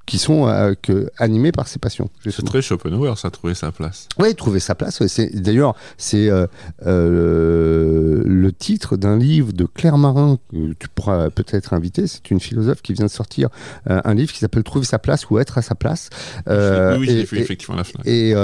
qui 0.07 0.19
sont 0.19 0.47
euh, 0.49 0.75
que, 0.81 1.09
animées 1.19 1.53
par 1.53 1.67
ces 1.67 1.79
passions. 1.79 2.11
C'est 2.29 2.45
très 2.45 2.61
Schopenhauer, 2.63 3.17
ça 3.17 3.29
a 3.29 3.31
trouvé 3.31 3.55
sa 3.55 3.73
place. 3.73 4.09
Oui, 4.19 4.35
trouver 4.35 4.61
sa 4.61 4.75
place. 4.75 5.01
ouais, 5.01 5.07
D'ailleurs, 5.35 5.75
c'est 5.97 6.29
euh, 6.29 6.47
euh, 6.87 8.23
le 8.25 8.53
titre 8.53 8.97
d'un 8.97 9.17
livre 9.19 9.53
de 9.53 9.65
Claire 9.65 9.99
Marin 9.99 10.39
que 10.53 10.73
tu 10.79 10.89
pourras 10.95 11.31
peut-être 11.31 11.73
inviter. 11.75 12.07
C'est 12.07 12.31
une 12.31 12.41
philosophe 12.41 12.83
qui 12.83 12.93
vient 12.93 13.07
de 13.07 13.11
sortir 13.11 13.49
un 13.87 14.15
livre 14.15 14.33
qui 14.33 14.39
s'appelle 14.41 14.63
Trouver 14.65 14.85
sa 14.87 14.99
place 14.99 15.29
ou 15.31 15.39
être 15.39 15.59
à 15.59 15.63
sa 15.63 15.75
place. 15.75 16.09
Oui, 16.47 16.55
oui, 17.01 17.11
et- 17.11 17.19
et- 17.21 17.21
effectivement 17.41 17.77
la 17.77 17.85
FNAC. 17.85 18.07
et, 18.07 18.35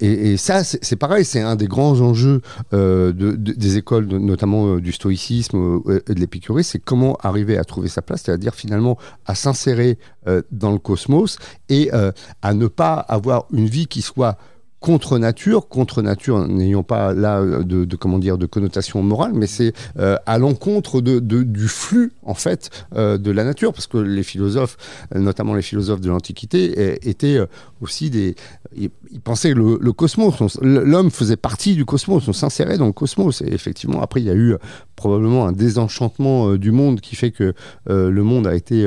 et, 0.00 0.36
ça, 0.36 0.62
c'est 0.64 0.96
pareil, 0.96 1.24
c'est 1.24 1.40
un 1.40 1.56
des 1.56 1.66
grands 1.66 2.00
enjeux 2.00 2.40
de, 2.72 3.12
de- 3.12 3.34
des 3.52 3.76
écoles, 3.76 4.06
de- 4.08 4.18
notamment 4.18 4.76
du 4.76 4.92
stoïcisme 4.92 5.80
et 6.06 6.14
de 6.14 6.20
l'épicurisme, 6.20 6.68
c'est 6.72 6.78
comment 6.78 7.16
arriver 7.22 7.56
à 7.58 7.64
trouver 7.64 7.88
sa 7.88 8.02
place, 8.02 8.22
c'est-à-dire 8.24 8.54
finalement 8.54 8.98
à 9.26 9.34
s'insérer 9.34 9.87
euh, 10.28 10.42
dans 10.50 10.72
le 10.72 10.78
cosmos 10.78 11.38
et 11.68 11.90
euh, 11.94 12.12
à 12.42 12.52
ne 12.54 12.66
pas 12.66 12.94
avoir 12.94 13.46
une 13.52 13.66
vie 13.66 13.86
qui 13.86 14.02
soit 14.02 14.36
contre 14.80 15.18
nature, 15.18 15.68
contre 15.68 16.02
nature 16.02 16.46
n'ayant 16.46 16.84
pas 16.84 17.12
là 17.12 17.40
euh, 17.40 17.64
de, 17.64 17.96
comment 17.96 18.18
dire 18.18 18.38
de 18.38 18.46
connotation 18.46 19.02
morale, 19.02 19.32
mais 19.34 19.46
c'est 19.46 19.72
à 19.96 20.38
l'encontre 20.38 21.00
de, 21.00 21.18
du 21.18 21.68
flux 21.68 22.12
en 22.22 22.34
fait 22.34 22.70
de 22.94 23.30
la 23.30 23.42
nature, 23.42 23.72
parce 23.72 23.86
que 23.86 23.98
les 23.98 24.22
philosophes, 24.22 24.76
notamment 25.14 25.54
les 25.54 25.62
philosophes 25.62 26.00
de 26.00 26.08
l'Antiquité, 26.08 27.08
étaient 27.08 27.38
aussi 27.80 28.10
des, 28.10 28.36
ils, 28.76 28.90
pensaient 29.24 29.54
le, 29.54 29.78
le 29.80 29.92
cosmos, 29.92 30.58
l'homme 30.62 31.10
faisait 31.10 31.36
partie 31.36 31.74
du 31.74 31.84
cosmos, 31.84 32.28
on 32.28 32.32
s'insérait 32.32 32.78
dans 32.78 32.86
le 32.86 32.92
cosmos, 32.92 33.42
et 33.42 33.52
effectivement 33.52 34.00
après 34.00 34.20
il 34.20 34.26
y 34.26 34.30
a 34.30 34.36
eu 34.36 34.54
probablement 34.94 35.46
un 35.46 35.52
désenchantement 35.52 36.54
du 36.54 36.70
monde 36.70 37.00
qui 37.00 37.16
fait 37.16 37.32
que 37.32 37.54
le 37.88 38.22
monde 38.22 38.46
a 38.46 38.54
été 38.54 38.86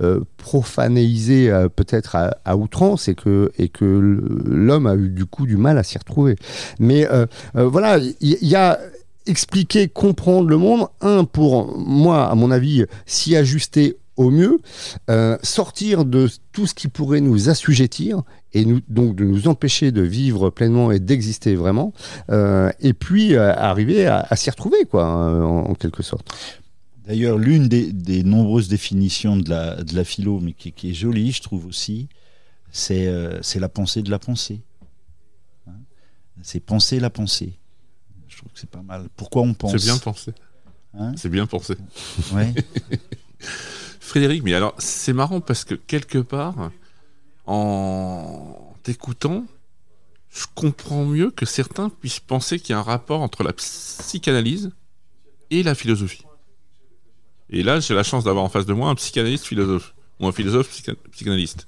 euh, 0.00 0.20
profanéisé 0.36 1.50
euh, 1.50 1.68
peut-être 1.68 2.16
à, 2.44 2.56
outrance 2.56 3.08
et 3.08 3.16
que, 3.16 3.50
l'homme 3.80 4.86
a 4.86 4.94
eu 4.94 5.08
du 5.08 5.26
coup 5.26 5.44
du 5.44 5.56
mal 5.56 5.76
à 5.76 5.82
s'y 5.82 5.98
retrouver. 5.98 6.36
Mais 6.78 7.08
euh, 7.10 7.26
voilà, 7.54 7.98
il 7.98 8.14
y, 8.46 8.54
a 8.54 8.78
expliquer, 9.26 9.88
comprendre 9.88 10.48
le 10.48 10.56
monde, 10.56 10.86
un, 11.00 11.24
pour 11.24 11.76
moi, 11.76 12.30
à 12.30 12.34
mon 12.36 12.52
avis, 12.52 12.84
s'y 13.06 13.34
ajuster 13.34 13.96
au 14.16 14.30
mieux, 14.30 14.58
sortir 15.42 16.04
de 16.04 16.28
tout 16.52 16.66
ce 16.66 16.74
qui 16.74 16.88
pourrait 16.88 17.20
nous 17.20 17.50
assujettir 17.50 18.22
et 18.52 18.64
donc 18.88 19.14
de 19.14 19.24
nous 19.24 19.46
empêcher 19.48 19.92
de 19.92 20.02
vivre 20.02 20.50
pleinement 20.50 20.90
et 20.90 20.98
d'exister 20.98 21.54
vraiment, 21.54 21.92
et 22.80 22.94
puis 22.94 23.36
arriver 23.36 24.06
à, 24.06 24.34
s'y 24.34 24.50
retrouver, 24.50 24.84
quoi, 24.86 25.06
en 25.06 25.74
quelque 25.74 26.02
sorte. 26.02 26.32
D'ailleurs, 27.08 27.38
l'une 27.38 27.68
des, 27.68 27.90
des 27.90 28.22
nombreuses 28.22 28.68
définitions 28.68 29.38
de 29.38 29.48
la, 29.48 29.82
de 29.82 29.96
la 29.96 30.04
philo, 30.04 30.40
mais 30.40 30.52
qui, 30.52 30.72
qui 30.72 30.90
est 30.90 30.94
jolie, 30.94 31.32
je 31.32 31.40
trouve 31.40 31.64
aussi, 31.64 32.06
c'est 32.70 33.06
euh, 33.06 33.40
la 33.54 33.68
pensée 33.70 34.02
de 34.02 34.10
la 34.10 34.18
pensée. 34.18 34.60
Hein? 35.66 35.72
C'est 36.42 36.60
penser 36.60 37.00
la 37.00 37.08
pensée. 37.08 37.54
Je 38.28 38.36
trouve 38.36 38.52
que 38.52 38.60
c'est 38.60 38.68
pas 38.68 38.82
mal. 38.82 39.08
Pourquoi 39.16 39.40
on 39.40 39.54
pense? 39.54 39.72
C'est 39.72 39.82
bien 39.82 39.96
pensé. 39.96 40.34
Hein? 40.98 41.14
C'est 41.16 41.30
bien 41.30 41.46
pensé. 41.46 41.76
Ouais. 42.34 42.52
Frédéric, 44.00 44.42
mais 44.42 44.52
alors 44.52 44.74
c'est 44.76 45.14
marrant 45.14 45.40
parce 45.40 45.64
que 45.64 45.76
quelque 45.76 46.18
part, 46.18 46.70
en 47.46 48.74
t'écoutant, 48.82 49.46
je 50.28 50.44
comprends 50.54 51.06
mieux 51.06 51.30
que 51.30 51.46
certains 51.46 51.88
puissent 51.88 52.20
penser 52.20 52.60
qu'il 52.60 52.74
y 52.74 52.76
a 52.76 52.80
un 52.80 52.82
rapport 52.82 53.22
entre 53.22 53.44
la 53.44 53.54
psychanalyse 53.54 54.72
et 55.50 55.62
la 55.62 55.74
philosophie. 55.74 56.27
Et 57.50 57.62
là, 57.62 57.80
j'ai 57.80 57.94
la 57.94 58.02
chance 58.02 58.24
d'avoir 58.24 58.44
en 58.44 58.48
face 58.48 58.66
de 58.66 58.74
moi 58.74 58.90
un 58.90 58.94
psychanalyste 58.94 59.46
philosophe, 59.46 59.94
ou 60.20 60.26
un 60.26 60.32
philosophe 60.32 60.68
psycha- 60.70 60.96
psychanalyste. 61.12 61.66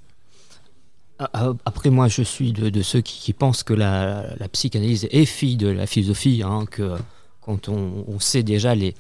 Ah, 1.18 1.30
ah, 1.34 1.52
Après, 1.64 1.90
moi, 1.90 2.08
je 2.08 2.22
suis 2.22 2.52
de, 2.52 2.82
ceux 2.82 3.00
qui, 3.00 3.32
pensent 3.32 3.62
que 3.62 3.74
la, 3.74 4.24
psychanalyse 4.52 5.06
est 5.10 5.26
fille 5.26 5.56
de 5.56 5.68
la 5.68 5.86
philosophie, 5.86 6.42
hein, 6.44 6.64
que 6.70 6.96
quand 7.40 7.68
on, 7.68 8.18
sait 8.20 8.42
déjà 8.42 8.74
les, 8.74 8.94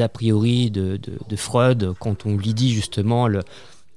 a 0.00 0.08
priori 0.08 0.70
de, 0.70 0.96
de- 0.96 1.18
de 1.28 1.36
Freud, 1.36 1.94
quand 1.98 2.26
on 2.26 2.36
lui 2.36 2.54
dit 2.54 2.72
justement 2.72 3.28
le- 3.28 3.42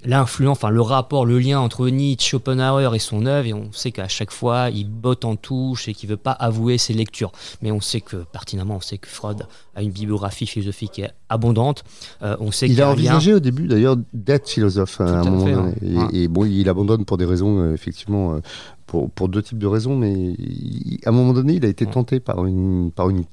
l'influence, 0.06 0.58
enfin 0.58 0.70
le 0.70 0.82
rapport, 0.82 1.26
le 1.26 1.40
lien 1.40 1.60
entre 1.60 1.90
Nietzsche, 1.90 2.30
Schopenhauer 2.32 2.94
et 2.96 3.00
son 3.00 3.26
œuvre, 3.26 3.48
et 3.48 3.54
on 3.54 3.72
sait 3.72 3.92
qu'à 3.92 4.08
chaque 4.08 4.32
fois, 4.32 4.70
il 4.70 4.90
botte 4.90 5.26
en 5.26 5.36
touche 5.36 5.88
et 5.88 5.94
qu'il 5.94 6.10
veut 6.10 6.18
pas 6.18 6.32
avouer 6.32 6.78
ses 6.78 6.94
lectures. 6.94 7.32
Mais 7.62 7.72
on 7.72 7.82
sait 7.82 8.02
que, 8.02 8.18
pertinemment, 8.32 8.76
on 8.78 8.82
sait 8.82 8.98
que 8.98 9.08
Freud 9.08 9.46
a 9.76 9.82
une 9.82 9.92
bibliographie 9.92 10.46
philosophique 10.48 11.02
abondante. 11.30 11.84
Euh, 12.22 12.36
on 12.40 12.52
sait 12.52 12.68
Il 12.68 12.82
a 12.82 12.90
envisagé 12.90 13.34
au 13.34 13.40
début 13.40 13.68
d'ailleurs 13.68 13.98
d'être 14.14 14.48
philosophe 14.50 15.02
hein, 15.02 15.06
à 15.08 15.20
un 15.22 15.24
moment 15.30 15.66
ouais. 15.66 16.08
Et, 16.14 16.28
bon, 16.28 16.46
il 16.46 16.70
abandonne 16.70 17.06
pour 17.06 17.18
des 17.18 17.26
raisons, 17.26 17.60
euh, 17.60 17.74
effectivement, 17.74 18.36
euh, 18.36 18.40
pour, 18.86 19.10
pour 19.12 19.28
deux 19.30 19.42
types 19.42 19.58
de 19.58 19.68
raisons, 19.68 19.96
mais 19.96 20.14
il- 20.14 21.00
à 21.06 21.10
un 21.10 21.12
moment 21.12 21.34
donné, 21.34 21.54
il 21.56 21.66
a 21.66 21.68
été 21.68 21.86
tenté 21.86 22.20
par 22.20 22.46
une, 22.46 22.92
par 22.92 23.10
une, 23.10 23.24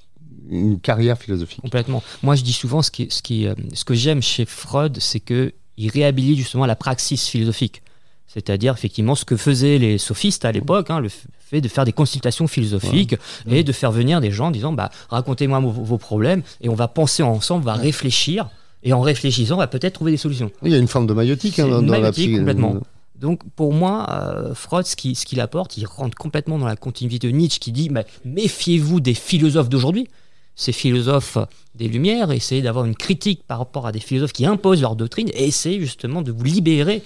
une 0.50 0.80
carrière 0.80 1.18
philosophique. 1.18 1.60
Complètement. 1.62 2.02
Moi, 2.22 2.34
je 2.34 2.42
dis 2.42 2.52
souvent, 2.52 2.82
ce, 2.82 2.90
qui, 2.90 3.08
ce, 3.10 3.22
qui, 3.22 3.46
ce 3.74 3.84
que 3.84 3.94
j'aime 3.94 4.22
chez 4.22 4.44
Freud, 4.44 4.98
c'est 5.00 5.20
que 5.20 5.52
il 5.76 5.90
réhabilite 5.90 6.38
justement 6.38 6.66
la 6.66 6.76
praxis 6.76 7.28
philosophique. 7.28 7.82
C'est-à-dire, 8.26 8.72
effectivement, 8.72 9.14
ce 9.14 9.24
que 9.24 9.36
faisaient 9.36 9.78
les 9.78 9.98
sophistes 9.98 10.44
à 10.44 10.52
l'époque, 10.52 10.90
hein, 10.90 11.00
le 11.00 11.10
fait 11.10 11.60
de 11.60 11.68
faire 11.68 11.84
des 11.84 11.92
consultations 11.92 12.46
philosophiques 12.46 13.14
et 13.46 13.62
de 13.62 13.72
faire 13.72 13.92
venir 13.92 14.22
des 14.22 14.30
gens 14.30 14.46
en 14.46 14.50
disant 14.50 14.72
bah, 14.72 14.90
racontez-moi 15.10 15.60
vos, 15.60 15.70
vos 15.70 15.98
problèmes 15.98 16.42
et 16.62 16.70
on 16.70 16.74
va 16.74 16.88
penser 16.88 17.22
ensemble, 17.22 17.62
on 17.62 17.66
va 17.66 17.74
réfléchir. 17.74 18.48
Et 18.84 18.92
en 18.92 19.00
réfléchissant, 19.00 19.54
on 19.54 19.58
va 19.58 19.66
peut-être 19.66 19.94
trouver 19.94 20.10
des 20.10 20.16
solutions. 20.16 20.50
Il 20.62 20.72
y 20.72 20.74
a 20.74 20.78
une 20.78 20.88
forme 20.88 21.06
de 21.06 21.12
maïotique 21.12 21.58
hein, 21.58 21.68
dans, 21.68 21.82
maïotique, 21.82 22.36
complètement. 22.38 22.76
Donc 23.22 23.42
pour 23.54 23.72
moi, 23.72 24.06
euh, 24.10 24.54
Freud, 24.54 24.84
ce 24.84 24.96
qu'il 24.96 25.14
ce 25.14 25.24
qu'il 25.24 25.40
apporte, 25.40 25.76
il 25.76 25.86
rentre 25.86 26.16
complètement 26.16 26.58
dans 26.58 26.66
la 26.66 26.74
continuité 26.74 27.28
de 27.28 27.32
Nietzsche 27.32 27.60
qui 27.60 27.70
dit 27.70 27.88
bah, 27.88 28.02
méfiez-vous 28.24 29.00
des 29.00 29.14
philosophes 29.14 29.68
d'aujourd'hui. 29.68 30.08
Ces 30.54 30.72
philosophes 30.72 31.38
des 31.74 31.88
Lumières, 31.88 32.30
essayez 32.30 32.62
d'avoir 32.62 32.84
une 32.84 32.94
critique 32.94 33.42
par 33.46 33.58
rapport 33.58 33.86
à 33.86 33.92
des 33.92 34.00
philosophes 34.00 34.32
qui 34.32 34.46
imposent 34.46 34.82
leur 34.82 34.96
doctrine 34.96 35.30
et 35.34 35.46
essayez 35.46 35.80
justement 35.80 36.22
de 36.22 36.30
vous 36.30 36.44
libérer 36.44 37.02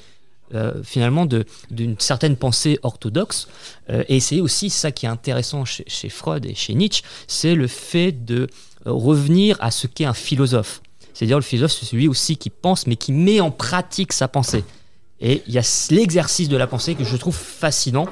euh, 0.54 0.74
finalement 0.84 1.26
d'une 1.26 1.96
certaine 1.98 2.36
pensée 2.36 2.78
orthodoxe. 2.84 3.48
Euh, 3.90 4.04
et 4.08 4.20
aussi 4.40 4.70
ça 4.70 4.92
qui 4.92 5.06
est 5.06 5.08
intéressant 5.08 5.64
chez, 5.64 5.84
chez 5.88 6.08
Freud 6.08 6.46
et 6.46 6.54
chez 6.54 6.74
Nietzsche, 6.74 7.02
c'est 7.26 7.56
le 7.56 7.66
fait 7.66 8.12
de 8.12 8.48
euh, 8.86 8.92
revenir 8.92 9.56
à 9.60 9.72
ce 9.72 9.88
qu'est 9.88 10.04
un 10.04 10.14
philosophe. 10.14 10.82
C'est-à-dire 11.14 11.38
le 11.38 11.42
philosophe, 11.42 11.72
c'est 11.72 11.86
celui 11.86 12.06
aussi 12.06 12.36
qui 12.36 12.50
pense, 12.50 12.86
mais 12.86 12.94
qui 12.94 13.10
met 13.10 13.40
en 13.40 13.50
pratique 13.50 14.12
sa 14.12 14.28
pensée. 14.28 14.62
Et 15.20 15.42
il 15.48 15.54
y 15.54 15.58
a 15.58 15.88
l'exercice 15.90 16.48
de 16.48 16.56
la 16.56 16.66
pensée 16.66 16.94
que 16.94 17.04
je 17.04 17.16
trouve 17.16 17.34
fascinant. 17.34 18.06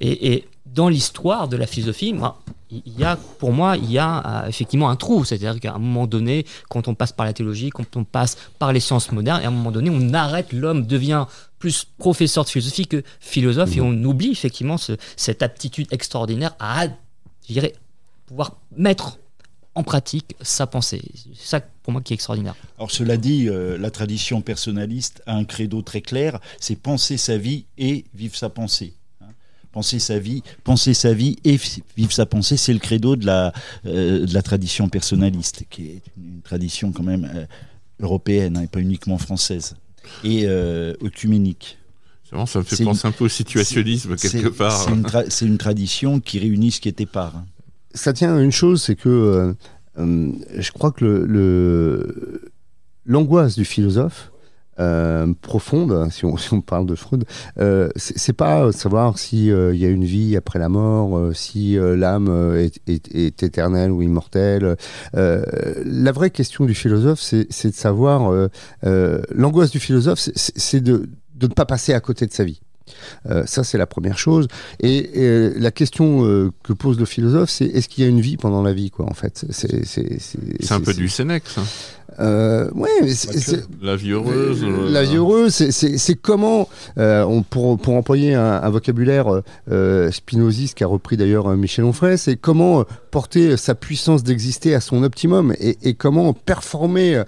Et 0.00 0.44
dans 0.66 0.88
l'histoire 0.88 1.48
de 1.48 1.56
la 1.56 1.66
philosophie, 1.66 2.12
moi, 2.12 2.40
il 2.86 2.98
y 2.98 3.04
a, 3.04 3.16
pour 3.16 3.52
moi, 3.52 3.76
il 3.76 3.90
y 3.90 3.98
a 3.98 4.44
euh, 4.44 4.48
effectivement 4.48 4.88
un 4.90 4.96
trou. 4.96 5.24
C'est-à-dire 5.24 5.58
qu'à 5.60 5.74
un 5.74 5.78
moment 5.78 6.06
donné, 6.06 6.46
quand 6.68 6.88
on 6.88 6.94
passe 6.94 7.12
par 7.12 7.26
la 7.26 7.32
théologie, 7.32 7.70
quand 7.70 7.96
on 7.96 8.04
passe 8.04 8.36
par 8.58 8.72
les 8.72 8.80
sciences 8.80 9.12
modernes, 9.12 9.40
et 9.42 9.44
à 9.44 9.48
un 9.48 9.52
moment 9.52 9.70
donné, 9.70 9.90
on 9.90 10.14
arrête, 10.14 10.52
l'homme 10.52 10.86
devient 10.86 11.26
plus 11.58 11.86
professeur 11.98 12.44
de 12.44 12.50
philosophie 12.50 12.86
que 12.86 13.02
philosophe, 13.20 13.76
et 13.76 13.80
on 13.80 13.92
oublie 14.04 14.30
effectivement 14.32 14.76
ce- 14.78 14.96
cette 15.16 15.42
aptitude 15.42 15.86
extraordinaire 15.90 16.54
à, 16.58 16.86
je 17.48 17.52
dirais, 17.52 17.74
pouvoir 18.26 18.56
mettre 18.76 19.18
en 19.76 19.82
pratique 19.82 20.36
sa 20.40 20.66
pensée. 20.68 21.02
C'est 21.36 21.46
ça, 21.48 21.60
pour 21.82 21.92
moi, 21.92 22.00
qui 22.00 22.12
est 22.12 22.14
extraordinaire. 22.14 22.54
Alors 22.78 22.90
cela 22.92 23.16
dit, 23.16 23.48
euh, 23.48 23.76
la 23.76 23.90
tradition 23.90 24.40
personnaliste 24.40 25.22
a 25.26 25.34
un 25.34 25.44
credo 25.44 25.82
très 25.82 26.00
clair, 26.00 26.38
c'est 26.60 26.76
penser 26.76 27.16
sa 27.16 27.36
vie 27.38 27.64
et 27.76 28.04
vivre 28.14 28.36
sa 28.36 28.50
pensée. 28.50 28.94
Penser 29.74 29.98
sa 29.98 30.18
vie, 30.18 30.42
penser 30.62 30.94
sa 30.94 31.12
vie 31.12 31.36
et 31.44 31.58
vivre 31.96 32.12
sa 32.12 32.26
pensée, 32.26 32.56
c'est 32.56 32.72
le 32.72 32.78
credo 32.78 33.16
de 33.16 33.26
la, 33.26 33.52
euh, 33.86 34.24
de 34.24 34.32
la 34.32 34.40
tradition 34.42 34.88
personnaliste, 34.88 35.64
qui 35.68 35.82
est 35.88 36.02
une, 36.16 36.34
une 36.36 36.40
tradition 36.42 36.92
quand 36.92 37.02
même 37.02 37.28
euh, 37.34 37.44
européenne, 38.00 38.56
hein, 38.56 38.62
et 38.62 38.66
pas 38.68 38.80
uniquement 38.80 39.18
française, 39.18 39.74
et 40.22 40.42
euh, 40.46 40.94
œcuménique. 41.02 41.76
C'est 42.24 42.30
vraiment, 42.30 42.46
ça 42.46 42.60
me 42.60 42.64
fait 42.64 42.76
penser 42.84 43.06
un 43.08 43.12
peu 43.12 43.24
au 43.24 43.28
situationnisme 43.28 44.16
quelque 44.16 44.48
part. 44.48 44.80
C'est 44.84 44.90
une, 44.92 45.02
tra- 45.02 45.26
c'est 45.28 45.46
une 45.46 45.58
tradition 45.58 46.20
qui 46.20 46.38
réunit 46.38 46.70
ce 46.70 46.80
qui 46.80 46.88
était 46.88 47.04
part. 47.06 47.36
hein. 47.36 47.44
ça 47.94 48.12
tient 48.12 48.34
à 48.36 48.40
une 48.40 48.52
chose, 48.52 48.80
c'est 48.82 48.96
que 48.96 49.08
euh, 49.98 50.32
je 50.56 50.70
crois 50.72 50.92
que 50.92 51.04
le- 51.04 51.26
le- 51.26 52.52
l'angoisse 53.06 53.56
du 53.56 53.64
philosophe 53.64 54.30
euh, 54.80 55.32
profonde, 55.42 56.08
si 56.10 56.24
on, 56.24 56.36
si 56.38 56.52
on 56.52 56.60
parle 56.60 56.86
de 56.86 56.94
Freud, 56.94 57.24
euh, 57.58 57.88
c'est 57.96 58.32
pas 58.32 58.72
savoir 58.72 59.18
si 59.18 59.50
euh, 59.50 59.74
y 59.74 59.84
a 59.84 59.88
une 59.88 60.04
vie 60.04 60.36
après 60.36 60.58
la 60.58 60.68
mort, 60.68 61.16
euh, 61.18 61.32
si 61.32 61.78
euh, 61.78 61.96
l'âme 61.96 62.28
euh, 62.28 62.62
est, 62.64 62.80
est- 62.88 63.14
est 63.14 63.42
éternelle 63.42 63.90
ou 63.92 64.02
immortelle. 64.02 64.76
Euh, 65.16 65.44
la 65.84 66.12
vraie 66.12 66.30
question 66.30 66.64
du 66.64 66.74
philosophe, 66.74 67.20
c'est 67.20 67.68
de 67.68 67.74
savoir 67.74 68.32
euh, 68.32 68.48
euh, 68.84 69.20
l'angoisse 69.30 69.70
du 69.70 69.80
philosophe, 69.80 70.18
c'est 70.34 70.80
de, 70.80 71.08
de 71.34 71.46
ne 71.46 71.52
pas 71.52 71.66
passer 71.66 71.92
à 71.94 72.00
côté 72.00 72.26
de 72.26 72.32
sa 72.32 72.44
vie. 72.44 72.60
Euh, 73.30 73.44
ça, 73.46 73.64
c'est 73.64 73.78
la 73.78 73.86
première 73.86 74.18
chose. 74.18 74.46
Et, 74.80 75.10
euh, 75.16 75.52
la 75.56 75.70
question 75.70 76.24
euh, 76.26 76.50
que 76.62 76.72
pose 76.72 76.98
le 76.98 77.04
philosophe, 77.06 77.50
c'est 77.50 77.66
est-ce 77.66 77.88
qu'il 77.88 78.04
y 78.04 78.06
a 78.06 78.10
une 78.10 78.20
vie 78.20 78.36
pendant 78.36 78.62
la 78.62 78.72
vie, 78.72 78.90
quoi, 78.90 79.06
en 79.06 79.14
fait? 79.14 79.44
C'est 79.50 80.72
un 80.72 80.80
peu 80.80 80.94
du 80.94 81.08
Sénèque, 81.08 81.44
ça. 81.46 81.62
Euh, 82.20 82.70
ouais, 82.74 82.90
mais 83.02 83.10
La 83.82 83.96
vie 83.96 84.12
heureuse. 84.12 84.64
La 84.88 85.02
vie 85.02 85.16
heureuse, 85.16 85.52
c'est- 85.52 86.14
comment, 86.14 86.68
euh, 86.96 87.24
on, 87.24 87.42
pour, 87.42 87.76
pour 87.76 87.94
employer 87.94 88.34
un, 88.34 88.62
un 88.62 88.70
vocabulaire 88.70 89.42
euh, 89.72 90.10
spinoziste 90.12 90.76
qui 90.76 90.84
a 90.84 90.86
repris 90.86 91.16
d'ailleurs 91.16 91.48
Michel 91.56 91.84
Onfray, 91.84 92.16
c'est 92.16 92.36
comment 92.36 92.84
porter 93.10 93.56
sa 93.56 93.74
puissance 93.74 94.22
d'exister 94.22 94.76
à 94.76 94.80
son 94.80 95.02
optimum 95.02 95.54
et, 95.58 95.76
et 95.82 95.94
comment 95.94 96.32
performer 96.34 97.20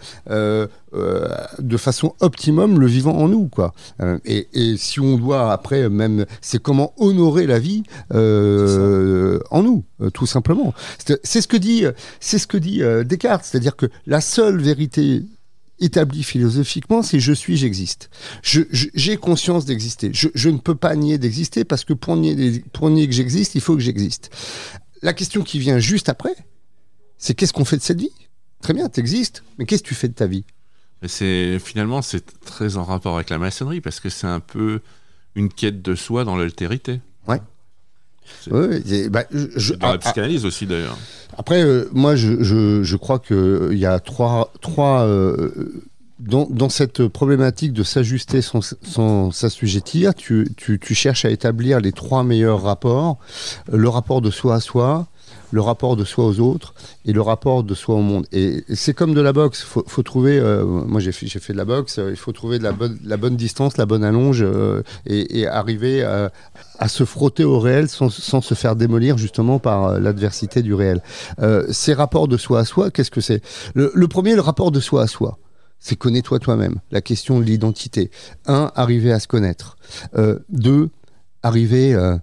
euh, 0.97 1.29
de 1.59 1.77
façon 1.77 2.15
optimum 2.21 2.79
le 2.81 2.87
vivant 2.87 3.17
en 3.17 3.29
nous, 3.29 3.47
quoi. 3.49 3.75
Euh, 4.01 4.19
et, 4.25 4.49
et 4.53 4.77
si 4.77 5.01
on 5.01 5.17
doit 5.17 5.53
après 5.53 5.89
même, 5.89 6.27
c'est 6.41 6.61
comment 6.63 6.93
honorer 6.97 7.47
la 7.47 7.59
vie 7.59 7.83
euh, 8.15 9.39
en 9.51 9.63
nous, 9.63 9.85
tout 10.15 10.27
simplement. 10.27 10.75
C'est 11.23 11.41
ce 11.41 11.49
que 11.49 11.57
dit, 11.57 11.85
c'est 12.21 12.39
ce 12.39 12.47
que 12.47 12.57
dit 12.59 12.83
Descartes, 13.05 13.45
c'est-à-dire 13.45 13.77
que 13.77 13.87
la 14.07 14.21
seule 14.21 14.61
vérité 14.61 15.23
établi 15.79 16.23
philosophiquement, 16.23 17.03
c'est 17.03 17.21
je 17.21 17.33
suis, 17.33 17.57
j'existe. 17.59 18.09
Je- 18.43 18.63
je- 18.71 18.89
J'ai 18.95 19.17
conscience 19.19 19.67
d'exister. 19.67 20.11
Je, 20.13 20.29
je 20.35 20.49
ne 20.49 20.57
peux 20.59 20.75
pas 20.75 20.97
nier 20.97 21.19
d'exister 21.19 21.65
parce 21.65 21.85
que 21.85 21.93
pour 21.93 22.17
nier, 22.17 22.65
pour 22.73 22.89
nier 22.89 23.07
que 23.07 23.13
j'existe, 23.13 23.55
il 23.57 23.61
faut 23.61 23.75
que 23.75 23.83
j'existe. 23.83 24.31
La 25.03 25.13
question 25.13 25.43
qui 25.43 25.59
vient 25.59 25.79
juste 25.79 26.09
après, 26.09 26.35
c'est 27.19 27.35
qu'est-ce 27.35 27.53
qu'on 27.53 27.67
fait 27.67 27.77
de 27.77 27.83
cette 27.83 28.01
vie? 28.01 28.13
Très 28.63 28.73
bien, 28.73 28.89
t'existes, 28.89 29.43
mais 29.59 29.67
qu'est-ce 29.67 29.83
que 29.83 29.89
tu 29.89 29.95
fais 29.95 30.09
de 30.09 30.15
ta 30.15 30.27
vie? 30.27 30.45
C'est 31.05 31.59
finalement 31.59 32.03
c'est 32.03 32.25
très 32.45 32.77
en 32.77 32.85
rapport 32.85 33.15
avec 33.17 33.31
la 33.31 33.39
maçonnerie 33.39 33.81
parce 33.81 34.01
que 34.01 34.09
c'est 34.09 34.27
un 34.27 34.41
peu 34.41 34.81
une 35.35 35.49
quête 35.51 35.83
de 35.83 35.95
soi 35.95 36.25
dans 36.25 36.37
l'altérité. 36.37 37.01
Ouais, 38.51 38.81
c'est- 38.85 39.09
bah, 39.09 39.25
je- 39.31 39.75
dans 39.75 39.87
la 39.89 39.93
ah, 39.93 39.97
ah, 39.97 39.99
psychanalyse 39.99 40.45
aussi 40.45 40.67
d'ailleurs. 40.67 40.97
Après, 41.39 41.63
euh, 41.63 41.89
moi, 41.93 42.17
je, 42.17 42.43
je, 42.43 42.83
je 42.83 42.97
crois 42.97 43.19
qu'il 43.21 43.79
y 43.79 43.87
a 43.87 44.01
trois. 44.01 44.53
trois 44.61 45.03
euh, 45.03 45.83
dans, 46.19 46.47
dans 46.51 46.71
cette 46.71 47.07
problématique 47.09 47.73
de 47.75 47.83
s'ajuster 47.83 48.41
sans, 48.41 48.75
sans 48.83 49.31
s'assujettir, 49.31 50.15
tu, 50.15 50.49
tu, 50.57 50.79
tu 50.81 50.95
cherches 50.95 51.25
à 51.27 51.31
établir 51.31 51.79
les 51.79 51.93
trois 51.93 52.25
meilleurs 52.25 52.63
rapports 52.63 53.19
le 53.71 53.89
rapport 53.89 54.23
de 54.23 54.31
soi 54.31 54.55
à 54.57 54.61
soi, 54.61 55.07
le 55.51 55.61
rapport 55.61 55.97
de 55.97 56.05
soi 56.05 56.27
aux 56.27 56.41
autres 56.41 56.75
et 57.05 57.13
le 57.13 57.21
rapport 57.21 57.63
de 57.63 57.75
soi 57.75 57.95
au 57.95 58.01
monde. 58.01 58.27
Et 58.33 58.65
c'est 58.75 58.95
comme 58.95 59.15
de 59.15 59.21
la 59.21 59.33
boxe. 59.33 59.63
faut, 59.63 59.85
faut 59.87 60.03
trouver. 60.03 60.39
euh, 60.39 60.65
moi, 60.65 61.01
j'ai 61.01 61.13
fait, 61.13 61.27
fait 61.27 61.53
de 61.53 61.59
la 61.59 61.65
boxe. 61.65 61.99
euh, 61.99 62.11
il 62.11 62.17
faut 62.17 62.33
trouver 62.33 62.59
de 62.59 62.65
la 62.65 62.73
bonne, 62.73 62.99
la 63.05 63.17
bonne 63.17 63.37
distance, 63.37 63.77
la 63.77 63.87
bonne 63.87 64.05
allonge 64.05 64.43
euh, 64.43 64.83
et, 65.07 65.47
arriver 65.47 66.03
à, 66.03 66.89
se 66.89 67.05
frotter 67.05 67.45
au 67.45 67.59
réel 67.59 67.89
sans, 67.89 68.11
sans 68.11 68.41
se 68.41 68.55
faire 68.55 68.77
démolir 68.77 69.19
justement 69.19 69.59
par 69.59 69.99
l'adversité 69.99 70.63
du 70.63 70.75
réel. 70.75 71.03
Ces 71.71 71.95
rapports 71.95 72.29
de 72.29 72.37
soi 72.37 72.61
à 72.61 72.65
soi, 72.65 72.91
qu'est-ce 72.91 73.11
que 73.11 73.21
c'est? 73.21 73.43
Le, 73.75 74.09
premier, 74.09 74.35
le 74.35 74.41
rapport 74.41 74.71
de 74.71 74.81
soi 74.81 75.03
à 75.03 75.07
soi. 75.07 75.39
C'est 75.79 75.97
connais-toi 75.97 76.39
toi-même. 76.39 76.81
La 76.91 77.01
question 77.01 77.39
de 77.39 77.45
l'identité. 77.45 78.11
Un, 78.47 78.71
arriver 78.75 79.13
à 79.13 79.21
se 79.21 79.29
connaître. 79.29 79.77
Deux, 80.49 80.91
arriver, 81.47 81.95
euh, 81.95 82.17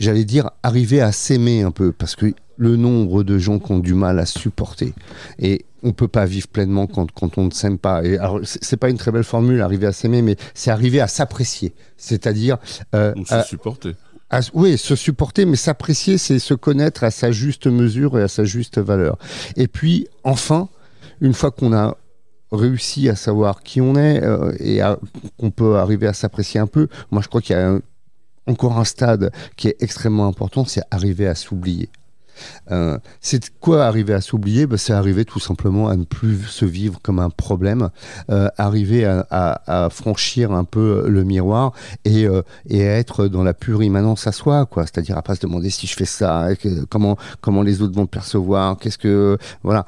j'allais 0.00 0.24
dire, 0.24 0.50
arriver 0.62 1.00
à 1.00 1.12
s'aimer 1.12 1.62
un 1.62 1.70
peu, 1.70 1.92
parce 1.92 2.16
que 2.16 2.32
le 2.56 2.76
nombre 2.76 3.24
de 3.24 3.36
gens 3.38 3.58
qui 3.58 3.72
ont 3.72 3.78
du 3.80 3.94
mal 3.94 4.18
à 4.20 4.26
supporter. 4.26 4.94
Et 5.40 5.64
on 5.82 5.92
peut 5.92 6.06
pas 6.08 6.24
vivre 6.24 6.46
pleinement 6.48 6.86
quand, 6.86 7.10
quand 7.12 7.36
on 7.36 7.46
ne 7.46 7.50
s'aime 7.50 7.78
pas. 7.78 8.04
Et 8.04 8.16
alors, 8.16 8.40
c'est 8.44 8.76
pas 8.76 8.88
une 8.90 8.96
très 8.96 9.10
belle 9.10 9.24
formule, 9.24 9.60
arriver 9.60 9.86
à 9.86 9.92
s'aimer, 9.92 10.22
mais 10.22 10.36
c'est 10.54 10.70
arriver 10.70 11.00
à 11.00 11.08
s'apprécier. 11.08 11.74
C'est-à-dire, 11.96 12.58
euh, 12.94 13.12
On 13.16 13.24
se 13.24 13.34
à- 13.34 13.42
supporter. 13.42 13.94
à- 14.30 14.40
oui, 14.54 14.78
se 14.78 14.94
supporter, 14.94 15.46
mais 15.46 15.56
s'apprécier, 15.56 16.16
c'est 16.16 16.38
se 16.38 16.54
connaître 16.54 17.02
à 17.02 17.10
sa 17.10 17.32
juste 17.32 17.66
mesure 17.66 18.18
et 18.18 18.22
à 18.22 18.28
sa 18.28 18.44
juste 18.44 18.78
valeur. 18.78 19.18
Et 19.56 19.66
puis, 19.66 20.06
enfin, 20.22 20.68
une 21.20 21.34
fois 21.34 21.50
qu'on 21.50 21.72
a 21.72 21.96
réussi 22.52 23.08
à 23.08 23.16
savoir 23.16 23.62
qui 23.64 23.80
on 23.80 23.96
est 23.96 24.22
euh, 24.22 24.52
et 24.60 24.80
qu'on 25.38 25.50
peut 25.50 25.76
arriver 25.76 26.06
à 26.06 26.12
s'apprécier 26.12 26.60
un 26.60 26.68
peu, 26.68 26.86
moi 27.10 27.20
je 27.20 27.26
crois 27.28 27.40
qu'il 27.40 27.56
y 27.56 27.58
a 27.58 27.68
un- 27.68 27.80
encore 28.46 28.78
un 28.78 28.84
stade 28.84 29.32
qui 29.56 29.68
est 29.68 29.76
extrêmement 29.80 30.26
important, 30.26 30.64
c'est 30.64 30.82
arriver 30.90 31.26
à 31.26 31.34
s'oublier. 31.34 31.88
Euh, 32.70 32.98
c'est 33.20 33.50
quoi 33.60 33.84
arriver 33.84 34.14
à 34.14 34.20
s'oublier? 34.20 34.66
Ben, 34.66 34.76
C'est 34.76 34.92
arriver 34.92 35.24
tout 35.24 35.40
simplement 35.40 35.88
à 35.88 35.96
ne 35.96 36.04
plus 36.04 36.42
se 36.44 36.64
vivre 36.64 36.98
comme 37.02 37.18
un 37.18 37.30
problème, 37.30 37.90
euh, 38.30 38.48
arriver 38.56 39.04
à, 39.04 39.88
franchir 39.90 40.52
un 40.52 40.64
peu 40.64 41.08
le 41.08 41.24
miroir 41.24 41.72
et, 42.04 42.26
euh, 42.26 42.42
être 42.70 43.26
dans 43.26 43.42
la 43.42 43.54
pure 43.54 43.82
immanence 43.82 44.26
à 44.26 44.32
soi. 44.32 44.68
C'est-à-dire 44.76 45.18
à 45.18 45.22
pas 45.22 45.34
se 45.34 45.40
demander 45.40 45.70
si 45.70 45.86
je 45.86 45.94
fais 45.94 46.04
ça, 46.04 46.48
comment 46.90 47.62
les 47.62 47.82
autres 47.82 47.94
vont 47.94 48.06
percevoir, 48.06 48.78
qu'est-ce 48.78 48.98
que 48.98 49.38
voilà. 49.62 49.86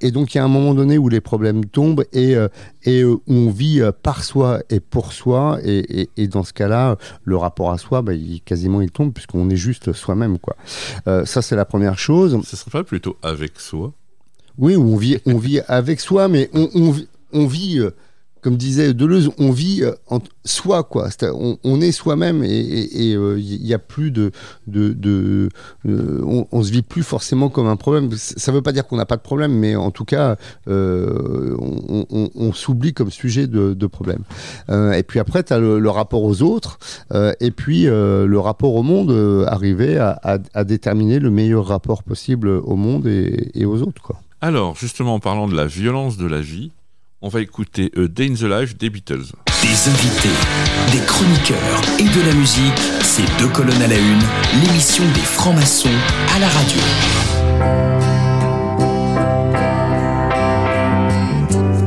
Et 0.00 0.10
donc 0.10 0.34
il 0.34 0.38
y 0.38 0.40
a 0.40 0.44
un 0.44 0.48
moment 0.48 0.74
donné 0.74 0.98
où 0.98 1.08
les 1.08 1.20
problèmes 1.20 1.64
tombent 1.64 2.04
et 2.12 2.36
où 3.04 3.22
on 3.26 3.50
vit 3.50 3.82
par 4.02 4.24
soi 4.24 4.60
et 4.70 4.80
pour 4.80 5.12
soi 5.12 5.58
et, 5.64 6.26
dans 6.28 6.44
ce 6.44 6.52
cas-là, 6.52 6.96
le 7.24 7.36
rapport 7.36 7.70
à 7.70 7.78
soi, 7.78 8.02
bah, 8.02 8.14
il, 8.14 8.40
quasiment 8.42 8.80
il 8.80 8.90
tombe 8.90 9.12
puisqu'on 9.12 9.48
est 9.50 9.56
juste 9.56 9.92
soi-même, 9.92 10.38
ça 11.24 11.42
c'est 11.42 11.56
la 11.56 11.64
première 11.64 11.81
chose. 11.98 12.40
Ce 12.44 12.56
serait 12.56 12.70
pas 12.70 12.84
plutôt 12.84 13.16
avec 13.22 13.60
soi? 13.60 13.92
Oui, 14.58 14.76
on 14.76 14.96
vit, 14.96 15.18
on 15.26 15.38
vit 15.38 15.60
avec 15.68 16.00
soi, 16.00 16.28
mais 16.28 16.50
on, 16.52 16.68
on 17.32 17.46
vit, 17.46 17.78
euh, 17.78 17.90
comme 18.42 18.56
disait 18.56 18.92
Deleuze, 18.92 19.30
on 19.38 19.52
vit 19.52 19.82
euh, 19.82 19.92
en 20.08 20.18
soi, 20.44 20.82
quoi. 20.82 21.08
On, 21.62 21.80
est 21.80 21.92
soi-même 21.92 22.42
et 22.42 23.14
euh, 23.14 23.38
il 23.38 23.62
n'y 23.62 23.72
a 23.72 23.78
plus 23.78 24.10
de, 24.10 24.32
euh, 24.74 25.48
on, 25.86 26.46
on 26.50 26.62
se 26.62 26.72
vit 26.72 26.82
plus 26.82 27.04
forcément 27.04 27.48
comme 27.48 27.68
un 27.68 27.76
problème. 27.76 28.10
Ça 28.16 28.50
ne 28.50 28.56
veut 28.56 28.62
pas 28.62 28.72
dire 28.72 28.86
qu'on 28.86 28.96
n'a 28.96 29.06
pas 29.06 29.16
de 29.16 29.22
problème, 29.22 29.52
mais 29.52 29.76
en 29.76 29.92
tout 29.92 30.04
cas, 30.04 30.36
euh, 30.68 31.56
on, 31.56 32.52
s'oublie 32.52 32.92
comme 32.92 33.10
sujet 33.10 33.46
de, 33.46 33.86
problème. 33.86 34.22
Euh, 34.70 34.92
et 34.92 35.02
puis 35.02 35.20
après, 35.20 35.44
tu 35.44 35.52
as 35.52 35.58
le, 35.58 35.90
rapport 35.90 36.22
aux 36.22 36.42
autres, 36.42 36.78
euh, 37.12 37.32
et 37.40 37.50
puis 37.50 37.86
euh, 37.86 38.26
le 38.26 38.38
rapport 38.40 38.74
au 38.74 38.82
monde, 38.82 39.10
euh, 39.10 39.44
arriver 39.46 39.98
à 39.98 40.64
déterminer 40.64 41.18
le 41.18 41.30
meilleur 41.30 41.66
rapport 41.66 42.02
possible 42.02 42.48
au 42.48 42.74
monde 42.74 43.06
et, 43.06 43.50
et 43.54 43.64
aux 43.64 43.82
autres, 43.82 44.02
quoi. 44.02 44.20
Alors, 44.40 44.74
justement, 44.74 45.14
en 45.14 45.20
parlant 45.20 45.46
de 45.46 45.54
la 45.54 45.66
violence 45.66 46.16
de 46.16 46.26
la 46.26 46.40
vie, 46.40 46.72
on 47.22 47.28
va 47.28 47.40
écouter 47.40 47.90
A 47.96 48.08
Day 48.08 48.26
in 48.26 48.34
the 48.34 48.42
Life 48.42 48.76
des 48.76 48.90
Beatles. 48.90 49.32
Des 49.62 49.88
invités, 49.88 50.28
des 50.90 50.98
chroniqueurs 51.06 51.80
et 51.98 52.02
de 52.02 52.26
la 52.26 52.34
musique, 52.34 52.78
c'est 53.02 53.22
deux 53.38 53.48
colonnes 53.48 53.80
à 53.80 53.86
la 53.86 53.96
une, 53.96 54.20
l'émission 54.60 55.04
des 55.14 55.20
francs-maçons 55.20 55.88
à 56.34 56.40
la 56.40 56.48
radio. 56.48 56.80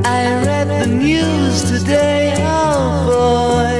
I 0.06 0.42
read 0.46 0.70
the 0.70 0.88
news 0.88 1.64
today, 1.70 2.34
oh 2.40 3.04
boy, 3.06 3.76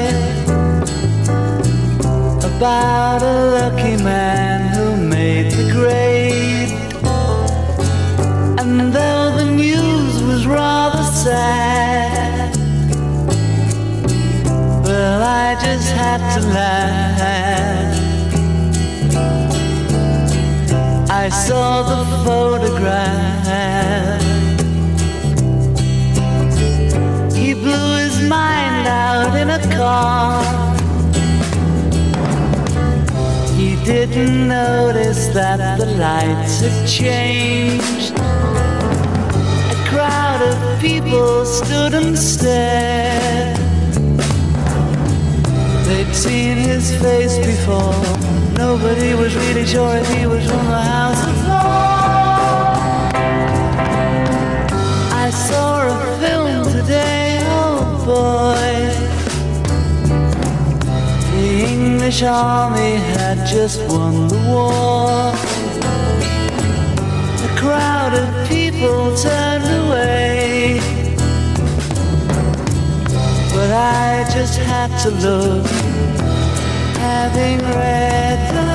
about 2.44 3.24
a 3.24 3.45
had 16.18 16.40
to 16.40 16.48
laugh. 16.48 18.00
I 21.10 21.30
saw 21.30 21.84
the 21.92 22.06
photograph. 22.24 24.22
He 27.34 27.54
blew 27.54 27.98
his 27.98 28.22
mind 28.30 28.88
out 28.88 29.36
in 29.36 29.50
a 29.50 29.62
car. 29.76 30.44
He 33.58 33.76
didn't 33.84 34.48
notice 34.48 35.28
that 35.34 35.78
the 35.80 35.86
lights 35.86 36.62
had 36.62 36.88
changed. 36.88 38.14
A 39.76 39.78
crowd 39.90 40.42
of 40.42 40.80
people 40.80 41.46
stood 41.46 41.94
and 41.94 42.18
stared. 42.18 43.65
They'd 45.86 46.14
seen 46.16 46.58
his 46.58 46.96
face 47.00 47.38
before. 47.38 47.94
Nobody 48.58 49.14
was 49.14 49.36
really 49.36 49.66
sure 49.68 49.96
if 49.98 50.08
he 50.16 50.26
was 50.26 50.44
from 50.50 50.66
the 50.66 50.82
House 50.82 51.22
of 51.30 51.38
Lords. 51.48 53.14
I 55.14 55.30
saw 55.30 55.86
a 55.86 55.98
film 56.20 56.64
today, 56.74 57.40
oh 57.44 58.02
boy. 58.04 58.66
The 61.32 61.48
English 61.68 62.24
army 62.24 62.96
had 63.14 63.46
just 63.46 63.80
won 63.88 64.28
the 64.28 64.42
war. 64.50 65.36
A 67.48 67.50
crowd 67.60 68.14
of 68.16 68.50
people 68.50 69.16
turned 69.16 69.70
away. 69.86 70.45
But 73.66 73.74
I 73.74 74.30
just 74.32 74.60
had 74.60 74.96
to 75.00 75.10
look, 75.10 75.66
having 77.02 77.58
read 77.66 78.40
the 78.54 78.75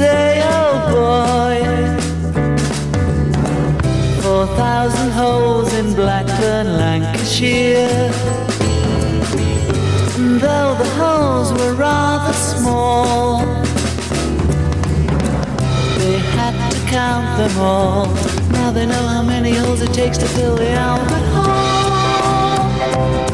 Today, 0.00 0.40
oh 0.44 0.72
boy. 0.96 1.60
Four 4.22 4.46
thousand 4.56 5.10
holes 5.10 5.74
in 5.74 5.94
Blackburn, 5.94 6.78
Lancashire. 6.78 8.10
And 10.16 10.40
though 10.40 10.74
the 10.82 10.88
holes 11.00 11.52
were 11.52 11.74
rather 11.74 12.32
small, 12.32 13.44
they 15.98 16.18
had 16.36 16.54
to 16.72 16.78
count 16.88 17.36
them 17.36 17.58
all. 17.58 18.06
Now 18.52 18.70
they 18.70 18.86
know 18.86 19.06
how 19.14 19.22
many 19.22 19.52
holes 19.52 19.82
it 19.82 19.92
takes 19.92 20.16
to 20.18 20.26
fill 20.26 20.56
the 20.56 20.70
Albert 20.70 21.26
Hall. 21.34 23.29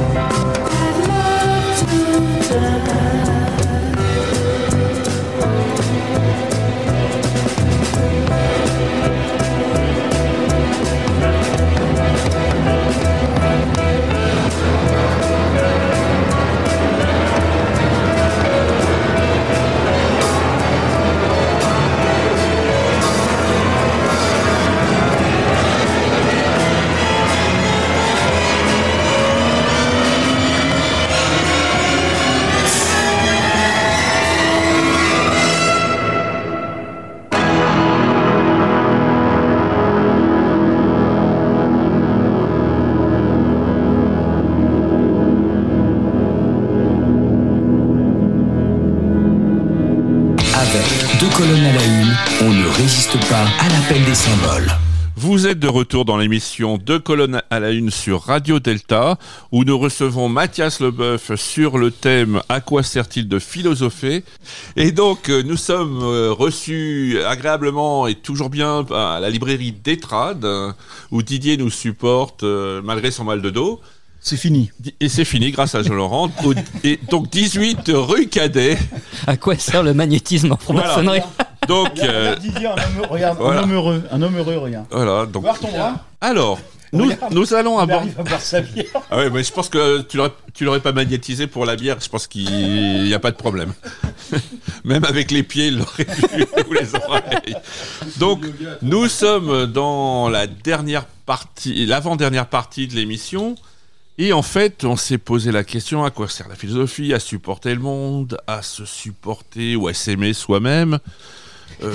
Des 53.95 54.15
symboles. 54.17 54.69
Vous 55.15 55.47
êtes 55.47 55.61
de 55.61 55.69
retour 55.69 56.05
dans 56.05 56.17
l'émission 56.17 56.77
Deux 56.77 56.99
colonnes 56.99 57.41
à 57.51 57.61
la 57.61 57.71
une 57.71 57.91
sur 57.91 58.23
Radio 58.23 58.59
Delta, 58.59 59.17
où 59.53 59.63
nous 59.63 59.79
recevons 59.79 60.29
Mathias 60.29 60.81
Leboeuf 60.81 61.37
sur 61.37 61.79
le 61.79 61.93
thème 61.93 62.43
À 62.49 62.61
quoi 62.61 62.83
sert-il 62.83 63.29
de 63.29 63.39
philosopher? 63.39 64.25
Et 64.75 64.91
donc, 64.91 65.31
euh, 65.31 65.43
nous 65.45 65.57
sommes 65.57 66.01
euh, 66.03 66.33
reçus 66.33 67.19
agréablement 67.27 68.09
et 68.09 68.17
toujours 68.17 68.51
bien 68.51 68.85
à 68.91 69.21
la 69.21 69.31
librairie 69.31 69.73
Détrade, 69.73 70.45
euh, 70.45 70.73
où 71.13 71.23
Didier 71.23 71.57
nous 71.57 71.71
supporte 71.71 72.43
euh, 72.43 72.83
malgré 72.83 73.13
son 73.13 73.23
mal 73.23 73.41
de 73.41 73.51
dos. 73.51 73.81
C'est 74.29 74.37
fini. 74.37 74.73
Et 74.99 75.09
c'est 75.09 75.25
fini 75.25 75.53
grâce 75.53 75.77
à 75.77 75.85
Jean-Laurent. 75.85 76.29
Au- 76.45 76.53
Et 76.83 76.99
donc 77.09 77.31
18 77.31 77.79
rue 77.95 78.27
Cadet. 78.27 78.77
À 79.25 79.37
quoi 79.37 79.55
sert 79.57 79.85
le 79.85 79.95
magnétisme 79.95 80.51
en 80.51 80.57
franc-maçonnerie 80.57 81.21
Donc 81.69 81.97
euh, 82.01 82.31
Regarde 82.35 82.41
Didier, 82.41 82.67
un 82.67 82.73
homme, 82.73 83.07
regarde, 83.09 83.39
Voilà. 83.39 83.61
un 83.61 83.63
homme 83.63 83.73
heureux, 83.73 84.03
un 84.11 84.23
homme 84.23 84.37
heureux, 84.37 84.57
regarde. 84.59 84.87
voilà. 84.91 85.27
Donc 85.27 85.43
Voir 85.45 85.61
ton 85.61 85.71
bras, 85.71 86.05
alors 86.21 86.59
nous, 86.93 87.05
Regarde. 87.05 87.35
nous 87.35 87.55
allons 87.55 87.79
il 87.79 87.83
aborder. 87.85 87.95
arrive 88.09 88.19
à 88.19 88.23
boire 88.25 88.41
sa 88.41 88.61
bière. 88.63 88.85
Ah 89.13 89.17
ouais, 89.19 89.31
mais 89.31 89.45
je 89.45 89.53
pense 89.53 89.69
que 89.69 90.01
tu 90.03 90.17
l'aurais, 90.17 90.33
tu 90.55 90.65
l'aurais 90.65 90.81
pas 90.81 90.93
magnétisé 90.93 91.47
pour 91.47 91.65
la 91.65 91.77
bière. 91.77 91.99
Je 92.03 92.09
pense 92.09 92.27
qu'il 92.27 93.05
n'y 93.05 93.15
a 93.15 93.21
pas 93.21 93.31
de 93.31 93.37
problème. 93.37 93.75
Même 94.85 95.05
avec 95.05 95.31
les 95.31 95.45
pieds, 95.45 95.69
il 95.69 95.79
l'aurait 95.79 96.05
pu 96.05 96.45
ou 96.69 96.73
les 96.73 96.95
oreilles. 96.97 97.55
Donc, 98.19 98.45
nous 98.83 99.07
sommes 99.07 99.67
dans 99.67 100.29
la 100.29 100.49
dernière 100.49 101.05
partie, 101.27 101.87
l'avant-dernière 101.87 102.47
partie 102.47 102.89
de 102.89 102.95
l'émission. 102.97 103.55
Et 104.19 104.33
en 104.33 104.43
fait, 104.43 104.85
on 104.85 104.97
s'est 104.97 105.19
posé 105.19 105.53
la 105.53 105.63
question 105.63 106.03
à 106.05 106.11
quoi 106.11 106.29
sert 106.29 106.49
la 106.49 106.55
philosophie 106.55 107.13
À 107.13 107.21
supporter 107.21 107.75
le 107.75 107.81
monde, 107.81 108.39
à 108.47 108.63
se 108.63 108.85
supporter 108.87 109.77
ou 109.77 109.89
à 109.89 109.95
s'aimer 109.95 110.33
soi-même. 110.33 110.99
euh, 111.83 111.93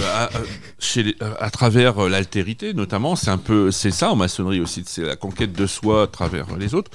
chez 0.80 1.02
les- 1.04 1.16
à 1.40 1.50
travers 1.50 2.04
euh, 2.04 2.10
l'altérité 2.10 2.74
notamment, 2.74 3.16
c'est 3.16 3.32
un 3.32 3.38
peu, 3.40 3.72
c'est 3.72 3.90
ça 3.90 4.12
en 4.12 4.16
maçonnerie 4.16 4.60
aussi, 4.60 4.84
c'est 4.86 5.02
la 5.04 5.16
conquête 5.16 5.54
de 5.54 5.66
soi 5.66 6.04
à 6.04 6.08
travers 6.08 6.56
les 6.58 6.76
autres. 6.76 6.92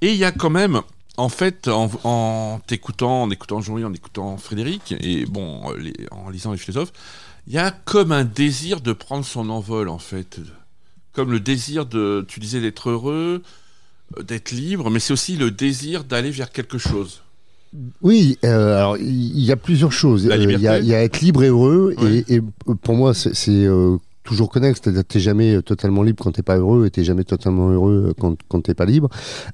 Et 0.00 0.10
il 0.12 0.16
y 0.16 0.24
a 0.24 0.32
quand 0.32 0.50
même, 0.50 0.80
en 1.16 1.28
fait, 1.28 1.68
en, 1.68 1.88
en 2.02 2.60
t'écoutant, 2.66 3.22
en 3.24 3.30
écoutant 3.30 3.60
Jean-Louis, 3.60 3.84
en 3.84 3.92
écoutant 3.92 4.36
Frédéric, 4.38 4.94
et 5.00 5.26
bon, 5.26 5.70
euh, 5.74 5.92
en 6.10 6.30
lisant 6.30 6.50
les 6.52 6.58
philosophes, 6.58 6.92
il 7.46 7.52
y 7.52 7.58
a 7.58 7.70
comme 7.70 8.10
un 8.10 8.24
désir 8.24 8.80
de 8.80 8.92
prendre 8.92 9.24
son 9.24 9.48
envol, 9.50 9.88
en 9.88 9.98
fait. 9.98 10.40
Comme 11.12 11.30
le 11.30 11.38
désir 11.40 11.86
de, 11.86 12.24
tu 12.26 12.40
disais, 12.40 12.60
d'être 12.60 12.88
heureux, 12.90 13.42
euh, 13.44 13.48
d'être 14.26 14.52
libre, 14.52 14.90
mais 14.90 15.00
c'est 15.00 15.12
aussi 15.12 15.36
le 15.36 15.50
désir 15.50 16.04
d'aller 16.04 16.30
vers 16.30 16.50
quelque 16.52 16.78
chose. 16.78 17.22
Oui, 18.02 18.38
euh, 18.44 18.76
alors 18.78 18.96
il 18.98 19.40
y 19.40 19.50
a 19.50 19.56
plusieurs 19.56 19.90
choses. 19.92 20.26
Euh, 20.28 20.36
Il 20.36 20.60
y, 20.60 20.68
a- 20.68 20.78
y 20.78 20.92
être 20.92 21.20
libre 21.20 21.42
et 21.42 21.48
heureux, 21.48 21.94
Ouais. 21.98 22.24
et, 22.28 22.36
et 22.36 22.40
pour 22.82 22.94
moi, 22.94 23.12
c'est 23.14 23.32
euh, 23.50 23.96
toujours 24.22 24.48
connexe, 24.48 24.78
c'est-à-dire 24.82 25.02
que 25.02 25.08
t'es 25.12 25.18
jamais 25.20 25.56
euh, 25.56 25.60
totalement 25.62 26.04
libre 26.04 26.22
quand 26.22 26.30
t'es 26.30 26.42
pas 26.42 26.56
heureux, 26.56 26.86
et 26.86 26.90
t'es 26.90 27.02
jamais 27.02 27.24
totalement 27.24 27.70
heureux 27.70 28.10
euh, 28.10 28.12
quand, 28.20 28.36
quand 28.48 28.60
t'es 28.60 28.74
pas 28.74 28.84
libre. 28.84 29.08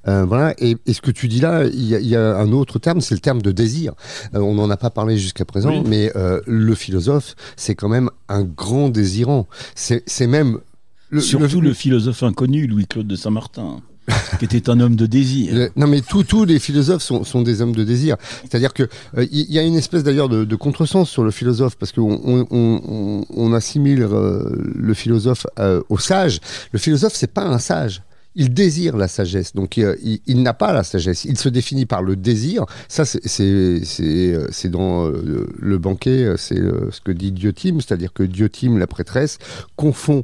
Euh, 0.07 0.27
voilà. 0.27 0.55
Et, 0.59 0.77
et 0.85 0.93
ce 0.93 1.01
que 1.01 1.11
tu 1.11 1.29
dis 1.29 1.41
là, 1.41 1.65
il 1.65 1.83
y, 1.87 1.95
a- 1.95 2.01
il 2.01 2.07
y 2.09 2.15
a 2.15 2.37
un 2.37 2.53
autre 2.53 2.79
terme, 2.79 3.01
c'est 3.01 3.15
le 3.15 3.21
terme 3.23 3.41
de 3.41 3.53
désir. 3.53 3.95
Euh, 4.35 4.41
on 4.41 4.55
n'en 4.55 4.69
a 4.69 4.77
pas 4.77 4.91
parlé 4.91 5.17
jusqu'à 5.17 5.47
présent, 5.47 5.71
Oui. 5.71 5.83
mais 5.89 6.13
euh, 6.15 6.43
le 6.47 6.75
philosophe, 6.75 7.35
c'est 7.57 7.75
quand 7.75 7.89
même 7.89 8.11
un 8.29 8.43
grand 8.45 8.91
désirant. 8.91 9.49
C'est 9.75 10.27
même 10.27 10.59
le, 11.09 11.21
Surtout 11.23 11.63
le, 11.63 11.73
philosophe 11.73 12.23
inconnu, 12.23 12.67
Louis-Claude 12.67 13.07
de 13.09 13.17
Saint-Martin, 13.17 13.81
qui 14.39 14.45
était 14.45 14.71
un 14.71 14.81
homme 14.81 14.97
de 14.97 15.07
désir. 15.07 15.55
Le- 15.55 15.71
non 15.77 15.87
mais 15.87 16.01
tous 16.01 16.45
les 16.45 16.59
philosophes 16.59 17.03
sont, 17.03 17.43
des 17.43 17.63
hommes 17.63 17.75
de 17.75 17.85
désir. 17.85 18.17
C'est-à-dire 18.43 18.73
que 18.73 18.85
euh, 19.17 19.27
il 19.31 19.53
y, 19.53 19.59
a 19.59 19.63
une 19.63 19.77
espèce 19.77 20.03
d'ailleurs 20.03 20.29
de, 20.29 20.45
de 20.45 20.57
contresens 20.57 21.09
sur 21.09 21.23
le 21.23 21.31
philosophe 21.31 21.77
parce 21.77 21.93
qu'on 21.93 22.47
on, 22.51 23.53
assimile 23.53 24.03
euh, 24.03 24.49
le 24.75 24.95
philosophe 24.95 25.47
euh, 25.59 25.83
au 25.89 25.99
sage. 25.99 26.41
Le 26.73 26.79
philosophe 26.79 27.15
c'est 27.15 27.33
pas 27.33 27.45
un 27.45 27.59
sage. 27.59 28.03
Il 28.37 28.55
désire 28.55 28.97
la 28.97 29.09
sagesse, 29.09 29.55
donc 29.57 29.77
euh, 29.77 29.97
il, 30.05 30.21
il 30.27 30.43
n'a 30.43 30.55
pas 30.55 30.73
la 30.73 30.85
sagesse. 30.85 31.25
Il 31.25 31.37
se 31.37 31.49
définit 31.49 31.85
par 31.85 32.01
le 32.01 32.15
désir. 32.15 32.65
Ça, 32.87 33.05
c'est 33.05 33.21
euh, 33.43 34.47
dans 34.67 35.09
euh, 35.09 35.49
le 35.59 35.79
banquet, 35.79 36.23
euh, 36.23 36.37
c'est 36.37 36.61
euh, 36.61 36.93
ce 36.93 37.01
que 37.01 37.11
dit 37.11 37.33
Diotime, 37.33 37.81
c'est-à-dire 37.81 38.13
que 38.13 38.23
Diotime, 38.23 38.79
la 38.79 38.87
prêtresse, 38.87 39.39
confond 39.75 40.23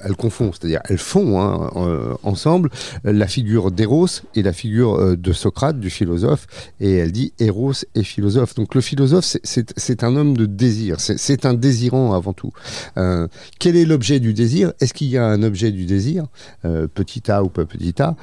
euh, 0.00 0.06
elle 0.06 0.16
confond, 0.16 0.50
c'est-à-dire 0.52 0.80
elles 0.88 0.98
font 0.98 1.40
hein, 1.40 1.70
euh, 1.76 2.14
ensemble 2.22 2.70
la 3.04 3.26
figure 3.26 3.70
d'Eros 3.70 4.06
et 4.34 4.42
la 4.42 4.52
figure 4.52 4.94
euh, 4.94 5.16
de 5.16 5.32
Socrate, 5.32 5.78
du 5.80 5.90
philosophe, 5.90 6.46
et 6.80 6.96
elle 6.96 7.12
dit 7.12 7.32
Eros 7.38 7.72
et 7.94 8.02
philosophe. 8.02 8.54
Donc 8.54 8.74
le 8.74 8.80
philosophe, 8.80 9.24
c'est- 9.42 10.02
un 10.04 10.16
homme 10.16 10.36
de 10.36 10.46
désir, 10.46 10.96
c'est- 11.00 11.44
un 11.44 11.54
désirant 11.54 12.14
avant 12.14 12.32
tout. 12.32 12.52
Euh, 12.96 13.26
quel 13.58 13.76
est 13.76 13.84
l'objet 13.84 14.20
du 14.20 14.32
désir? 14.34 14.72
Est-ce 14.80 14.92
qu'il 14.94 15.08
y 15.08 15.18
a 15.18 15.24
un 15.26 15.42
objet 15.42 15.70
du 15.72 15.84
désir? 15.86 16.24
Euh, 16.64 16.86
Petit 16.92 17.30
a 17.30 17.42
ou 17.44 17.48
pas 17.48 17.64
petit 17.64 17.94
a 18.02 18.16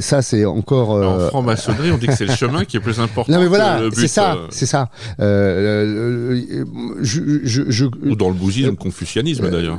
Ça, 0.00 0.22
c'est 0.22 0.44
encore... 0.44 0.90
En 0.90 1.28
franc-maçonnerie, 1.28 1.90
on 1.90 1.98
dit 1.98 2.06
que 2.06 2.14
c'est 2.16 2.26
le 2.26 2.34
chemin 2.34 2.64
qui 2.64 2.76
est 2.76 2.80
plus 2.80 2.98
important 3.00 3.32
non 3.32 3.40
mais 3.40 3.46
voilà, 3.46 3.80
c'est 3.94 4.08
ça, 4.08 4.38
c'est 4.50 4.66
ça. 4.66 4.90
Le- 5.18 6.34
le- 6.34 6.66
je, 7.02 7.20
je, 7.44 7.62
je, 7.68 7.84
ou 7.84 8.16
dans 8.16 8.28
le 8.28 8.34
bouddhisme, 8.34 8.70
le 8.70 8.76
confucianisme 8.76 9.50
d'ailleurs. 9.50 9.78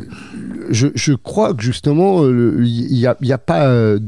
je, 0.69 0.87
je 0.99 1.13
crois 1.13 1.53
que 1.53 1.63
justement, 1.63 2.23
euh, 2.23 2.57
il 2.59 2.93
n'y 2.93 3.07
a, 3.07 3.15
y 3.21 3.31
a 3.31 3.37
pas 3.37 3.67
euh, 3.67 3.99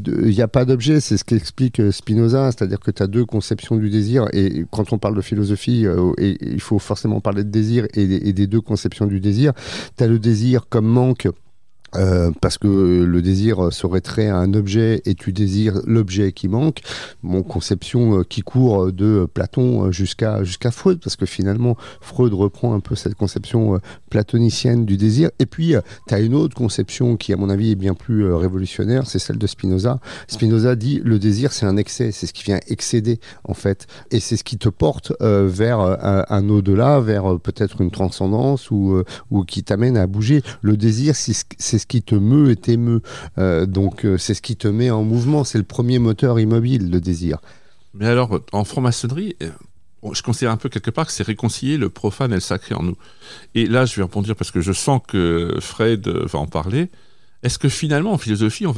pas 0.51 0.65
d'objet, 0.65 0.99
c'est 0.99 1.17
ce 1.17 1.23
qu'explique 1.23 1.79
euh, 1.79 1.91
Spinoza, 1.91 2.51
c'est-à-dire 2.51 2.79
que 2.79 2.91
tu 2.91 3.01
as 3.01 3.07
deux 3.07 3.25
conceptions 3.25 3.77
du 3.77 3.89
désir, 3.89 4.27
et 4.33 4.65
quand 4.71 4.91
on 4.91 4.97
parle 4.97 5.15
de 5.15 5.21
philosophie, 5.21 5.85
et, 6.17 6.37
il 6.41 6.61
faut 6.61 6.79
forcément 6.79 7.21
parler 7.21 7.43
de 7.43 7.49
désir 7.49 7.87
et, 7.93 8.29
et 8.29 8.33
des 8.33 8.47
deux 8.47 8.61
conceptions 8.61 9.07
du 9.07 9.19
désir. 9.19 9.53
Tu 9.97 10.03
as 10.03 10.07
le 10.07 10.19
désir 10.19 10.67
comme 10.69 10.85
manque. 10.85 11.27
Euh, 11.95 12.31
parce 12.39 12.57
que 12.57 12.67
le 12.67 13.21
désir 13.21 13.73
serait 13.73 14.01
trait 14.01 14.27
à 14.27 14.37
un 14.37 14.53
objet 14.53 15.01
et 15.05 15.15
tu 15.15 15.33
désires 15.33 15.81
l'objet 15.85 16.31
qui 16.31 16.47
manque. 16.47 16.81
Mon 17.21 17.43
conception 17.43 18.19
euh, 18.19 18.23
qui 18.23 18.41
court 18.41 18.91
de 18.93 19.27
Platon 19.31 19.85
euh, 19.85 19.91
jusqu'à 19.91 20.43
jusqu'à 20.43 20.71
Freud, 20.71 20.99
parce 21.03 21.15
que 21.15 21.25
finalement 21.25 21.75
Freud 21.99 22.33
reprend 22.33 22.73
un 22.73 22.79
peu 22.79 22.95
cette 22.95 23.15
conception 23.15 23.79
platonicienne 24.09 24.85
du 24.85 24.97
désir. 24.97 25.29
Et 25.39 25.45
puis, 25.45 25.75
tu 26.07 26.13
as 26.13 26.19
une 26.19 26.33
autre 26.33 26.55
conception 26.55 27.17
qui, 27.17 27.33
à 27.33 27.37
mon 27.37 27.49
avis, 27.49 27.71
est 27.71 27.75
bien 27.75 27.93
plus 27.93 28.31
révolutionnaire, 28.33 29.07
c'est 29.07 29.19
celle 29.19 29.37
de 29.37 29.47
Spinoza. 29.47 29.99
Spinoza 30.27 30.75
dit 30.75 31.01
le 31.03 31.19
désir, 31.19 31.51
c'est 31.51 31.65
un 31.65 31.77
excès, 31.77 32.11
c'est 32.11 32.27
ce 32.27 32.33
qui 32.33 32.43
vient 32.43 32.59
excéder, 32.67 33.19
en 33.43 33.53
fait. 33.53 33.87
Et 34.11 34.19
c'est 34.19 34.37
ce 34.37 34.43
qui 34.43 34.57
te 34.57 34.69
porte 34.69 35.13
vers 35.19 35.79
un, 35.79 36.25
un 36.27 36.49
au-delà, 36.49 36.99
vers 36.99 37.39
peut-être 37.39 37.81
une 37.81 37.91
transcendance 37.91 38.71
ou, 38.71 39.01
ou 39.29 39.43
qui 39.43 39.63
t'amène 39.63 39.97
à 39.97 40.07
bouger. 40.07 40.41
Le 40.61 40.77
désir, 40.77 41.15
c'est 41.15 41.80
ce, 41.82 41.88
c'est 41.88 41.88
ce 41.88 41.88
qui 41.88 42.01
te 42.01 42.15
meut 42.15 42.51
et 42.51 42.55
t'émeut. 42.55 43.01
Euh, 43.38 43.65
donc, 43.65 44.05
euh, 44.05 44.17
c'est 44.17 44.34
ce 44.34 44.41
qui 44.41 44.55
te 44.55 44.67
met 44.67 44.89
en 44.91 45.03
mouvement. 45.03 45.43
C'est 45.43 45.57
le 45.57 45.63
premier 45.63 45.99
moteur 45.99 46.39
immobile, 46.39 46.89
le 46.91 46.99
désir. 47.01 47.38
Mais 47.93 48.07
alors, 48.07 48.39
en 48.51 48.63
franc-maçonnerie, 48.63 49.36
euh, 49.41 49.49
je 50.13 50.21
considère 50.21 50.51
un 50.51 50.57
peu 50.57 50.69
quelque 50.69 50.91
part 50.91 51.05
que 51.05 51.11
c'est 51.11 51.23
réconcilier 51.23 51.77
le 51.77 51.89
profane 51.89 52.32
et 52.32 52.36
le 52.36 52.41
sacré 52.41 52.73
en 52.75 52.84
nous. 52.84 52.97
Et 53.55 53.65
là, 53.67 53.86
je 53.86 53.95
vais 53.95 54.03
rebondir 54.03 54.36
parce 54.36 54.51
que 54.51 54.61
je 54.61 54.71
sens 54.73 55.01
que 55.07 55.55
Fred 55.59 56.07
va 56.07 56.39
en 56.39 56.47
parler. 56.47 56.89
Est-ce 57.43 57.59
que 57.59 57.69
finalement, 57.69 58.11
en 58.13 58.17
philosophie, 58.17 58.65
on 58.67 58.73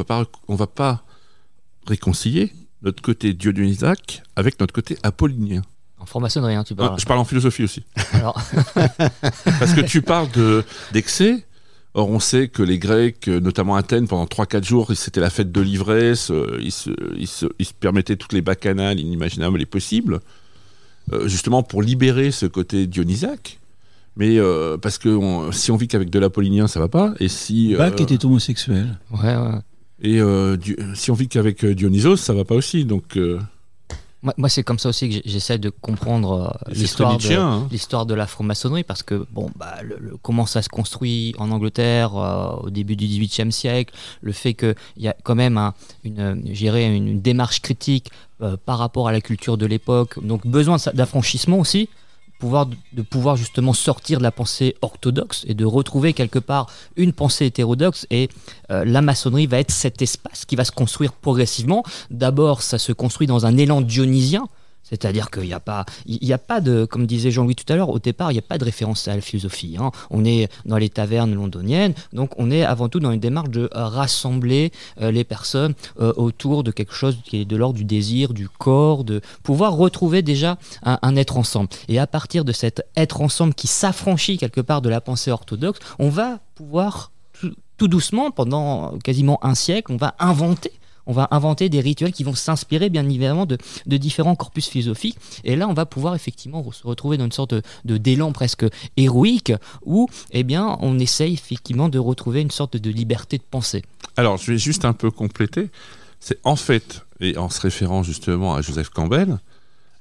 on 0.47 0.55
va 0.55 0.67
pas 0.67 1.03
réconcilier 1.87 2.51
notre 2.81 3.01
côté 3.01 3.33
dionysaque 3.33 4.23
avec 4.35 4.59
notre 4.59 4.73
côté 4.73 4.97
apollinien? 5.03 5.61
En 5.99 6.05
franc-maçonnerie, 6.05 6.55
hein, 6.55 6.63
tu 6.65 6.73
Ah, 6.77 6.87
parles. 6.87 6.99
Je 6.99 7.05
parle 7.05 7.19
en 7.19 7.25
philosophie 7.25 7.63
aussi. 7.63 7.83
Alors, 8.11 8.37
Parce 8.73 9.73
que 9.73 9.81
tu 9.81 10.01
parles 10.01 10.29
de- 10.31 10.63
d'excès. 10.91 11.45
Or, 11.95 12.09
on 12.09 12.19
sait 12.19 12.47
que 12.47 12.63
les 12.63 12.79
Grecs, 12.79 13.27
euh, 13.27 13.39
notamment 13.39 13.75
Athènes, 13.75 14.07
pendant 14.07 14.25
3-4 14.25 14.63
jours, 14.63 14.91
c'était 14.95 15.19
la 15.21 15.29
fête 15.29 15.51
de 15.51 15.61
l'ivresse, 15.61 16.31
euh, 16.31 16.57
ils, 16.61 16.71
se, 16.71 16.89
ils, 17.17 17.27
se, 17.27 17.45
ils 17.59 17.65
se 17.67 17.73
permettaient 17.73 18.15
toutes 18.15 18.33
les 18.33 18.41
bacchanales 18.41 18.99
inimaginables 18.99 19.61
et 19.61 19.67
possibles, 19.67 20.19
euh, 21.11 21.27
justement 21.27 21.61
pour 21.61 21.83
libérer 21.83 22.31
ce 22.31 22.47
côté 22.47 22.87
dionysaque. 22.87 23.59
Mais 24.15 24.37
euh, 24.39 24.77
parce 24.77 24.97
que 24.97 25.09
on- 25.09 25.51
si 25.51 25.71
on 25.71 25.75
vit 25.75 25.87
qu'avec 25.87 26.09
de 26.09 26.17
l'apollinien, 26.19 26.67
ça 26.67 26.79
va 26.79 26.87
pas. 26.87 27.13
Et 27.19 27.27
si, 27.27 27.75
euh, 27.75 27.77
était 27.95 28.25
homosexuel. 28.25 28.97
ouais, 29.11 29.35
ouais. 29.35 29.59
et, 30.01 30.19
euh, 30.19 30.57
si 30.95 31.11
on 31.11 31.15
vit 31.15 31.27
qu'avec 31.27 31.63
Dionysos, 31.65 32.17
ça 32.17 32.33
va 32.33 32.43
pas 32.43 32.55
aussi. 32.55 32.85
Donc, 32.85 33.17
euh, 33.17 33.39
Moi, 34.23 34.33
moi, 34.37 34.47
c'est 34.49 34.63
comme 34.63 34.79
ça 34.79 34.89
aussi 34.89 35.09
que 35.09 35.17
j'essaie 35.25 35.57
de 35.57 35.69
comprendre 35.69 36.31
euh, 36.67 36.71
l'histoire 36.73 37.17
de, 37.17 37.23
hein. 37.41 37.67
l'histoire 37.71 38.05
de 38.05 38.13
la 38.13 38.25
franc-maçonnerie 38.25 38.83
parce 38.83 39.03
que 39.03 39.25
bon 39.31 39.49
bah 39.57 39.75
le- 39.83 39.97
le- 39.99 40.17
comment 40.21 40.45
ça 40.45 40.61
se 40.61 40.69
construit 40.69 41.35
en 41.37 41.51
Angleterre 41.51 42.15
euh, 42.15 42.55
au 42.63 42.69
début 42.69 42.95
du 42.95 43.05
XVIIIe 43.05 43.51
siècle 43.51 43.93
le 44.21 44.31
fait 44.31 44.53
qu'il 44.53 44.75
y 44.97 45.07
a 45.09 45.15
quand 45.23 45.35
même 45.35 45.57
un, 45.57 45.73
une, 46.05 46.41
une, 46.45 46.93
une 47.07 47.21
démarche 47.21 47.61
critique 47.61 48.11
euh, 48.41 48.55
par 48.65 48.77
rapport 48.77 49.07
à 49.09 49.11
la 49.11 49.19
culture 49.21 49.57
de 49.57 49.65
l'époque 49.65 50.23
donc 50.25 50.47
besoin 50.47 50.77
d'affranchissement 50.93 51.59
aussi 51.59 51.89
de 52.43 53.01
pouvoir 53.01 53.35
justement 53.35 53.73
sortir 53.73 54.17
de 54.17 54.23
la 54.23 54.31
pensée 54.31 54.75
orthodoxe 54.81 55.45
et 55.47 55.53
de 55.53 55.65
retrouver 55.65 56.13
quelque 56.13 56.39
part 56.39 56.67
une 56.95 57.13
pensée 57.13 57.45
hétérodoxe 57.45 58.05
et 58.09 58.29
euh, 58.69 58.83
la 58.85 59.01
maçonnerie 59.01 59.47
va 59.47 59.59
être 59.59 59.71
cet 59.71 60.01
espace 60.01 60.45
qui 60.45 60.55
va 60.55 60.65
se 60.65 60.71
construire 60.71 61.13
progressivement. 61.13 61.83
D'abord 62.11 62.61
ça 62.61 62.77
se 62.77 62.91
construit 62.91 63.27
dans 63.27 63.45
un 63.45 63.57
élan 63.57 63.81
dionysien 63.81 64.47
c'est-à-dire 64.83 65.31
qu'il 65.31 65.43
n'y 65.43 65.53
a 65.53 65.59
pas, 65.59 65.85
il 66.05 66.23
y 66.25 66.33
a 66.33 66.37
pas 66.37 66.61
de, 66.61 66.85
comme 66.85 67.05
disait 67.07 67.31
Jean-Louis 67.31 67.55
tout 67.55 67.71
à 67.71 67.75
l'heure, 67.75 67.89
au 67.89 67.99
départ, 67.99 68.31
il 68.31 68.35
n'y 68.35 68.39
a 68.39 68.43
pas 68.43 68.57
de 68.57 68.65
référence 68.65 69.07
à 69.07 69.15
la 69.15 69.21
philosophie. 69.21 69.77
hein. 69.79 69.91
On 70.09 70.25
est 70.25 70.51
dans 70.65 70.77
les 70.77 70.89
tavernes 70.89 71.33
londoniennes, 71.33 71.93
donc 72.11 72.31
on 72.37 72.51
est 72.51 72.63
avant 72.63 72.89
tout 72.89 72.99
dans 72.99 73.11
une 73.11 73.19
démarche 73.19 73.49
de 73.49 73.69
rassembler 73.71 74.71
euh, 75.01 75.11
les 75.11 75.23
personnes 75.23 75.73
euh, 75.99 76.13
autour 76.17 76.63
de 76.63 76.71
quelque 76.71 76.93
chose 76.93 77.17
qui 77.23 77.41
est 77.41 77.45
de 77.45 77.55
l'ordre 77.55 77.77
du 77.77 77.85
désir, 77.85 78.33
du 78.33 78.49
corps, 78.49 79.03
de 79.03 79.21
pouvoir 79.41 79.73
retrouver 79.73 80.21
déjà 80.21 80.57
un, 80.83 81.15
être 81.15 81.37
ensemble. 81.37 81.69
Et 81.87 81.99
à 81.99 82.07
partir 82.07 82.45
de 82.45 82.51
cet 82.51 82.83
être 82.95 83.21
ensemble 83.21 83.53
qui 83.53 83.67
s'affranchit 83.67 84.37
quelque 84.37 84.61
part 84.61 84.81
de 84.81 84.89
la 84.89 85.01
pensée 85.01 85.31
orthodoxe, 85.31 85.79
on 85.99 86.09
va 86.09 86.39
pouvoir 86.55 87.11
tout 87.77 87.87
doucement, 87.87 88.31
pendant 88.31 88.97
quasiment 88.99 89.43
un 89.43 89.55
siècle, 89.55 89.91
on 89.91 89.97
va 89.97 90.15
inventer 90.19 90.71
on 91.05 91.13
va 91.13 91.27
inventer 91.31 91.69
des 91.69 91.81
rituels 91.81 92.11
qui 92.11 92.23
vont 92.23 92.35
s'inspirer 92.35 92.89
bien 92.89 93.05
évidemment 93.05 93.45
de, 93.45 93.57
différents 93.97 94.35
corpus 94.35 94.67
philosophiques. 94.67 95.17
Et 95.43 95.55
là, 95.55 95.67
on 95.67 95.73
va 95.73 95.85
pouvoir 95.85 96.15
effectivement 96.15 96.71
se 96.71 96.85
retrouver 96.85 97.17
dans 97.17 97.25
une 97.25 97.31
sorte 97.31 97.53
de- 97.53 97.97
d'élan 97.97 98.31
presque 98.31 98.65
héroïque 98.97 99.53
où, 99.85 100.07
eh 100.31 100.43
bien, 100.43 100.77
on 100.81 100.99
essaye 100.99 101.33
effectivement 101.33 101.89
de 101.89 101.99
retrouver 101.99 102.41
une 102.41 102.51
sorte 102.51 102.77
de 102.77 102.89
liberté 102.89 103.37
de 103.37 103.43
pensée. 103.49 103.83
Alors, 104.17 104.37
je 104.37 104.51
vais 104.51 104.57
juste 104.57 104.85
un 104.85 104.93
peu 104.93 105.11
compléter. 105.11 105.69
C'est 106.19 106.39
en 106.43 106.55
fait, 106.55 107.05
et 107.19 107.37
en 107.37 107.49
se 107.49 107.59
référant 107.59 108.03
justement 108.03 108.55
à 108.55 108.61
Joseph 108.61 108.89
Campbell, 108.89 109.39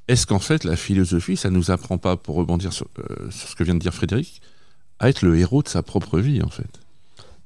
est-ce 0.08 0.26
qu'en 0.26 0.38
fait 0.38 0.64
la 0.64 0.76
philosophie, 0.76 1.36
ça 1.36 1.50
nous 1.50 1.70
apprend 1.70 1.98
pas, 1.98 2.16
pour 2.16 2.36
rebondir 2.36 2.70
euh, 2.98 3.30
sur 3.30 3.48
ce 3.48 3.56
que 3.56 3.64
vient 3.64 3.74
de 3.74 3.80
dire 3.80 3.94
Frédéric, 3.94 4.42
à 4.98 5.08
être 5.08 5.22
le 5.22 5.38
héros 5.38 5.62
de 5.62 5.68
sa 5.68 5.82
propre 5.82 6.18
vie 6.18 6.42
en 6.42 6.48
fait? 6.48 6.81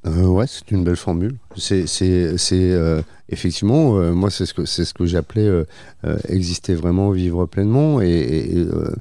Euh, 0.06 0.26
ouais, 0.26 0.46
c'est 0.46 0.70
une 0.70 0.84
belle 0.84 0.96
formule. 0.96 1.36
C'est, 1.56 1.86
c'est, 1.86 2.38
c'est 2.38 2.70
euh, 2.72 3.02
effectivement, 3.28 3.98
euh, 3.98 4.12
moi, 4.12 4.30
c'est 4.30 4.46
ce 4.46 4.54
que 4.54 4.64
c'est 4.64 4.84
ce 4.84 4.94
que 4.94 5.04
j'appelais 5.04 5.46
euh, 5.46 5.64
euh, 6.04 6.16
exister 6.28 6.74
vraiment, 6.74 7.10
vivre 7.10 7.46
pleinement. 7.46 8.00
Et, 8.00 8.08
et, 8.08 8.56
euh, 8.58 8.94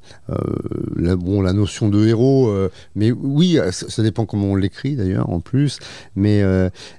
la, 0.96 1.14
bon, 1.16 1.42
la 1.42 1.52
notion 1.52 1.88
de 1.88 2.06
héros, 2.06 2.52
mais 2.94 3.12
oui, 3.12 3.58
ça, 3.70 4.02
dépend 4.02 4.26
comment 4.26 4.48
on 4.48 4.56
l'écrit 4.56 4.96
d'ailleurs, 4.96 5.30
en 5.30 5.40
plus. 5.40 5.78
Mais, 6.16 6.42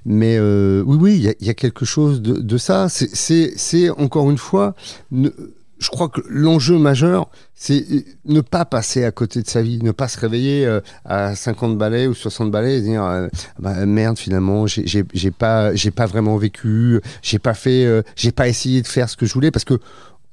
mais 0.06 0.38
oui, 0.40 0.96
oui, 1.00 1.14
il 1.16 1.44
y 1.44 1.46
y, 1.46 1.50
a 1.50 1.54
quelque 1.54 1.84
chose 1.84 2.22
de, 2.22 2.40
de 2.40 2.58
ça. 2.58 2.88
C'est, 2.88 3.14
c'est, 3.14 3.52
c'est 3.56 3.90
encore 3.90 4.30
une 4.30 4.38
fois. 4.38 4.74
ne- 5.10 5.30
je 5.78 5.88
crois 5.90 6.08
que 6.08 6.20
l'enjeu 6.28 6.78
majeur, 6.78 7.28
c'est 7.54 7.84
ne 8.24 8.40
pas 8.40 8.64
passer 8.64 9.04
à 9.04 9.12
côté 9.12 9.42
de 9.42 9.48
sa 9.48 9.62
vie, 9.62 9.78
ne 9.82 9.92
pas 9.92 10.08
se 10.08 10.18
réveiller 10.18 10.66
euh, 10.66 10.80
à 11.04 11.34
50 11.34 11.78
balais 11.78 12.06
ou 12.06 12.14
60 12.14 12.50
balais 12.50 12.78
et 12.78 12.80
dire 12.80 13.04
euh, 13.04 13.28
bah, 13.58 13.86
merde 13.86 14.18
finalement 14.18 14.66
j'ai 14.66 15.30
pas 15.30 15.74
j'ai 15.74 15.90
pas 15.90 16.06
vraiment 16.06 16.36
vécu 16.36 17.00
j'ai 17.22 17.38
pas 17.38 17.54
fait 17.54 17.84
euh, 17.84 18.02
j'ai 18.16 18.32
pas 18.32 18.48
essayé 18.48 18.82
de 18.82 18.86
faire 18.86 19.08
ce 19.08 19.16
que 19.16 19.26
je 19.26 19.34
voulais 19.34 19.50
parce 19.50 19.64
que 19.64 19.78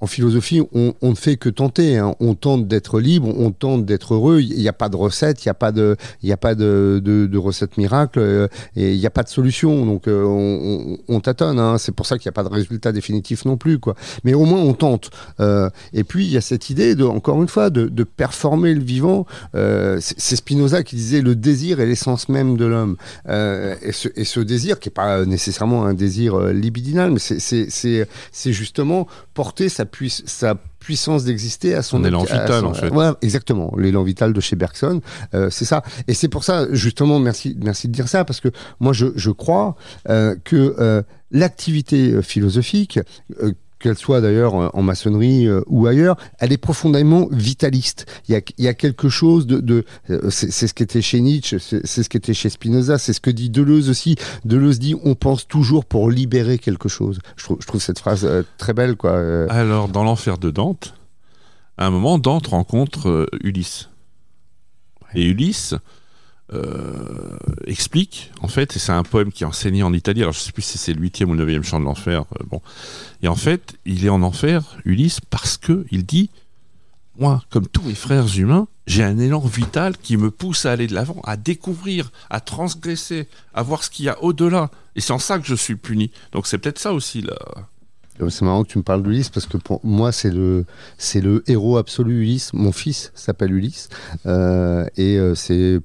en 0.02 0.08
philosophie, 0.08 0.62
on, 0.74 0.94
ne 1.02 1.16
fait 1.16 1.38
que 1.38 1.50
tenter. 1.50 1.98
hein. 1.98 2.16
On 2.20 2.36
tente 2.36 2.68
d'être 2.68 3.00
libre, 3.00 3.30
on 3.38 3.52
tente 3.52 3.86
d'être 3.86 4.14
heureux. 4.14 4.42
Il 4.42 4.58
n'y 4.58 4.68
a 4.68 4.74
pas 4.74 4.90
de 4.90 4.98
recette, 4.98 5.46
il 5.46 5.48
n'y 5.48 5.52
a 5.52 5.56
pas 5.56 5.72
de, 5.72 5.96
il 6.22 6.32
a 6.32 6.38
pas 6.38 6.54
de, 6.54 7.38
recette 7.38 7.78
miracle, 7.78 8.20
euh, 8.20 8.48
et 8.76 8.94
il 8.94 9.00
n'y 9.00 9.06
a 9.06 9.10
pas 9.10 9.24
de 9.24 9.30
solution. 9.30 9.86
Donc 9.86 10.08
euh, 10.08 10.24
on, 10.26 10.98
on, 11.08 11.16
on 11.16 11.20
tâtonne. 11.22 11.60
hein. 11.60 11.78
C'est 11.78 11.94
pour 11.94 12.06
ça 12.06 12.18
qu'il 12.18 12.28
n'y 12.28 12.34
a 12.34 12.34
pas 12.34 12.44
de 12.44 12.54
résultat 12.54 12.92
définitif 12.92 13.46
non 13.46 13.56
plus. 13.56 13.80
Mais 14.24 14.34
au 14.34 14.46
moins 14.46 14.60
on 14.60 14.74
tente. 14.74 15.12
Euh, 15.40 15.70
et 15.94 16.04
puis 16.04 16.26
il 16.26 16.32
y 16.32 16.38
a 16.38 16.42
cette 16.42 16.70
idée 16.70 16.96
encore 17.02 17.42
une 17.42 17.48
fois, 17.48 17.70
de, 17.70 18.04
performer 18.04 18.74
le 18.74 18.84
vivant. 18.84 19.26
C'est 19.54 20.36
Spinoza 20.36 20.84
qui 20.84 20.96
disait 20.96 21.22
le 21.22 21.36
désir 21.36 21.80
est 21.80 21.86
l'essence 21.86 22.30
même 22.30 22.58
de 22.58 22.66
l'homme. 22.66 22.98
Et, 23.28 23.92
ce, 23.92 24.10
et 24.16 24.26
ce 24.26 24.40
désir, 24.40 24.80
qui 24.80 24.90
n'est 24.90 24.94
pas 24.94 25.26
nécessairement 25.26 25.86
un 25.86 25.94
désir 25.94 26.38
libidinal, 26.40 27.12
mais 27.12 27.20
c'est 27.20 28.52
justement 28.54 29.08
porter 29.34 29.70
sa, 29.70 29.85
sa 30.26 30.56
puissance 30.80 31.24
d'exister 31.24 31.74
à 31.74 31.82
son 31.82 32.04
élan 32.04 32.24
vital, 32.24 32.62
son- 32.62 32.66
en 32.68 32.74
fait. 32.74 32.90
Ouais, 32.90 33.10
exactement, 33.22 33.74
l'élan 33.78 34.04
vital 34.04 34.34
de 34.34 34.40
chez 34.40 34.56
Bergson, 34.56 35.02
euh, 35.34 35.50
c'est 35.50 35.66
ça. 35.66 35.82
Et 36.08 36.14
c'est 36.14 36.28
pour 36.28 36.44
ça, 36.44 36.68
justement, 36.72 37.18
merci, 37.20 37.58
merci 37.64 37.88
de 37.88 37.94
dire 37.94 38.08
ça, 38.08 38.24
parce 38.26 38.40
que 38.40 38.50
moi, 38.80 38.94
je, 38.94 39.08
je 39.16 39.32
crois 39.32 39.76
euh, 40.10 40.36
que 40.44 40.76
euh, 40.80 41.02
l'activité 41.32 42.22
philosophique, 42.22 43.00
qu'elle 43.86 43.98
soit 44.00 44.20
d'ailleurs 44.20 44.76
en 44.76 44.82
maçonnerie 44.82 45.46
euh, 45.46 45.62
ou 45.68 45.86
ailleurs, 45.86 46.18
elle 46.40 46.52
est 46.52 46.58
profondément 46.58 47.28
vitaliste. 47.32 48.08
Il 48.28 48.42
y 48.58 48.68
a, 48.68 48.74
quelque 48.74 49.10
chose 49.10 49.46
de, 49.46 49.86
euh, 50.10 50.30
c'est 50.32 50.50
ce 50.50 50.74
qui 50.74 50.82
était 50.82 51.04
chez 51.04 51.22
Nietzsche, 51.22 51.60
c'est 51.60 51.86
ce 51.86 52.10
qui 52.10 52.18
était 52.18 52.34
chez 52.34 52.50
Spinoza, 52.50 52.98
c'est 52.98 53.14
ce 53.14 53.22
que 53.22 53.30
dit 53.30 53.52
Deleuze 53.52 53.92
aussi. 53.92 54.16
Deleuze 54.44 54.80
dit 54.80 54.96
on 55.04 55.14
pense 55.14 55.48
toujours 55.48 55.86
pour 55.86 56.10
libérer 56.10 56.58
quelque 56.58 56.90
chose. 56.90 57.20
Je 57.36 57.46
trouve, 57.46 57.80
cette 57.80 58.00
phrase 58.00 58.26
euh, 58.26 58.42
très 58.58 58.74
belle 58.74 58.96
quoi. 58.96 59.20
Alors, 59.50 59.88
dans 59.88 60.04
l'enfer 60.04 60.40
de 60.40 60.50
Dante, 60.50 60.96
à 61.78 61.86
un 61.86 61.92
moment, 61.92 62.18
Dante 62.18 62.48
rencontre 62.48 63.28
Ulysse. 63.44 63.90
Et 65.14 65.26
Ulysse 65.26 65.76
euh, 66.54 67.38
explique, 67.66 68.32
en 68.42 68.48
fait, 68.48 68.76
et 68.76 68.80
c'est 68.80 68.92
un 68.92 69.02
poème 69.02 69.32
qui 69.32 69.44
est 69.44 69.48
enseigné 69.48 69.82
en 69.82 69.94
Italie, 69.94 70.22
alors 70.22 70.34
je 70.34 70.40
sais 70.40 70.52
plus 70.52 70.62
si 70.62 70.78
c'est 70.78 70.94
le 70.94 71.02
huitième 71.02 71.30
ou 71.30 71.34
le 71.34 71.40
neuvième 71.40 71.64
chant 71.64 71.80
de 71.80 71.86
l'enfer, 71.86 72.26
euh, 72.40 72.44
bon. 72.46 72.62
Et 73.24 73.28
en 73.28 73.36
fait, 73.36 73.76
il 73.86 74.06
est 74.06 74.10
en 74.10 74.22
enfer, 74.22 74.78
Ulysse, 74.86 75.20
parce 75.22 75.58
que 75.58 75.86
il 75.90 76.06
dit, 76.06 76.30
moi, 77.18 77.42
comme 77.50 77.68
tous 77.68 77.82
mes 77.82 77.96
frères 77.96 78.38
humains, 78.38 78.68
j'ai 78.86 79.04
un 79.04 79.18
élan 79.18 79.40
vital 79.40 79.98
qui 79.98 80.18
me 80.18 80.30
pousse 80.30 80.68
à 80.68 80.74
aller 80.74 80.86
de 80.86 80.94
l'avant, 80.94 81.20
à 81.24 81.36
découvrir, 81.36 82.12
à 82.30 82.40
transgresser, 82.42 83.28
à 83.56 83.64
voir 83.64 83.84
ce 83.84 83.90
qu'il 83.90 84.06
y 84.06 84.10
a 84.10 84.22
au-delà. 84.22 84.70
Et 84.96 85.02
c'est 85.02 85.14
en 85.14 85.20
ça 85.20 85.40
que 85.40 85.48
je 85.48 85.56
suis 85.56 85.76
puni. 85.76 86.12
Donc 86.32 86.46
c'est 86.46 86.60
peut-être 86.60 86.78
ça 86.80 86.94
aussi, 86.94 87.22
là. 87.22 87.36
C'est 88.30 88.44
marrant 88.44 88.64
que 88.64 88.70
tu 88.70 88.78
me 88.78 88.84
parles 88.84 89.04
d'Ulysse 89.04 89.28
parce 89.28 89.46
que 89.46 89.58
pour 89.58 89.86
moi 89.86 90.14
c'est 90.14 90.32
le 90.32 90.66
c'est 90.98 91.20
le 91.20 91.44
héros 91.48 91.76
absolu 91.76 92.22
Ulysse. 92.22 92.54
Mon 92.54 92.72
fils 92.72 93.12
s'appelle 93.14 93.52
Ulysse 93.52 93.90
euh, 94.26 94.88
et 94.96 95.20
c'est 95.36 95.82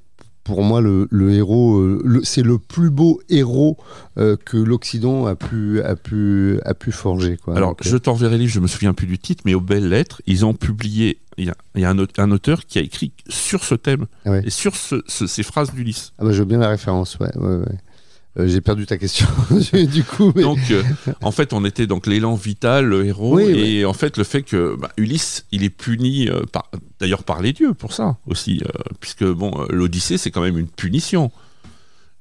pour 0.50 0.62
moi 0.62 0.80
le, 0.80 1.06
le 1.10 1.32
héros. 1.32 1.78
euh, 1.78 2.20
c'est 2.24 2.42
le 2.42 2.58
plus 2.58 2.90
beau 2.90 3.20
héros 3.28 3.76
euh, 4.18 4.36
que 4.44 4.56
l'Occident 4.56 5.26
a 5.26 5.34
pu 5.36 5.80
a 5.82 5.96
pu 5.96 6.58
a 6.64 6.74
pu 6.74 6.92
forger 6.92 7.36
quoi. 7.36 7.56
Alors, 7.56 7.70
Donc, 7.70 7.78
je 7.84 7.96
t'enverrai 7.96 8.32
le 8.36 8.42
livre, 8.42 8.52
je 8.52 8.60
me 8.60 8.66
souviens 8.66 8.92
plus 8.92 9.06
du 9.06 9.18
titre, 9.18 9.42
mais 9.46 9.54
aux 9.54 9.60
belles 9.60 9.88
lettres, 9.88 10.20
ils 10.26 10.44
ont 10.44 10.54
publié. 10.54 11.18
Il 11.38 11.46
y 11.46 11.50
a, 11.50 11.54
il 11.74 11.80
y 11.80 11.84
a 11.86 11.90
un, 11.90 11.98
aute- 11.98 12.18
un 12.18 12.30
auteur 12.32 12.66
qui 12.66 12.78
a 12.78 12.82
écrit 12.82 13.12
sur 13.28 13.64
ce 13.64 13.74
thème 13.74 14.06
Ah 14.26 14.32
ouais. 14.32 14.42
et 14.44 14.50
sur 14.50 14.76
ce- 14.76 15.02
ce- 15.06 15.26
ces 15.26 15.42
phrases 15.42 15.72
d'Ulysse. 15.72 16.12
ah 16.18 16.24
bah, 16.24 16.32
je 16.32 16.40
veux 16.40 16.44
bien 16.44 16.58
la 16.58 16.68
référence. 16.68 17.18
Ouais, 17.18 17.34
ouais, 17.38 17.56
ouais. 17.56 17.78
Euh, 18.40 18.48
J'ai 18.48 18.60
perdu 18.60 18.86
ta 18.86 18.96
question 18.98 19.26
du 19.72 20.04
coup. 20.04 20.32
Mais... 20.34 20.42
Donc, 20.42 20.58
euh, 20.70 20.82
en 21.22 21.30
fait, 21.30 21.52
on 21.52 21.64
était 21.64 21.86
donc 21.86 22.06
l'élan 22.06 22.34
vital, 22.34 22.86
le 22.86 23.06
héros, 23.06 23.36
Oui, 23.36 23.44
et 23.44 23.84
en 23.84 23.92
fait, 23.92 24.16
le 24.16 24.24
fait 24.24 24.42
que 24.42 24.76
bah, 24.76 24.90
Ulysse, 24.96 25.46
il 25.52 25.62
est 25.64 25.70
puni, 25.70 26.28
euh, 26.28 26.42
par- 26.50 26.70
d'ailleurs 26.98 27.24
par 27.24 27.40
les 27.42 27.52
dieux 27.52 27.74
pour 27.74 27.92
ça 27.92 28.16
aussi, 28.26 28.62
puisque 29.00 29.24
bon, 29.24 29.64
l'Odyssée, 29.70 30.18
c'est 30.18 30.30
quand 30.30 30.42
même 30.42 30.58
une 30.58 30.68
punition. 30.68 31.30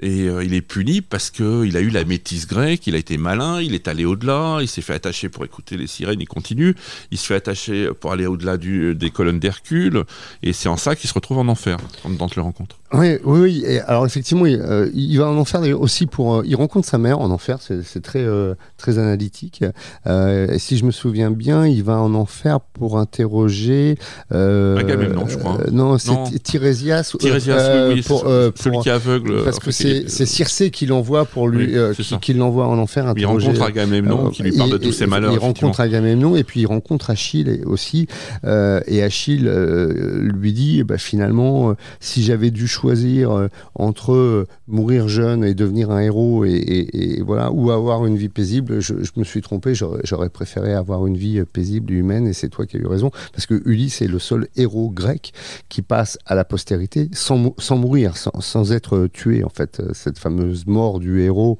Et 0.01 0.27
il 0.27 0.53
est 0.53 0.61
puni 0.61 1.01
parce 1.01 1.29
que 1.29 1.65
il 1.65 1.75
a 1.75 1.81
eu 1.81 1.89
la 1.89 2.05
métisse 2.05 2.47
grecque, 2.47 2.87
il 2.87 2.95
a 2.95 2.97
été 2.97 3.17
malin, 3.17 3.59
il 3.61 3.73
est 3.75 3.89
allé 3.89 4.05
au-delà, 4.05 4.59
il 4.61 4.69
s'est 4.69 4.81
fait 4.81 4.93
attacher 4.93 5.27
pour 5.27 5.43
écouter 5.43 5.75
les 5.75 5.87
sirènes, 5.87 6.21
il 6.21 6.25
continue, 6.27 6.73
il 7.11 7.17
se 7.17 7.25
fait 7.25 7.35
attacher 7.35 7.89
pour 7.99 8.13
aller 8.13 8.25
au-delà 8.25 8.55
des 8.55 9.11
colonnes 9.11 9.39
d'Hercule, 9.41 10.05
et 10.41 10.53
c'est 10.53 10.69
en 10.69 10.77
ça 10.77 10.95
qu'il 10.95 11.09
se 11.09 11.13
retrouve 11.13 11.39
en 11.39 11.49
enfer, 11.49 11.77
quand 12.01 12.09
Dante 12.11 12.37
le 12.37 12.41
rencontre. 12.43 12.77
Oui, 12.91 13.17
oui, 13.23 13.39
oui. 13.39 13.63
Et 13.67 13.81
alors 13.81 14.05
effectivement, 14.07 14.47
il, 14.47 14.59
euh, 14.59 14.89
il 14.95 15.15
va 15.19 15.27
en 15.27 15.37
enfer 15.37 15.61
aussi 15.79 16.07
pour. 16.07 16.37
euh, 16.37 16.43
il 16.45 16.55
rencontre 16.55 16.87
sa 16.87 16.97
mère 16.97 17.19
en 17.19 17.29
enfer. 17.29 17.59
C'est 17.61 18.01
très 18.01 18.23
euh, 18.23 18.55
très 18.77 18.97
analytique. 18.97 19.63
Euh, 20.07 20.47
et 20.51 20.57
si 20.57 20.75
je 20.75 20.85
me 20.85 20.91
souviens 20.91 21.29
bien, 21.29 21.67
il 21.67 21.83
va 21.83 21.99
en 21.99 22.15
enfer 22.15 22.59
pour 22.59 22.97
interroger. 22.97 23.95
Euh, 24.31 24.77
Agamemnon, 24.77 25.27
je 25.27 25.37
crois. 25.37 25.59
euh, 25.61 25.69
non, 25.71 25.99
c'est 25.99 26.41
Tirésias. 26.41 27.13
Tirésias, 27.19 27.89
oui, 27.89 27.93
oui, 27.95 28.01
pour, 28.01 28.21
celui 28.21 28.71
pour- 28.71 28.81
qui 28.81 28.89
est 28.89 28.91
aveugle. 28.91 29.43
Parce 29.43 29.59
que 29.59 29.69
c'est 29.69 30.09
c'est 30.09 30.25
Circé 30.25 30.71
qui 30.71 30.87
l'envoie 30.87 31.25
pour 31.25 31.47
lui, 31.47 31.67
Oui, 31.67 31.75
euh, 31.75 31.93
qui, 32.21 32.33
l'envoie 32.33 32.65
en 32.67 32.79
enfer 32.79 33.13
Il 33.15 33.25
rencontre 33.27 33.61
Agamemnon 33.61 34.31
qui 34.31 34.41
lui 34.41 34.51
parle 34.57 34.71
de 34.71 34.77
et- 34.77 34.79
tous 34.79 34.93
ses 34.93 35.05
malheurs. 35.05 35.31
Il 35.33 35.37
rencontre 35.37 35.79
Agamemnon 35.79 36.35
et 36.35 36.43
puis 36.43 36.61
il 36.61 36.65
rencontre 36.65 37.11
Achille 37.11 37.61
aussi. 37.67 38.07
euh, 38.45 38.81
et 38.87 39.03
Achille 39.03 39.47
euh, 39.47 40.21
lui 40.23 40.53
dit 40.53 40.83
bah, 40.83 40.97
finalement, 40.97 41.75
si 41.99 42.23
j'avais 42.23 42.49
dû 42.49 42.65
choisir 42.65 42.78
euh, 42.85 43.47
entre 43.75 44.13
euh, 44.13 44.47
mourir 44.67 45.07
jeune 45.07 45.43
et 45.43 45.53
devenir 45.53 45.91
un 45.91 45.99
héros 45.99 46.45
et, 46.45 47.21
voilà, 47.25 47.51
ou 47.51 47.71
avoir 47.71 48.05
une 48.05 48.15
vie 48.15 48.29
paisible, 48.29 48.79
je, 48.79 48.93
me 49.15 49.23
suis 49.23 49.41
trompé. 49.41 49.73
J'aurais 49.75 50.29
préféré 50.29 50.73
avoir 50.73 51.05
une 51.07 51.17
vie 51.17 51.39
euh, 51.39 51.45
paisible 51.45 51.93
humaine 51.93 52.27
et 52.27 52.33
c'est 52.33 52.49
toi 52.49 52.65
qui 52.65 52.77
as 52.77 52.79
eu 52.79 52.87
raison. 52.87 53.11
Parce 53.33 53.45
que 53.45 53.61
Ulysse 53.65 54.01
est 54.01 54.07
le 54.07 54.19
seul 54.19 54.47
héros 54.55 54.89
grec 54.89 55.33
qui 55.69 55.81
passe 55.81 56.17
à 56.25 56.35
la 56.35 56.45
postérité 56.45 57.09
sans, 57.13 57.37
mou- 57.37 57.55
sans 57.57 57.77
mourir, 57.77 58.15
sans, 58.17 58.71
être 58.71 59.07
tué 59.07 59.43
en 59.43 59.49
fait. 59.49 59.81
Cette 59.93 60.19
fameuse 60.19 60.67
mort 60.67 60.99
du 60.99 61.21
héros 61.21 61.57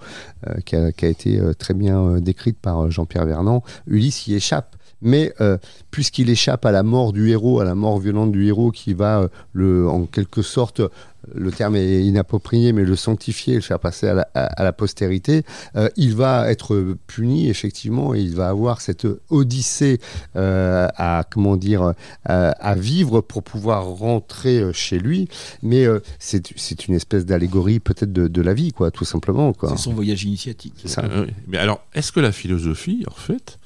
qui, 0.65 0.75
a, 0.75 0.89
été 1.01 1.41
très 1.57 1.73
bien 1.73 2.19
décrite 2.19 2.59
par 2.59 2.91
Jean-Pierre 2.91 3.25
Vernant, 3.25 3.63
Ulysse 3.87 4.27
y 4.27 4.35
échappe. 4.35 4.75
Mais 5.01 5.33
euh, 5.39 5.57
puisqu'il 5.91 6.29
échappe 6.29 6.65
à 6.65 6.71
la 6.71 6.83
mort 6.83 7.13
du 7.13 7.29
héros, 7.29 7.59
à 7.59 7.63
la 7.63 7.75
mort 7.75 7.99
violente 7.99 8.31
du 8.31 8.47
héros 8.47 8.71
qui 8.71 8.93
va, 8.93 9.21
euh, 9.21 9.27
le, 9.53 9.87
en 9.87 10.05
quelque 10.05 10.41
sorte, 10.41 10.81
euh, 10.81 10.89
le 11.35 11.51
terme 11.51 11.75
est 11.75 12.03
inapproprié, 12.03 12.73
mais 12.73 12.83
le 12.83 12.95
sanctifier, 12.95 13.55
le 13.55 13.61
faire 13.61 13.79
passer 13.79 14.07
à 14.07 14.13
la, 14.13 14.27
à- 14.33 14.45
à 14.45 14.63
la 14.63 14.73
postérité, 14.73 15.43
euh, 15.75 15.87
il 15.95 16.15
va 16.15 16.49
être 16.51 16.95
puni, 17.07 17.49
effectivement, 17.49 18.13
et 18.15 18.19
il 18.19 18.35
va 18.35 18.49
avoir 18.49 18.81
cette 18.81 19.05
odyssée 19.29 19.99
euh, 20.35 20.87
à, 20.95 21.23
comment 21.29 21.55
dire, 21.55 21.93
à, 22.25 22.49
à 22.49 22.75
vivre 22.75 23.21
pour 23.21 23.43
pouvoir 23.43 23.85
rentrer 23.85 24.63
chez 24.73 24.97
lui. 24.99 25.27
Mais 25.61 25.85
euh, 25.85 25.99
c'est 26.19 26.51
c'est 26.57 26.87
une 26.87 26.95
espèce 26.95 27.25
d'allégorie 27.25 27.79
peut-être 27.79 28.11
de, 28.11 28.27
de 28.27 28.41
la 28.41 28.53
vie, 28.53 28.71
quoi, 28.73 28.91
tout 28.91 29.05
simplement. 29.05 29.53
Quoi. 29.53 29.69
C'est 29.69 29.77
son 29.83 29.93
voyage 29.93 30.23
initiatique. 30.23 30.73
C'est 30.81 30.87
ça. 30.89 31.03
Euh. 31.05 31.27
Mais 31.47 31.57
alors, 31.57 31.81
est-ce 31.93 32.11
que 32.11 32.19
la 32.19 32.31
philosophie, 32.31 33.03
en 33.07 33.13
fait, 33.15 33.59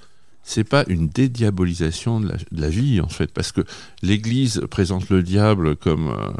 c'est 0.43 0.63
pas 0.63 0.83
une 0.87 1.07
dédiabolisation 1.07 2.19
de 2.19 2.27
la, 2.27 2.35
de 2.35 2.61
la 2.61 2.69
vie, 2.69 2.99
en 3.01 3.07
fait 3.07 3.31
Parce 3.31 3.51
que 3.51 3.61
l'Église 4.01 4.61
présente 4.69 5.09
le 5.09 5.23
diable 5.23 5.75
comme 5.77 6.09
euh, 6.09 6.31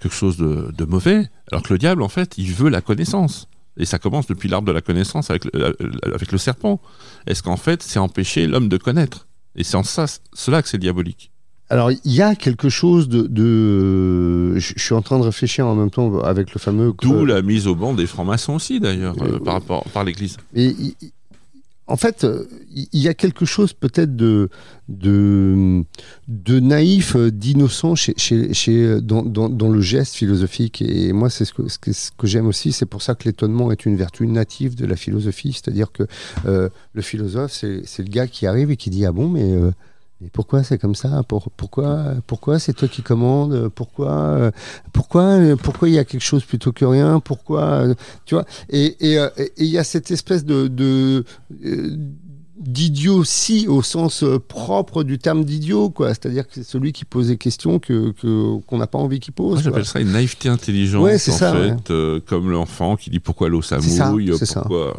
quelque 0.00 0.14
chose 0.14 0.36
de, 0.38 0.72
de 0.76 0.84
mauvais, 0.84 1.28
alors 1.52 1.62
que 1.62 1.72
le 1.72 1.78
diable, 1.78 2.02
en 2.02 2.08
fait, 2.08 2.38
il 2.38 2.52
veut 2.52 2.70
la 2.70 2.80
connaissance. 2.80 3.46
Et 3.76 3.84
ça 3.84 3.98
commence 3.98 4.26
depuis 4.26 4.48
l'arbre 4.48 4.66
de 4.68 4.72
la 4.72 4.80
connaissance 4.80 5.30
avec 5.30 5.44
le, 5.44 5.50
euh, 5.54 5.72
avec 6.14 6.32
le 6.32 6.38
serpent. 6.38 6.80
Est-ce 7.26 7.42
qu'en 7.42 7.56
fait, 7.56 7.82
c'est 7.82 7.98
empêcher 7.98 8.46
l'homme 8.46 8.68
de 8.68 8.76
connaître? 8.76 9.26
Et 9.56 9.64
c'est 9.64 9.76
en 9.76 9.82
ça, 9.84 10.06
cela 10.32 10.62
que 10.62 10.68
c'est 10.68 10.78
diabolique. 10.78 11.30
Alors, 11.68 11.92
il 11.92 12.12
y 12.12 12.20
a 12.20 12.34
quelque 12.34 12.68
chose 12.68 13.08
de. 13.08 13.22
de- 13.28 14.58
Je 14.58 14.74
suis 14.76 14.94
en 14.94 15.02
train 15.02 15.18
de 15.20 15.24
réfléchir 15.24 15.66
en 15.66 15.76
même 15.76 15.90
temps 15.90 16.18
avec 16.20 16.52
le 16.52 16.58
fameux. 16.58 16.92
D'où 17.00 17.24
la 17.24 17.42
mise 17.42 17.68
au 17.68 17.74
banc 17.76 17.94
des 17.94 18.06
francs-maçons 18.06 18.54
aussi, 18.54 18.80
d'ailleurs, 18.80 19.14
euh, 19.22 19.38
par, 19.38 19.54
rapport, 19.54 19.84
par 19.92 20.02
l'Église. 20.04 20.36
Et 20.54 20.74
en 21.90 21.96
fait, 21.96 22.22
euh, 22.22 22.46
il 22.70 23.00
y 23.00 23.08
a 23.08 23.14
quelque 23.14 23.44
chose 23.44 23.72
peut-être 23.72 24.14
de, 24.14 24.48
naïf, 26.60 27.16
euh, 27.16 27.30
d'innocent 27.32 27.96
chez, 27.96 28.14
chez- 28.16 29.00
dans, 29.00 29.68
le 29.68 29.80
geste 29.80 30.14
philosophique. 30.14 30.82
Et 30.82 31.12
moi, 31.12 31.30
c'est 31.30 31.44
ce 31.44 31.52
que, 31.52 32.26
j'aime 32.26 32.46
aussi. 32.46 32.70
C'est 32.70 32.86
pour 32.86 33.02
ça 33.02 33.16
que 33.16 33.24
l'étonnement 33.24 33.72
est 33.72 33.84
une 33.86 33.96
vertu 33.96 34.26
native 34.28 34.76
de 34.76 34.86
la 34.86 34.94
philosophie. 34.94 35.52
C'est-à-dire 35.52 35.90
que 35.90 36.04
euh, 36.46 36.68
le 36.94 37.02
philosophe, 37.02 37.52
c'est 37.52 37.98
le 37.98 38.04
gars 38.04 38.28
qui 38.28 38.46
arrive 38.46 38.70
et 38.70 38.76
qui 38.76 38.90
dit 38.90 39.04
Ah 39.04 39.12
bon, 39.12 39.28
mais. 39.28 39.52
euh, 39.52 39.72
mais 40.20 40.28
pourquoi 40.32 40.62
c'est 40.62 40.76
comme 40.78 40.94
ça 40.94 41.22
Pour- 41.26 41.50
Pourquoi 41.56 42.14
Pourquoi 42.26 42.58
c'est 42.58 42.72
toi 42.74 42.88
qui 42.88 43.02
commandes 43.02 43.68
Pourquoi 43.70 44.10
euh, 44.12 44.50
Pourquoi 44.92 45.22
euh, 45.22 45.56
Pourquoi 45.56 45.88
il 45.88 45.94
y 45.94 45.98
a 45.98 46.04
quelque 46.04 46.20
chose 46.22 46.44
plutôt 46.44 46.72
que 46.72 46.84
rien 46.84 47.20
Pourquoi 47.20 47.62
euh, 47.62 47.94
Tu 48.26 48.34
vois 48.34 48.44
Et 48.68 48.96
et, 49.12 49.18
euh, 49.18 49.28
et 49.38 49.52
il 49.58 49.66
y 49.66 49.78
a 49.78 49.84
cette 49.84 50.10
espèce 50.10 50.44
de, 50.44 50.68
de 50.68 51.24
d'idiotie 52.58 53.66
au 53.68 53.80
sens 53.82 54.22
propre 54.48 55.02
du 55.02 55.18
terme 55.18 55.44
d'idiot, 55.44 55.88
quoi. 55.88 56.08
C'est-à-dire 56.10 56.46
que 56.46 56.52
c'est 56.54 56.62
celui 56.62 56.92
qui 56.92 57.06
pose 57.06 57.28
des 57.28 57.38
questions 57.38 57.78
que 57.78 58.12
qu'on 58.66 58.76
n'a 58.78 58.86
pas 58.86 58.98
envie 58.98 59.18
qu'il 59.18 59.32
Moi, 59.38 59.54
pose. 59.54 59.62
j'appelle 59.62 59.82
quoi. 59.84 59.92
ça 59.92 60.00
une 60.00 60.12
naïveté 60.12 60.50
intelligente, 60.50 61.02
Ouais, 61.02 61.14
en 61.14 61.18
ça, 61.18 61.52
fait, 61.54 61.58
ouais. 61.70 61.76
euh, 61.90 62.20
comme 62.26 62.50
l'enfant 62.50 62.96
qui 62.96 63.08
dit 63.08 63.18
pourquoi 63.20 63.48
l'eau 63.48 63.62
ça 63.62 63.78
mouille, 64.10 64.32
c'est 64.38 64.44
ça. 64.44 64.60
pourquoi. 64.60 64.94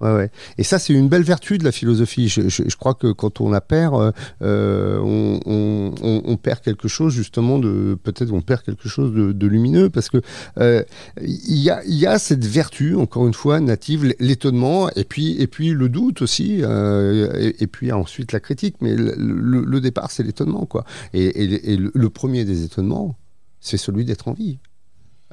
Ouais, 0.00 0.14
ouais. 0.14 0.30
Et 0.56 0.62
ça, 0.64 0.78
c'est 0.78 0.94
une 0.94 1.08
belle 1.08 1.22
vertu 1.24 1.58
de 1.58 1.64
la 1.64 1.72
philosophie. 1.72 2.28
Je, 2.28 2.48
je- 2.48 2.76
crois 2.76 2.94
que 2.94 3.12
quand 3.12 3.42
on 3.42 3.50
la 3.50 3.60
perd, 3.60 3.94
euh, 3.94 4.12
euh, 4.40 4.98
on, 4.98 5.92
on- 6.00 6.36
perd 6.38 6.60
quelque 6.60 6.88
chose 6.88 7.12
justement 7.12 7.58
de 7.58 7.98
peut-être 8.02 8.32
on 8.32 8.40
perd 8.40 8.62
quelque 8.62 8.88
chose 8.88 9.12
de, 9.12 9.46
lumineux 9.46 9.90
parce 9.90 10.08
que 10.08 10.22
euh, 10.58 10.82
il 11.20 11.58
y, 11.58 11.68
a, 11.68 11.82
y 11.84 12.06
a 12.06 12.18
cette 12.18 12.46
vertu 12.46 12.94
encore 12.94 13.26
une 13.26 13.34
fois 13.34 13.60
native, 13.60 14.14
l'étonnement 14.18 14.88
et 14.96 15.04
puis 15.04 15.36
et 15.38 15.46
puis 15.46 15.70
le 15.70 15.90
doute 15.90 16.22
aussi 16.22 16.60
euh, 16.62 17.52
et, 17.58 17.66
puis 17.66 17.92
ensuite 17.92 18.32
la 18.32 18.40
critique. 18.40 18.76
Mais 18.80 18.94
le, 18.96 19.80
départ, 19.80 20.10
c'est 20.10 20.22
l'étonnement 20.22 20.64
quoi. 20.64 20.84
Et, 21.12 21.72
et- 21.72 21.76
le, 21.76 22.10
premier 22.10 22.44
des 22.46 22.64
étonnements, 22.64 23.18
c'est 23.60 23.76
celui 23.76 24.04
d'être 24.06 24.28
en 24.28 24.32
vie. 24.32 24.58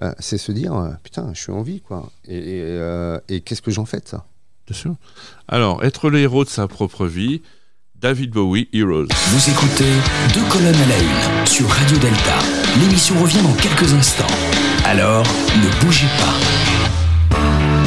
Euh, 0.01 0.11
c'est 0.20 0.38
se 0.38 0.51
dire 0.51 0.76
euh, 0.76 0.91
putain, 1.03 1.32
je 1.34 1.41
suis 1.41 1.51
en 1.53 1.61
vie 1.61 1.80
quoi. 1.80 2.11
Et, 2.28 2.41
euh, 2.63 3.20
et 3.30 3.39
qu'est-ce 3.41 3.61
que 3.61 3.72
j'en 3.72 3.86
fais 3.86 3.99
de 3.99 4.07
ça? 4.07 4.26
Bien 4.68 4.78
sûr. 4.78 4.95
Alors, 5.47 5.84
être 5.86 6.09
le 6.09 6.20
héros 6.20 6.43
de 6.43 6.49
sa 6.49 6.68
propre 6.68 7.07
vie, 7.07 7.41
David 7.95 8.32
Bowie, 8.32 8.68
Heroes. 8.74 9.07
Vous 9.30 9.49
écoutez 9.49 9.91
Deux 10.34 10.43
colonnes 10.49 10.76
à 10.76 10.88
la 10.88 10.99
une 10.99 11.47
sur 11.47 11.70
Radio 11.70 11.97
Delta. 11.97 12.38
L'émission 12.82 13.15
revient 13.22 13.41
dans 13.41 13.53
quelques 13.53 13.93
instants. 13.93 14.28
Alors, 14.84 15.24
ne 15.24 15.86
bougez 15.86 16.07
pas. 16.20 17.87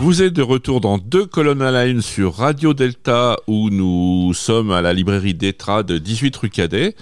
Vous 0.00 0.20
êtes 0.20 0.32
de 0.32 0.42
retour 0.42 0.80
dans 0.80 0.98
deux 0.98 1.26
colonnes 1.26 1.62
à 1.62 1.70
la 1.70 1.86
une 1.86 2.02
sur 2.02 2.34
Radio 2.34 2.74
Delta 2.74 3.36
où 3.46 3.70
nous 3.70 4.34
sommes 4.34 4.72
à 4.72 4.82
la 4.82 4.92
librairie 4.92 5.34
d'Etra 5.34 5.84
de 5.84 5.96
18 5.96 6.36
rue 6.38 6.50
Cadet. 6.50 6.96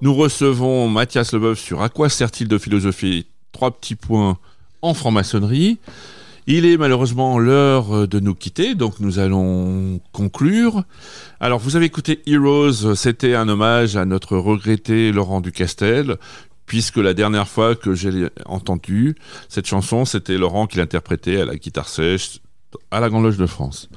Nous 0.00 0.14
recevons 0.14 0.88
Mathias 0.88 1.34
Leboeuf 1.34 1.58
sur 1.58 1.82
À 1.82 1.90
quoi 1.90 2.08
sert-il 2.08 2.48
de 2.48 2.56
philosophie 2.56 3.26
Trois 3.52 3.70
petits 3.70 3.96
points 3.96 4.38
en 4.80 4.94
franc-maçonnerie. 4.94 5.78
Il 6.46 6.64
est 6.64 6.78
malheureusement 6.78 7.38
l'heure 7.38 8.08
de 8.08 8.18
nous 8.18 8.34
quitter, 8.34 8.74
donc 8.74 9.00
nous 9.00 9.18
allons 9.18 10.00
conclure. 10.12 10.84
Alors, 11.38 11.58
vous 11.58 11.76
avez 11.76 11.86
écouté 11.86 12.22
Heroes, 12.26 12.94
c'était 12.94 13.34
un 13.34 13.48
hommage 13.48 13.96
à 13.96 14.06
notre 14.06 14.38
regretté 14.38 15.12
Laurent 15.12 15.42
Ducastel, 15.42 16.16
puisque 16.66 16.96
la 16.96 17.14
dernière 17.14 17.48
fois 17.48 17.74
que 17.74 17.94
j'ai 17.94 18.28
entendu 18.46 19.16
cette 19.48 19.66
chanson, 19.66 20.04
c'était 20.04 20.36
Laurent 20.36 20.66
qui 20.66 20.78
l'interprétait 20.78 21.40
à 21.40 21.44
la 21.44 21.56
guitare 21.56 21.88
sèche 21.88 22.40
à 22.90 23.00
la 23.00 23.08
Grande 23.08 23.24
Loge 23.24 23.38
de 23.38 23.46
France. 23.46 23.88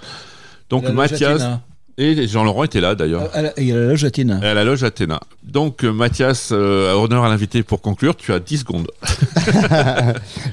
Donc 0.69 0.83
La 0.83 0.91
Mathias 0.91 1.43
Et 1.99 2.27
Jean-Laurent 2.27 2.63
étaient 2.63 2.79
là 2.81 2.93
d'ailleurs. 2.93 3.29
À 3.33 3.41
la- 3.41 3.53
Il 3.57 3.63
y 3.67 3.71
a 3.71 3.75
la 3.75 3.87
loge 3.87 4.03
Athéna. 4.03 4.37
À 4.43 4.53
la 4.53 4.63
loge 4.63 4.83
Athéna. 4.83 5.19
Donc 5.43 5.83
euh, 5.83 5.91
Mathias, 5.91 6.49
euh, 6.51 6.93
honneur 6.93 7.23
à 7.23 7.29
l'invité 7.29 7.63
pour 7.63 7.81
conclure, 7.81 8.15
tu 8.15 8.31
as 8.33 8.39
10 8.39 8.57
secondes. 8.59 8.87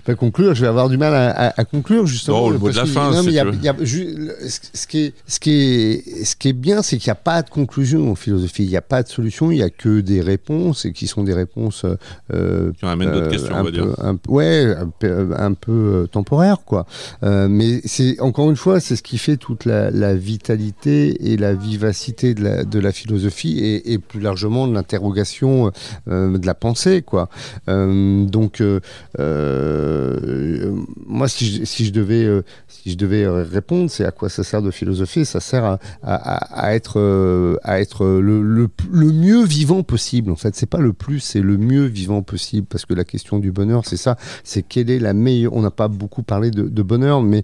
Pas 0.04 0.14
conclure, 0.14 0.54
je 0.54 0.62
vais 0.62 0.68
avoir 0.68 0.88
du 0.88 0.96
mal 0.96 1.14
à, 1.14 1.30
à- 1.30 1.60
à 1.60 1.64
conclure 1.64 2.06
justement. 2.06 2.42
Non, 2.42 2.50
le 2.50 2.58
mot 2.58 2.70
de 2.70 2.76
la 2.76 2.86
fin, 2.86 3.12
ce- 3.12 4.86
qui 4.86 5.04
est, 5.06 5.14
qui 5.40 6.02
qui 6.38 6.52
bien, 6.52 6.82
c'est 6.82 6.98
qu'il 6.98 7.08
n'y 7.08 7.12
a 7.12 7.16
pas 7.16 7.42
de 7.42 7.50
conclusion 7.50 8.10
en 8.10 8.14
philosophie. 8.14 8.64
Il 8.64 8.70
n'y 8.70 8.76
a 8.76 8.82
pas 8.82 9.02
de 9.02 9.08
solution. 9.08 9.50
Il 9.50 9.56
n'y 9.56 9.62
a 9.62 9.70
que 9.70 10.00
des 10.00 10.20
réponses 10.20 10.84
et 10.84 10.92
qui 10.92 11.06
sont 11.06 11.24
des 11.24 11.34
réponses. 11.34 11.84
euh, 12.32 12.70
Tu 12.78 12.86
amènes 12.86 13.10
d'autres 13.12 13.26
euh, 13.26 13.30
questions, 13.30 13.54
un 13.54 13.60
on 13.60 13.64
va 13.64 13.70
dire. 13.70 13.86
un 13.98 14.16
peu- 14.16 14.30
ouais, 14.30 14.74
un 14.76 14.88
peu, 14.88 15.28
un 15.36 15.52
peu 15.54 15.72
euh, 15.72 16.06
temporaire, 16.06 16.58
quoi. 16.64 16.86
Euh, 17.22 17.48
mais 17.48 17.80
c'est 17.84 18.20
encore 18.20 18.50
une 18.50 18.56
fois, 18.56 18.80
c'est 18.80 18.96
ce 18.96 19.02
qui 19.02 19.18
fait 19.18 19.36
toute 19.36 19.64
la, 19.64 19.90
la 19.90 20.14
vitalité 20.14 21.32
et 21.32 21.34
la 21.36 21.55
vivacité 21.55 22.35
de 22.35 22.43
la, 22.44 22.65
de 22.65 22.78
la 22.78 22.93
philosophie 22.93 23.59
et, 23.59 23.93
et 23.93 23.98
plus 23.98 24.20
largement 24.20 24.66
de 24.69 24.74
l'interrogation 24.74 25.70
euh, 26.09 26.39
de 26.39 26.47
la 26.47 26.55
pensée, 26.55 27.02
quoi. 27.02 27.28
Euh, 27.69 28.24
donc, 28.24 28.61
euh, 28.61 28.81
moi, 31.06 31.28
si 31.28 31.47
je, 31.47 31.65
si 31.65 31.85
je 31.86 31.93
devais, 31.93 32.28
si 32.69 32.90
je 32.93 32.97
devais 32.97 33.27
répondre, 33.28 33.90
c'est 33.90 34.05
à 34.05 34.11
quoi 34.11 34.28
ça 34.28 34.43
sert 34.44 34.62
de 34.62 34.70
philosopher? 34.70 35.24
Ça 35.24 35.40
sert 35.40 35.65
à, 35.65 35.78
à- 36.02 36.15
à- 36.15 36.66
à 36.69 36.74
être, 36.74 37.59
à 37.62 37.81
être 37.81 38.05
le, 38.06 38.43
le, 38.43 38.69
le 38.90 39.06
mieux 39.12 39.44
vivant 39.44 39.82
possible. 39.82 40.31
En 40.31 40.36
fait, 40.36 40.55
c'est 40.55 40.66
pas 40.69 40.78
le 40.78 40.93
plus, 40.93 41.20
c'est 41.20 41.40
le 41.40 41.56
mieux 41.56 41.85
vivant 41.85 42.23
possible. 42.23 42.66
Parce 42.69 42.85
que 42.86 42.94
la 42.94 43.05
question 43.05 43.39
du 43.39 43.52
bonheur, 43.52 43.82
c'est 43.85 43.97
ça. 43.97 44.16
C'est 44.44 44.62
quelle 44.62 44.90
est 44.90 44.98
la 44.98 45.12
meilleure. 45.15 45.52
On 45.55 45.62
n'a 45.62 45.70
pas 45.70 45.89
beaucoup 45.89 46.23
parlé 46.23 46.51
de, 46.51 46.62
de 46.62 46.82
bonheur, 46.82 47.23
mais 47.23 47.43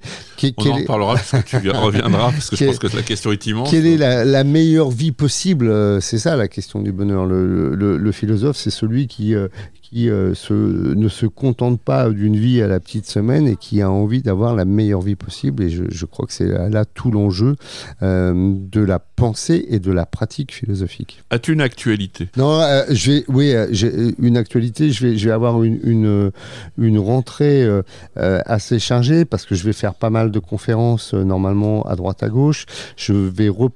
On 0.57 0.63
en 0.71 0.75
reparlera 0.83 1.15
parce 1.15 1.31
que 1.43 1.59
tu 1.61 1.71
reviendras 1.71 2.31
parce 2.33 2.51
que 2.51 2.57
je 2.57 2.65
pense 2.67 2.79
que 2.79 2.97
la 2.97 3.03
question 3.03 3.33
est 3.33 3.47
immense. 3.47 3.71
quelle 3.71 3.80
est 3.87 3.97
la, 3.97 4.25
la 4.25 4.45
meilleure 4.45 4.91
vie 4.91 5.13
possible 5.13 5.69
euh, 5.69 6.01
C'est 6.01 6.19
ça 6.19 6.37
la 6.37 6.49
question 6.49 6.81
du 6.83 6.93
bonheur. 6.93 7.27
Le, 7.27 7.75
le- 7.75 7.97
le 7.97 8.13
philosophe, 8.13 8.57
c'est 8.57 8.71
celui 8.71 9.07
qui, 9.07 9.35
euh, 9.35 9.49
qui 9.83 10.09
euh, 10.09 10.35
se, 10.35 10.55
ne 10.55 11.09
se 11.09 11.27
contente 11.27 11.81
pas 11.81 12.09
d'une 12.11 12.37
vie 12.37 12.63
à 12.63 12.67
la 12.69 12.81
petite 12.81 13.07
semaine 13.07 13.47
et 13.49 13.57
qui 13.57 13.83
a 13.83 13.91
envie 13.91 14.23
d'avoir 14.23 14.55
la 14.55 14.65
meilleure 14.65 15.01
vie 15.03 15.17
possible. 15.17 15.63
Et 15.65 15.71
je, 15.71 15.85
je 15.91 16.07
crois 16.07 16.27
que 16.27 16.33
c'est 16.33 16.47
là, 16.47 16.69
là 16.69 16.85
tout 16.85 17.11
l'enjeu 17.11 17.57
euh, 18.03 18.55
de 18.57 18.81
la 18.81 18.99
pensée 18.99 19.67
et 19.69 19.79
de 19.79 19.93
la 19.93 20.07
pratique 20.07 20.53
philosophique. 20.55 21.23
As-tu 21.31 21.53
une 21.53 21.61
actualité? 21.61 22.29
Non, 22.37 22.61
euh, 22.61 22.85
je 22.91 23.13
vais, 23.13 23.25
oui, 23.29 23.53
euh, 23.53 23.67
j'ai 23.71 23.93
une 24.19 24.37
actualité. 24.37 24.91
Je 24.91 25.07
vais, 25.07 25.17
je 25.17 25.27
vais 25.29 25.35
avoir 25.35 25.63
une, 25.63 25.79
une, 25.85 26.31
une 26.79 26.99
rentrée 26.99 27.69
assez 28.17 28.79
chargée 28.79 29.25
parce 29.25 29.45
que 29.47 29.55
je 29.55 29.65
vais 29.65 29.73
faire 29.73 29.95
pas 29.95 30.11
mal 30.11 30.31
de 30.31 30.39
conférences 30.39 31.15
normalement 31.15 31.83
à 31.85 31.97
droite 31.97 32.23
à 32.23 32.29
gauche. 32.29 32.67
Je 32.97 33.13
vais 33.13 33.49
reprendre 33.49 33.70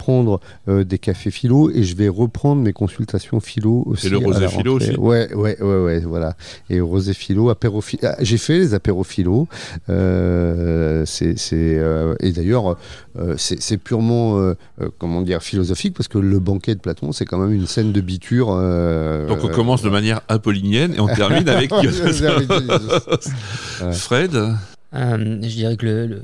euh, 0.68 0.84
des 0.84 0.98
cafés 0.98 1.30
philo 1.30 1.70
et 1.70 1.82
je 1.82 1.96
vais 1.96 2.08
reprendre 2.08 2.62
mes 2.62 2.72
consultations 2.72 3.40
philo 3.40 3.82
aussi. 3.86 4.06
Et 4.08 4.10
le 4.10 4.18
rosé 4.18 4.48
philo 4.48 4.72
rentrée. 4.74 4.90
aussi 4.90 4.98
Ouais, 4.98 5.32
ouais, 5.34 5.60
ouais, 5.62 5.80
ouais, 5.82 6.00
voilà. 6.00 6.36
Et 6.70 6.80
rosé 6.80 7.14
philo, 7.14 7.50
apéro. 7.50 7.82
Ah, 8.02 8.16
J'ai 8.20 8.38
fait 8.38 8.58
les 8.58 8.74
apéros 8.74 9.04
philo. 9.04 9.48
Euh, 9.88 11.04
c'est, 11.06 11.38
c'est, 11.38 11.78
euh, 11.78 12.14
et 12.20 12.32
d'ailleurs, 12.32 12.76
euh, 13.18 13.34
c'est 13.38 13.78
purement, 13.78 14.38
euh, 14.38 14.54
euh, 14.80 14.88
comment 14.98 15.22
dire, 15.22 15.42
philosophique 15.42 15.94
parce 15.96 16.08
que 16.08 16.18
le 16.18 16.38
banquet 16.38 16.74
de 16.74 16.80
Platon, 16.80 17.12
c'est 17.12 17.24
quand 17.24 17.38
même 17.38 17.52
une 17.52 17.66
scène 17.66 17.92
de 17.92 18.00
biture. 18.00 18.48
euh, 18.50 19.26
Donc 19.28 19.38
on 19.42 19.48
euh, 19.48 19.52
commence 19.52 19.82
de 19.82 19.90
manière 19.90 20.20
apollinienne 20.28 20.94
et 20.94 21.00
on 21.00 21.06
termine 21.14 21.48
avec 21.48 21.70
Fred? 23.92 24.34
Euh, 24.34 25.38
je 25.42 25.48
dirais 25.48 25.76
que 25.76 25.86
le, 25.86 26.06
le- 26.06 26.22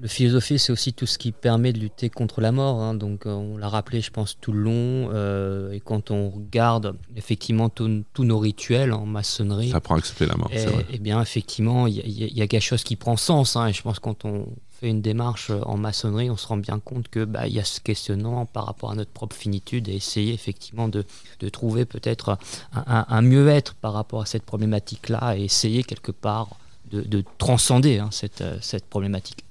le 0.00 0.08
philosophie, 0.08 0.58
c'est 0.58 0.72
aussi 0.72 0.92
tout 0.94 1.04
ce 1.06 1.18
qui 1.18 1.30
permet 1.32 1.72
de 1.72 1.78
lutter 1.78 2.08
contre 2.08 2.40
la 2.40 2.52
mort. 2.52 2.80
hein. 2.80 2.94
Donc, 2.94 3.26
euh, 3.26 3.30
on 3.32 3.56
l'a 3.58 3.68
rappelé, 3.68 4.00
je 4.00 4.10
pense, 4.10 4.36
tout 4.40 4.52
le 4.52 4.60
long. 4.60 5.10
euh, 5.12 5.72
et 5.72 5.80
quand 5.80 6.10
on 6.10 6.30
regarde 6.30 6.96
effectivement 7.16 7.68
tous 7.68 8.24
nos 8.24 8.38
rituels 8.38 8.92
en 8.92 9.04
maçonnerie, 9.06 9.70
Ça 9.70 9.80
prend 9.80 9.96
à 9.96 9.98
accepter 9.98 10.26
la 10.26 10.36
mort, 10.36 10.48
eh, 10.52 10.58
c'est 10.58 10.66
vrai. 10.70 10.86
eh 10.92 10.98
bien, 10.98 11.20
effectivement, 11.20 11.86
il 11.86 11.96
y, 11.96 12.24
a- 12.24 12.44
y 12.44 12.48
quelque 12.48 12.60
chose 12.60 12.82
qui 12.82 12.96
prend 12.96 13.16
sens. 13.16 13.56
hein. 13.56 13.66
et 13.66 13.72
je 13.72 13.82
pense 13.82 13.98
que 13.98 14.04
quand 14.04 14.24
on 14.24 14.46
fait 14.80 14.88
une 14.88 15.02
démarche 15.02 15.50
en 15.66 15.76
maçonnerie, 15.76 16.30
on 16.30 16.36
se 16.38 16.46
rend 16.46 16.56
bien 16.56 16.78
compte 16.78 17.08
que 17.08 17.26
bah, 17.26 17.46
il 17.46 17.52
y 17.54 17.60
a 17.60 17.64
ce 17.64 17.80
questionnement 17.80 18.46
par 18.46 18.64
rapport 18.64 18.90
à 18.90 18.94
notre 18.94 19.10
propre 19.10 19.36
finitude 19.36 19.88
et 19.88 19.94
essayer 19.96 20.32
effectivement 20.32 20.88
de, 20.88 21.04
de 21.40 21.48
trouver 21.50 21.84
peut-être 21.84 22.38
un, 22.72 22.84
un- 22.86 23.04
un 23.06 23.20
mieux-être 23.22 23.74
par 23.74 23.92
rapport 23.92 24.22
à 24.22 24.26
cette 24.26 24.44
problématique-là 24.44 25.36
et 25.36 25.44
essayer 25.44 25.82
quelque 25.82 26.12
part 26.12 26.48
de, 26.90 27.02
de 27.02 27.22
transcender 27.36 27.98
hein, 27.98 28.08
cette, 28.10 28.40
euh, 28.40 28.56
cette 28.62 28.86
problématique. 28.86 29.44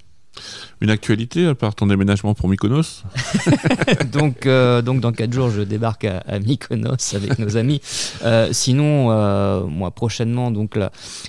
Une 0.82 0.90
actualité 0.90 1.46
à 1.48 1.56
part 1.56 1.76
ton 1.76 1.88
déménagement 1.88 2.34
pour 2.34 2.50
Mykonos? 2.50 3.04
Donc, 4.12 4.46
euh, 4.46 4.82
donc 4.82 5.02
dans 5.02 5.12
4 5.12 5.34
jours, 5.34 5.50
je 5.50 5.62
débarque 5.62 6.06
à, 6.06 6.40
Mykonos 6.40 7.16
avec 7.16 7.38
nos 7.40 7.58
amis. 7.58 7.82
Euh, 8.24 8.50
sinon, 8.52 9.12
euh, 9.12 9.64
moi 9.66 9.92
prochainement, 9.92 10.52
donc 10.52 10.78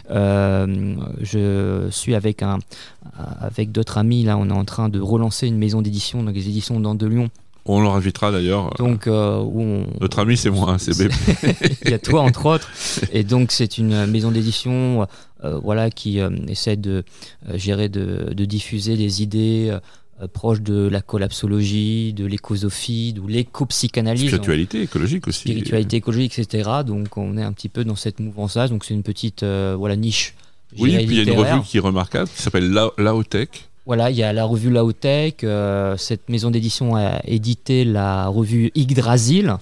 je 0.09 1.89
suis 1.91 2.15
avec 2.15 2.43
d'autres 3.73 3.99
amis. 3.99 4.23
Là, 4.25 4.37
on 4.37 4.49
est 4.49 4.53
en 4.53 4.65
train 4.65 4.89
de 4.89 5.01
relancer 5.01 5.47
une 5.47 5.59
maison 5.59 5.83
d'édition, 5.83 6.23
donc 6.23 6.35
les 6.35 6.49
éditions 6.49 6.81
dans 6.81 6.95
de 6.95 7.07
Lyon. 7.07 7.31
On 7.67 7.81
leur 7.81 7.95
invitera 7.95 8.33
d'ailleurs. 8.33 8.75
Donc 8.79 9.07
euh, 9.07 9.39
où 9.39 9.61
on, 9.61 9.87
Notre 10.01 10.21
ami, 10.21 10.37
c'est 10.37 10.51
moi, 10.51 10.77
c'est 10.79 10.97
Bébé. 10.97 11.15
il 11.85 11.91
y 11.91 11.95
a 11.95 11.99
toi 11.99 12.23
entre 12.23 12.47
autres. 12.47 12.71
Et 13.13 13.23
donc 13.23 13.53
c'est 13.53 13.79
une 13.79 14.07
maison 14.07 14.31
d'édition 14.31 15.07
euh, 15.45 15.59
voilà, 15.63 15.91
qui 15.91 16.21
euh, 16.21 16.31
essaie 16.49 16.77
de 16.77 17.05
gérer, 17.55 17.89
de, 17.89 18.33
de 18.33 18.45
diffuser 18.45 18.97
des 18.97 19.23
idées 19.23 19.77
proches 20.35 20.61
de 20.61 20.87
la 20.87 21.01
collapsologie, 21.01 22.13
de 22.13 22.27
l'écosophie, 22.27 23.15
de 23.15 23.23
l'éco-psychanalyse. 23.27 24.27
Spiritualité 24.27 24.83
écologique 24.83 25.29
aussi. 25.29 25.41
Spiritualité 25.41 25.97
écologique, 25.97 26.39
etc. 26.39 26.71
Donc 26.87 27.17
on 27.17 27.39
est 27.39 27.43
un 27.43 27.53
petit 27.53 27.71
peu 27.71 27.85
dans 27.85 27.97
cette 27.97 28.21
mouvance-là. 28.21 28.69
Donc 28.69 28.85
c'est 28.85 28.95
une 28.95 29.03
petite 29.03 29.45
voilà, 29.45 29.97
niche. 29.97 30.35
Oui, 30.79 30.91
dirais, 30.91 31.05
puis 31.05 31.17
il 31.17 31.27
y 31.27 31.31
a 31.31 31.33
une 31.33 31.39
revue 31.39 31.63
qui 31.63 31.79
est 31.79 31.81
remarquable 31.81 32.29
qui 32.29 32.43
s'appelle 32.43 32.71
La- 32.71 32.91
Laotech. 32.97 33.70
Voilà, 33.91 34.09
il 34.09 34.17
y 34.17 34.23
a 34.23 34.33
la 34.33 34.45
revue 34.45 34.71
Laotech. 34.71 35.43
euh, 35.43 35.97
cette 35.97 36.29
maison 36.29 36.53
d'édition 36.53 36.95
a 36.95 37.19
édité 37.25 37.85
la 37.85 38.29
revue 38.29 38.71
Yggdrasil, 38.77 39.57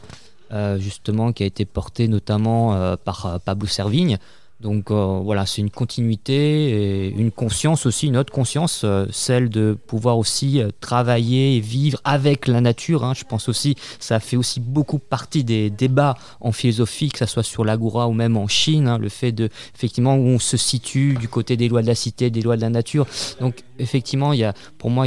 euh, 0.52 0.78
justement, 0.78 1.32
qui 1.32 1.44
a 1.44 1.46
été 1.46 1.64
portée 1.64 2.08
notamment 2.08 2.74
euh, 2.74 2.96
par 3.02 3.40
Pablo 3.42 3.66
Servigne. 3.66 4.18
Donc 4.60 4.90
euh, 4.90 5.20
voilà, 5.22 5.46
c'est 5.46 5.62
une 5.62 5.70
continuité 5.70 6.70
et 6.70 7.08
une 7.10 7.30
conscience 7.30 7.86
aussi, 7.86 8.08
une 8.08 8.16
autre 8.16 8.32
conscience, 8.32 8.82
euh, 8.82 9.06
celle 9.12 9.50
de 9.50 9.78
pouvoir 9.86 10.18
aussi 10.18 10.60
euh, 10.60 10.70
travailler 10.80 11.56
et 11.56 11.60
vivre 11.60 12.00
avec 12.02 12.48
la 12.48 12.60
nature. 12.60 13.04
hein. 13.04 13.14
Je 13.14 13.22
pense 13.22 13.48
aussi, 13.48 13.76
ça 14.00 14.18
fait 14.18 14.36
aussi 14.36 14.58
beaucoup 14.58 14.98
partie 14.98 15.44
des 15.44 15.70
débats 15.70 16.16
en 16.40 16.50
philosophie, 16.50 17.08
que 17.08 17.18
ce 17.18 17.26
soit 17.26 17.44
sur 17.44 17.64
l'agora 17.64 18.08
ou 18.08 18.12
même 18.12 18.36
en 18.36 18.48
Chine, 18.48 18.88
hein, 18.88 18.98
le 18.98 19.08
fait 19.08 19.30
de, 19.30 19.48
effectivement, 19.76 20.16
où 20.16 20.26
on 20.26 20.40
se 20.40 20.56
situe 20.56 21.14
du 21.14 21.28
côté 21.28 21.56
des 21.56 21.68
lois 21.68 21.82
de 21.82 21.86
la 21.86 21.94
cité, 21.94 22.28
des 22.30 22.42
lois 22.42 22.56
de 22.56 22.62
la 22.62 22.70
nature. 22.70 23.06
Donc 23.40 23.62
effectivement, 23.78 24.32
il 24.32 24.40
y 24.40 24.44
a, 24.44 24.54
pour 24.76 24.90
moi, 24.90 25.06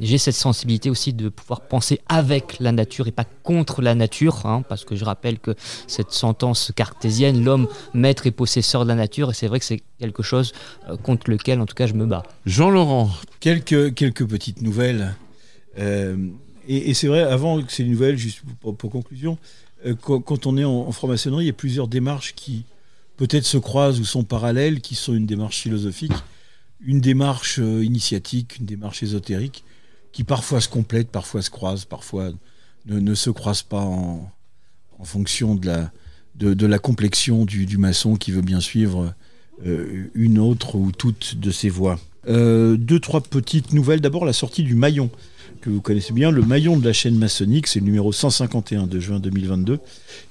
j'ai 0.00 0.18
cette 0.18 0.34
sensibilité 0.34 0.90
aussi 0.90 1.12
de 1.12 1.28
pouvoir 1.28 1.60
penser 1.60 2.00
avec 2.08 2.58
la 2.58 2.72
nature 2.72 3.06
et 3.06 3.12
pas 3.12 3.26
contre 3.44 3.80
la 3.80 3.94
nature, 3.94 4.44
hein, 4.44 4.64
parce 4.68 4.84
que 4.84 4.96
je 4.96 5.04
rappelle 5.04 5.38
que 5.38 5.54
cette 5.86 6.10
sentence 6.10 6.72
cartésienne, 6.74 7.44
l'homme 7.44 7.68
maître 7.94 8.26
et 8.26 8.32
possesseur 8.32 8.71
de 8.80 8.88
la 8.88 8.94
nature, 8.94 9.30
et 9.30 9.34
c'est 9.34 9.46
vrai 9.46 9.58
que 9.58 9.64
c'est 9.64 9.82
quelque 9.98 10.22
chose 10.22 10.52
euh, 10.88 10.96
contre 10.96 11.30
lequel, 11.30 11.60
en 11.60 11.66
tout 11.66 11.74
cas, 11.74 11.86
je 11.86 11.94
me 11.94 12.06
bats. 12.06 12.22
Jean-Laurent, 12.46 13.10
Quelques, 13.40 13.94
quelques 13.94 14.26
petites 14.26 14.62
nouvelles. 14.62 15.14
Euh, 15.78 16.16
et 16.66 16.90
et 16.90 16.94
c'est 16.94 17.08
vrai, 17.08 17.22
avant 17.22 17.62
que 17.62 17.72
ces 17.72 17.84
nouvelles, 17.84 18.16
juste 18.16 18.42
pour, 18.60 18.76
pour 18.76 18.90
conclusion, 18.90 19.38
euh, 19.86 19.94
quand, 19.94 20.20
quand 20.20 20.46
on 20.46 20.56
est 20.56 20.64
en, 20.64 20.88
en 20.88 20.92
franc-maçonnerie, 20.92 21.44
il 21.44 21.48
y 21.48 21.50
a 21.50 21.54
plusieurs 21.54 21.88
démarches 21.88 22.34
qui 22.34 22.64
peut-être 23.16 23.44
se 23.44 23.58
croisent 23.58 24.00
ou 24.00 24.04
sont 24.04 24.24
parallèles, 24.24 24.80
qui 24.80 24.94
sont 24.94 25.14
une 25.14 25.26
démarche 25.26 25.60
philosophique, 25.60 26.12
une 26.84 27.00
démarche 27.00 27.58
initiatique, 27.58 28.58
une 28.58 28.66
démarche 28.66 29.02
ésotérique, 29.02 29.64
qui 30.12 30.24
parfois 30.24 30.60
se 30.60 30.68
complètent, 30.68 31.10
parfois 31.10 31.42
se 31.42 31.50
croisent, 31.50 31.84
parfois 31.84 32.30
ne, 32.86 32.98
ne 32.98 33.14
se 33.14 33.30
croisent 33.30 33.62
pas 33.62 33.82
en, 33.82 34.30
en 34.98 35.04
fonction 35.04 35.54
de 35.54 35.66
la, 35.66 35.92
de, 36.36 36.66
la 36.66 36.78
complexion 36.78 37.44
du, 37.44 37.66
du 37.66 37.78
maçon 37.78 38.16
qui 38.16 38.32
veut 38.32 38.42
bien 38.42 38.60
suivre 38.60 39.14
euh, 39.64 40.10
une 40.14 40.38
autre 40.38 40.74
ou 40.76 40.90
toutes 40.92 41.36
de 41.38 41.50
ses 41.50 41.68
voies. 41.68 41.98
Euh, 42.28 42.76
deux, 42.76 42.98
trois 42.98 43.20
petites 43.20 43.72
nouvelles. 43.72 44.00
D'abord, 44.00 44.24
la 44.24 44.32
sortie 44.32 44.62
du 44.62 44.74
Maillon, 44.74 45.10
que 45.62 45.70
vous 45.70 45.80
connaissez 45.80 46.12
bien. 46.12 46.30
Le 46.30 46.42
Maillon 46.42 46.76
de 46.76 46.84
la 46.84 46.92
chaîne 46.92 47.16
maçonnique, 47.16 47.68
c'est 47.68 47.78
le 47.78 47.86
numéro 47.86 48.12
151 48.12 48.86
de 48.86 48.98
juin 49.00 49.20
2022, 49.20 49.78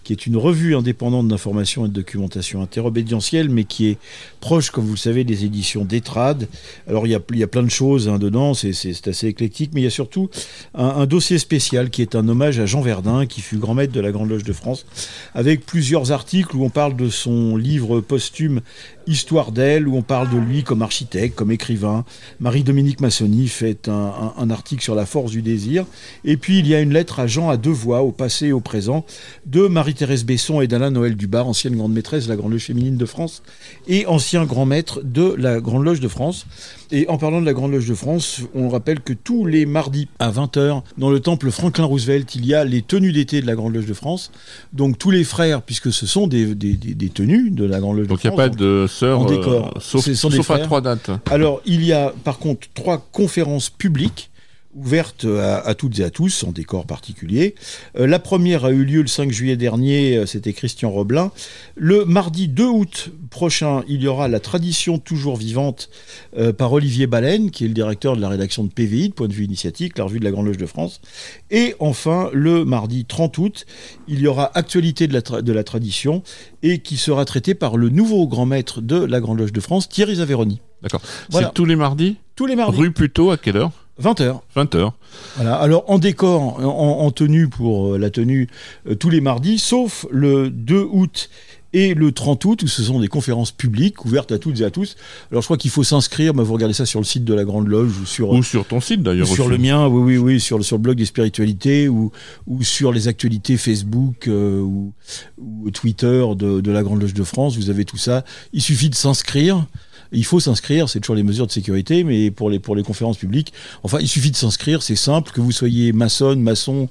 qui 0.03 0.11
est 0.13 0.27
une 0.27 0.35
revue 0.35 0.75
indépendante 0.75 1.27
d'information 1.29 1.85
et 1.85 1.89
de 1.89 1.93
documentation 1.93 2.61
interobédientielle, 2.61 3.49
mais 3.49 3.63
qui 3.63 3.87
est 3.87 3.97
proche, 4.41 4.69
comme 4.71 4.83
vous 4.85 4.91
le 4.93 4.97
savez, 4.97 5.23
des 5.23 5.45
éditions 5.45 5.85
d'Etrad. 5.85 6.47
Alors, 6.87 7.07
il 7.07 7.11
y 7.11 7.15
a, 7.15 7.21
y 7.33 7.45
plein 7.47 7.63
de 7.63 7.69
choses 7.69 8.09
hein, 8.09 8.19
dedans, 8.19 8.53
c'est- 8.53 9.07
assez 9.07 9.27
éclectique, 9.27 9.71
mais 9.73 9.81
il 9.81 9.85
y 9.85 9.87
a 9.87 9.91
surtout 9.91 10.29
un 10.75 11.05
dossier 11.05 11.39
spécial 11.39 11.89
qui 11.89 12.01
est 12.01 12.13
un 12.15 12.27
hommage 12.27 12.59
à 12.59 12.65
Jean 12.65 12.81
Verdun, 12.81 13.25
qui 13.25 13.41
fut 13.41 13.57
grand 13.57 13.73
maître 13.73 13.93
de 13.93 14.01
la 14.01 14.11
Grande 14.11 14.29
Loge 14.29 14.43
de 14.43 14.53
France, 14.53 14.85
avec 15.33 15.65
plusieurs 15.65 16.11
articles 16.11 16.55
où 16.57 16.65
on 16.65 16.69
parle 16.69 16.95
de 16.97 17.09
son 17.09 17.55
livre 17.55 18.01
posthume 18.01 18.59
Histoire 19.07 19.51
d'elle, 19.51 19.87
où 19.87 19.95
on 19.95 20.01
parle 20.01 20.29
de 20.29 20.37
lui 20.37 20.63
comme 20.63 20.81
architecte, 20.81 21.35
comme 21.35 21.51
écrivain. 21.51 22.05
Marie-Dominique 22.39 23.01
Massoni 23.01 23.47
fait 23.47 23.89
un, 23.89 24.49
article 24.49 24.83
sur 24.83 24.95
la 24.95 25.05
force 25.05 25.31
du 25.31 25.41
désir. 25.41 25.85
Et 26.23 26.37
puis 26.37 26.59
il 26.59 26.67
y 26.67 26.75
a 26.75 26.81
une 26.81 26.93
lettre 26.93 27.19
à 27.19 27.27
Jean 27.27 27.49
à 27.49 27.57
deux 27.57 27.71
voix, 27.71 28.01
au 28.01 28.11
passé 28.11 28.47
et 28.47 28.51
au 28.51 28.59
présent, 28.59 29.05
de 29.45 29.67
Marie-Thérèse 29.67 30.23
Besson 30.23 30.61
et 30.61 30.67
d'Alain 30.67 30.91
Noël 30.91 31.15
Dubar, 31.15 31.47
ancienne 31.47 31.75
grande 31.75 31.93
maîtresse 31.93 32.25
de 32.25 32.29
la 32.29 32.35
Grande 32.35 32.51
Loge 32.51 32.65
féminine 32.65 32.97
de 32.97 33.05
France 33.05 33.43
et 33.87 34.05
ancien 34.05 34.45
grand 34.45 34.65
maître 34.65 35.01
de 35.03 35.35
la 35.37 35.59
Grande 35.59 35.83
Loge 35.83 35.99
de 35.99 36.07
France. 36.07 36.45
Et 36.93 37.07
en 37.07 37.17
parlant 37.17 37.39
de 37.39 37.45
la 37.45 37.53
Grande 37.53 37.71
Loge 37.71 37.87
de 37.87 37.93
France, 37.93 38.41
on 38.53 38.67
rappelle 38.67 38.99
que 38.99 39.13
tous 39.13 39.45
les 39.45 39.65
mardis 39.65 40.09
à 40.19 40.29
20h, 40.29 40.81
dans 40.97 41.09
le 41.09 41.19
temple 41.21 41.49
Franklin 41.51 41.85
Roosevelt, 41.85 42.35
il 42.35 42.45
y 42.45 42.53
a 42.53 42.65
les 42.65 42.81
tenues 42.81 43.13
d'été 43.13 43.39
de 43.41 43.47
la 43.47 43.55
Grande 43.55 43.73
Loge 43.75 43.85
de 43.85 43.93
France. 43.93 44.31
Donc 44.73 44.97
tous 44.97 45.09
les 45.11 45.23
frères, 45.23 45.61
puisque 45.61 45.91
ce 45.93 46.05
sont 46.05 46.27
des, 46.27 46.53
des- 46.53 46.73
des- 46.73 46.93
des 46.95 47.09
tenues 47.09 47.49
de 47.51 47.63
la 47.63 47.79
Grande 47.79 47.97
Loge 47.97 48.07
donc 48.07 48.17
de 48.21 48.27
il 48.27 48.31
n'y 48.31 48.33
a 48.33 48.37
France. 48.37 48.49
pas 48.57 48.61
de 48.63 48.87
sœur, 48.89 49.19
en 49.21 49.25
décor. 49.25 49.67
euh, 49.75 49.79
sauf, 49.79 50.03
à 50.51 50.59
trois 50.59 50.81
dates. 50.81 51.11
Alors, 51.29 51.61
il 51.65 51.83
y 51.85 51.93
a 51.93 52.13
par 52.23 52.39
contre 52.39 52.67
trois 52.73 52.97
conférences 53.11 53.69
publiques 53.69 54.30
ouvertes 54.73 55.25
à, 55.25 55.57
à 55.59 55.75
toutes 55.75 55.99
et 55.99 56.03
à 56.03 56.09
tous, 56.09 56.43
en 56.43 56.51
décor 56.51 56.85
particulier. 56.85 57.55
Euh, 57.97 58.07
la 58.07 58.19
première 58.19 58.65
a 58.65 58.71
eu 58.71 58.83
lieu 58.85 59.01
le 59.01 59.07
5 59.07 59.31
juillet 59.31 59.57
dernier, 59.57 60.17
euh, 60.17 60.25
c'était 60.25 60.53
Christian 60.53 60.89
Roblin. 60.89 61.31
Le 61.75 62.05
mardi 62.05 62.47
2 62.47 62.65
août 62.65 63.09
prochain, 63.29 63.83
il 63.87 64.01
y 64.01 64.07
aura 64.07 64.27
la 64.27 64.39
tradition 64.39 64.97
toujours 64.99 65.35
vivante 65.37 65.89
euh, 66.37 66.53
par 66.53 66.71
Olivier 66.73 67.07
Baleine, 67.07 67.51
qui 67.51 67.65
est 67.65 67.67
le 67.67 67.73
directeur 67.73 68.15
de 68.15 68.21
la 68.21 68.29
rédaction 68.29 68.63
de 68.63 68.69
PVI, 68.69 69.09
de 69.09 69.13
Point 69.13 69.27
de 69.27 69.33
vue 69.33 69.45
initiatique, 69.45 69.97
la 69.97 70.05
revue 70.05 70.19
de 70.19 70.25
la 70.25 70.31
Grande 70.31 70.45
Loge 70.47 70.57
de 70.57 70.65
France. 70.65 71.01
Et 71.49 71.75
enfin, 71.79 72.29
le 72.33 72.65
mardi 72.65 73.05
30 73.05 73.37
août, 73.37 73.65
il 74.07 74.19
y 74.19 74.27
aura 74.27 74.51
actualité 74.57 75.07
de 75.07 75.13
la, 75.13 75.21
tra- 75.21 75.41
de 75.41 75.51
la 75.53 75.63
tradition 75.63 76.23
et 76.63 76.79
qui 76.79 76.97
sera 76.97 77.25
traité 77.25 77.55
par 77.55 77.77
le 77.77 77.89
nouveau 77.89 78.27
grand 78.27 78.45
maître 78.45 78.81
de 78.81 78.95
la 78.97 79.19
Grande 79.19 79.39
Loge 79.39 79.53
de 79.53 79.59
France, 79.61 79.89
Thierry 79.89 80.15
Zaveroni. 80.15 80.61
D'accord. 80.81 81.01
Voilà. 81.29 81.47
C'est 81.47 81.53
tous 81.53 81.65
les 81.65 81.75
mardis 81.75 82.15
Tous 82.35 82.45
les 82.45 82.55
mardis. 82.55 82.77
Rue 82.79 82.91
plutôt, 82.91 83.31
à 83.31 83.37
quelle 83.37 83.57
heure 83.57 83.71
20h. 84.01 84.39
20h. 84.55 84.91
Voilà. 85.35 85.55
Alors 85.55 85.83
en 85.89 85.99
décor, 85.99 86.59
en, 86.59 86.99
en 87.05 87.11
tenue 87.11 87.47
pour 87.49 87.93
euh, 87.93 87.97
la 87.97 88.09
tenue 88.09 88.47
euh, 88.87 88.95
tous 88.95 89.09
les 89.09 89.21
mardis, 89.21 89.59
sauf 89.59 90.05
le 90.11 90.49
2 90.49 90.87
août 90.91 91.29
et 91.73 91.93
le 91.93 92.11
30 92.11 92.43
août 92.45 92.63
où 92.63 92.67
ce 92.67 92.83
sont 92.83 92.99
des 92.99 93.07
conférences 93.07 93.51
publiques 93.51 94.03
ouvertes 94.03 94.31
à 94.33 94.37
toutes 94.39 94.59
et 94.59 94.65
à 94.65 94.71
tous. 94.71 94.97
Alors 95.31 95.41
je 95.41 95.47
crois 95.47 95.55
qu'il 95.57 95.71
faut 95.71 95.83
s'inscrire, 95.83 96.33
bah, 96.33 96.43
vous 96.43 96.53
regardez 96.53 96.73
ça 96.73 96.85
sur 96.85 96.99
le 96.99 97.05
site 97.05 97.23
de 97.23 97.33
la 97.33 97.45
Grande 97.45 97.67
Loge 97.67 97.97
ou 98.01 98.05
sur 98.05 98.31
Ou 98.31 98.43
sur 98.43 98.65
ton 98.65 98.81
site 98.81 99.03
d'ailleurs. 99.03 99.27
sur 99.27 99.47
le 99.47 99.57
mien, 99.57 99.87
oui, 99.87 100.15
oui, 100.15 100.17
oui, 100.17 100.39
sur 100.41 100.57
le, 100.57 100.63
sur 100.65 100.75
le 100.77 100.81
blog 100.81 100.97
des 100.97 101.05
spiritualités 101.05 101.87
ou, 101.87 102.11
ou 102.47 102.61
sur 102.63 102.91
les 102.91 103.07
actualités 103.07 103.55
Facebook 103.55 104.27
euh, 104.27 104.59
ou, 104.59 104.91
ou 105.37 105.71
Twitter 105.71 106.25
de, 106.35 106.59
de 106.59 106.71
la 106.71 106.83
Grande 106.83 107.01
Loge 107.01 107.13
de 107.13 107.23
France. 107.23 107.55
Vous 107.55 107.69
avez 107.69 107.85
tout 107.85 107.97
ça. 107.97 108.25
Il 108.51 108.61
suffit 108.61 108.89
de 108.89 108.95
s'inscrire. 108.95 109.65
Il 110.11 110.25
faut 110.25 110.39
s'inscrire, 110.39 110.89
c'est 110.89 110.99
toujours 110.99 111.15
les 111.15 111.23
mesures 111.23 111.47
de 111.47 111.51
sécurité, 111.51 112.03
mais 112.03 112.31
pour 112.31 112.49
les, 112.49 112.59
pour 112.59 112.75
les 112.75 112.83
conférences 112.83 113.17
publiques, 113.17 113.53
enfin, 113.83 113.99
il 113.99 114.07
suffit 114.07 114.31
de 114.31 114.35
s'inscrire, 114.35 114.83
c'est 114.83 114.95
simple, 114.95 115.31
que 115.31 115.41
vous 115.41 115.51
soyez 115.51 115.93
maçon, 115.93 116.35
maçon, 116.35 116.89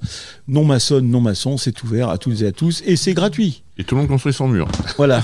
non 0.49 0.65
maçon, 0.65 1.01
non 1.01 1.21
maçon, 1.21 1.57
c'est 1.57 1.83
ouvert 1.83 2.09
à 2.09 2.19
toutes 2.19 2.43
et 2.43 2.47
à 2.47 2.53
tous, 2.53 2.83
et 2.87 2.97
c'est 2.97 3.15
gratuit. 3.15 3.63
Et 3.81 3.85
tout 3.85 3.95
le 3.95 4.03
monde 4.03 4.11
construit 4.11 4.35
son 4.35 4.47
mur. 4.47 4.69
Voilà. 4.99 5.23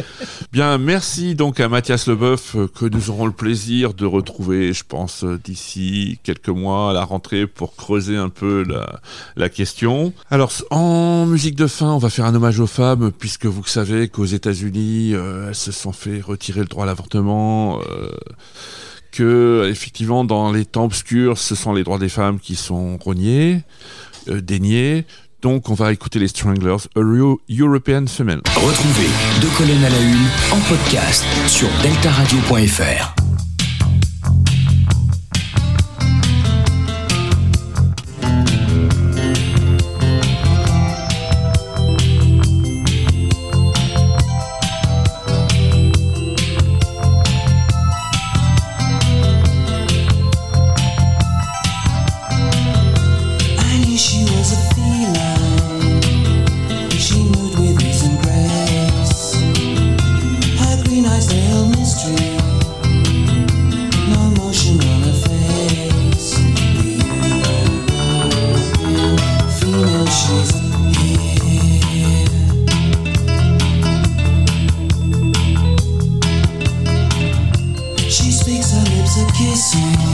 Bien, 0.52 0.78
merci 0.78 1.34
donc 1.34 1.60
à 1.60 1.68
Mathias 1.68 2.06
Leboeuf 2.06 2.56
que 2.74 2.86
nous 2.86 3.10
aurons 3.10 3.26
le 3.26 3.32
plaisir 3.32 3.92
de 3.92 4.06
retrouver, 4.06 4.72
je 4.72 4.84
pense, 4.88 5.22
d'ici 5.22 6.18
quelques 6.22 6.48
mois 6.48 6.92
à 6.92 6.92
la 6.94 7.04
rentrée 7.04 7.46
pour 7.46 7.76
creuser 7.76 8.16
un 8.16 8.30
peu 8.30 8.64
la, 8.66 9.00
la 9.36 9.50
question. 9.50 10.14
Alors, 10.30 10.50
en 10.70 11.26
musique 11.26 11.56
de 11.56 11.66
fin, 11.66 11.92
on 11.92 11.98
va 11.98 12.08
faire 12.08 12.24
un 12.24 12.34
hommage 12.34 12.58
aux 12.58 12.66
femmes 12.66 13.12
puisque 13.12 13.44
vous 13.44 13.66
savez 13.66 14.08
qu'aux 14.08 14.24
États-Unis, 14.24 15.12
euh, 15.12 15.48
elles 15.48 15.54
se 15.54 15.70
sont 15.70 15.92
fait 15.92 16.22
retirer 16.22 16.60
le 16.60 16.66
droit 16.68 16.84
à 16.84 16.86
l'avortement. 16.86 17.80
euh, 17.80 18.08
que 19.12 19.68
effectivement 19.68 20.24
dans 20.24 20.52
les 20.52 20.64
temps 20.64 20.84
obscurs, 20.84 21.36
ce 21.36 21.54
sont 21.54 21.74
les 21.74 21.82
droits 21.82 21.98
des 21.98 22.08
femmes 22.08 22.38
qui 22.38 22.54
sont 22.54 22.96
rognés, 22.96 23.60
euh, 24.28 24.40
déniés. 24.40 25.04
Donc 25.42 25.68
on 25.70 25.74
va 25.74 25.92
écouter 25.92 26.18
les 26.18 26.28
Stranglers, 26.28 26.76
A 26.96 27.00
Euro- 27.00 27.40
European 27.50 28.04
Female. 28.06 28.42
Retrouvez 28.56 29.08
Deux 29.40 29.48
colonnes 29.56 29.84
à 29.84 29.90
la 29.90 30.00
une 30.00 30.26
en 30.52 30.60
podcast 30.68 31.24
sur 31.48 31.68
deltaradio.fr. 31.82 33.19
see. 79.72 80.09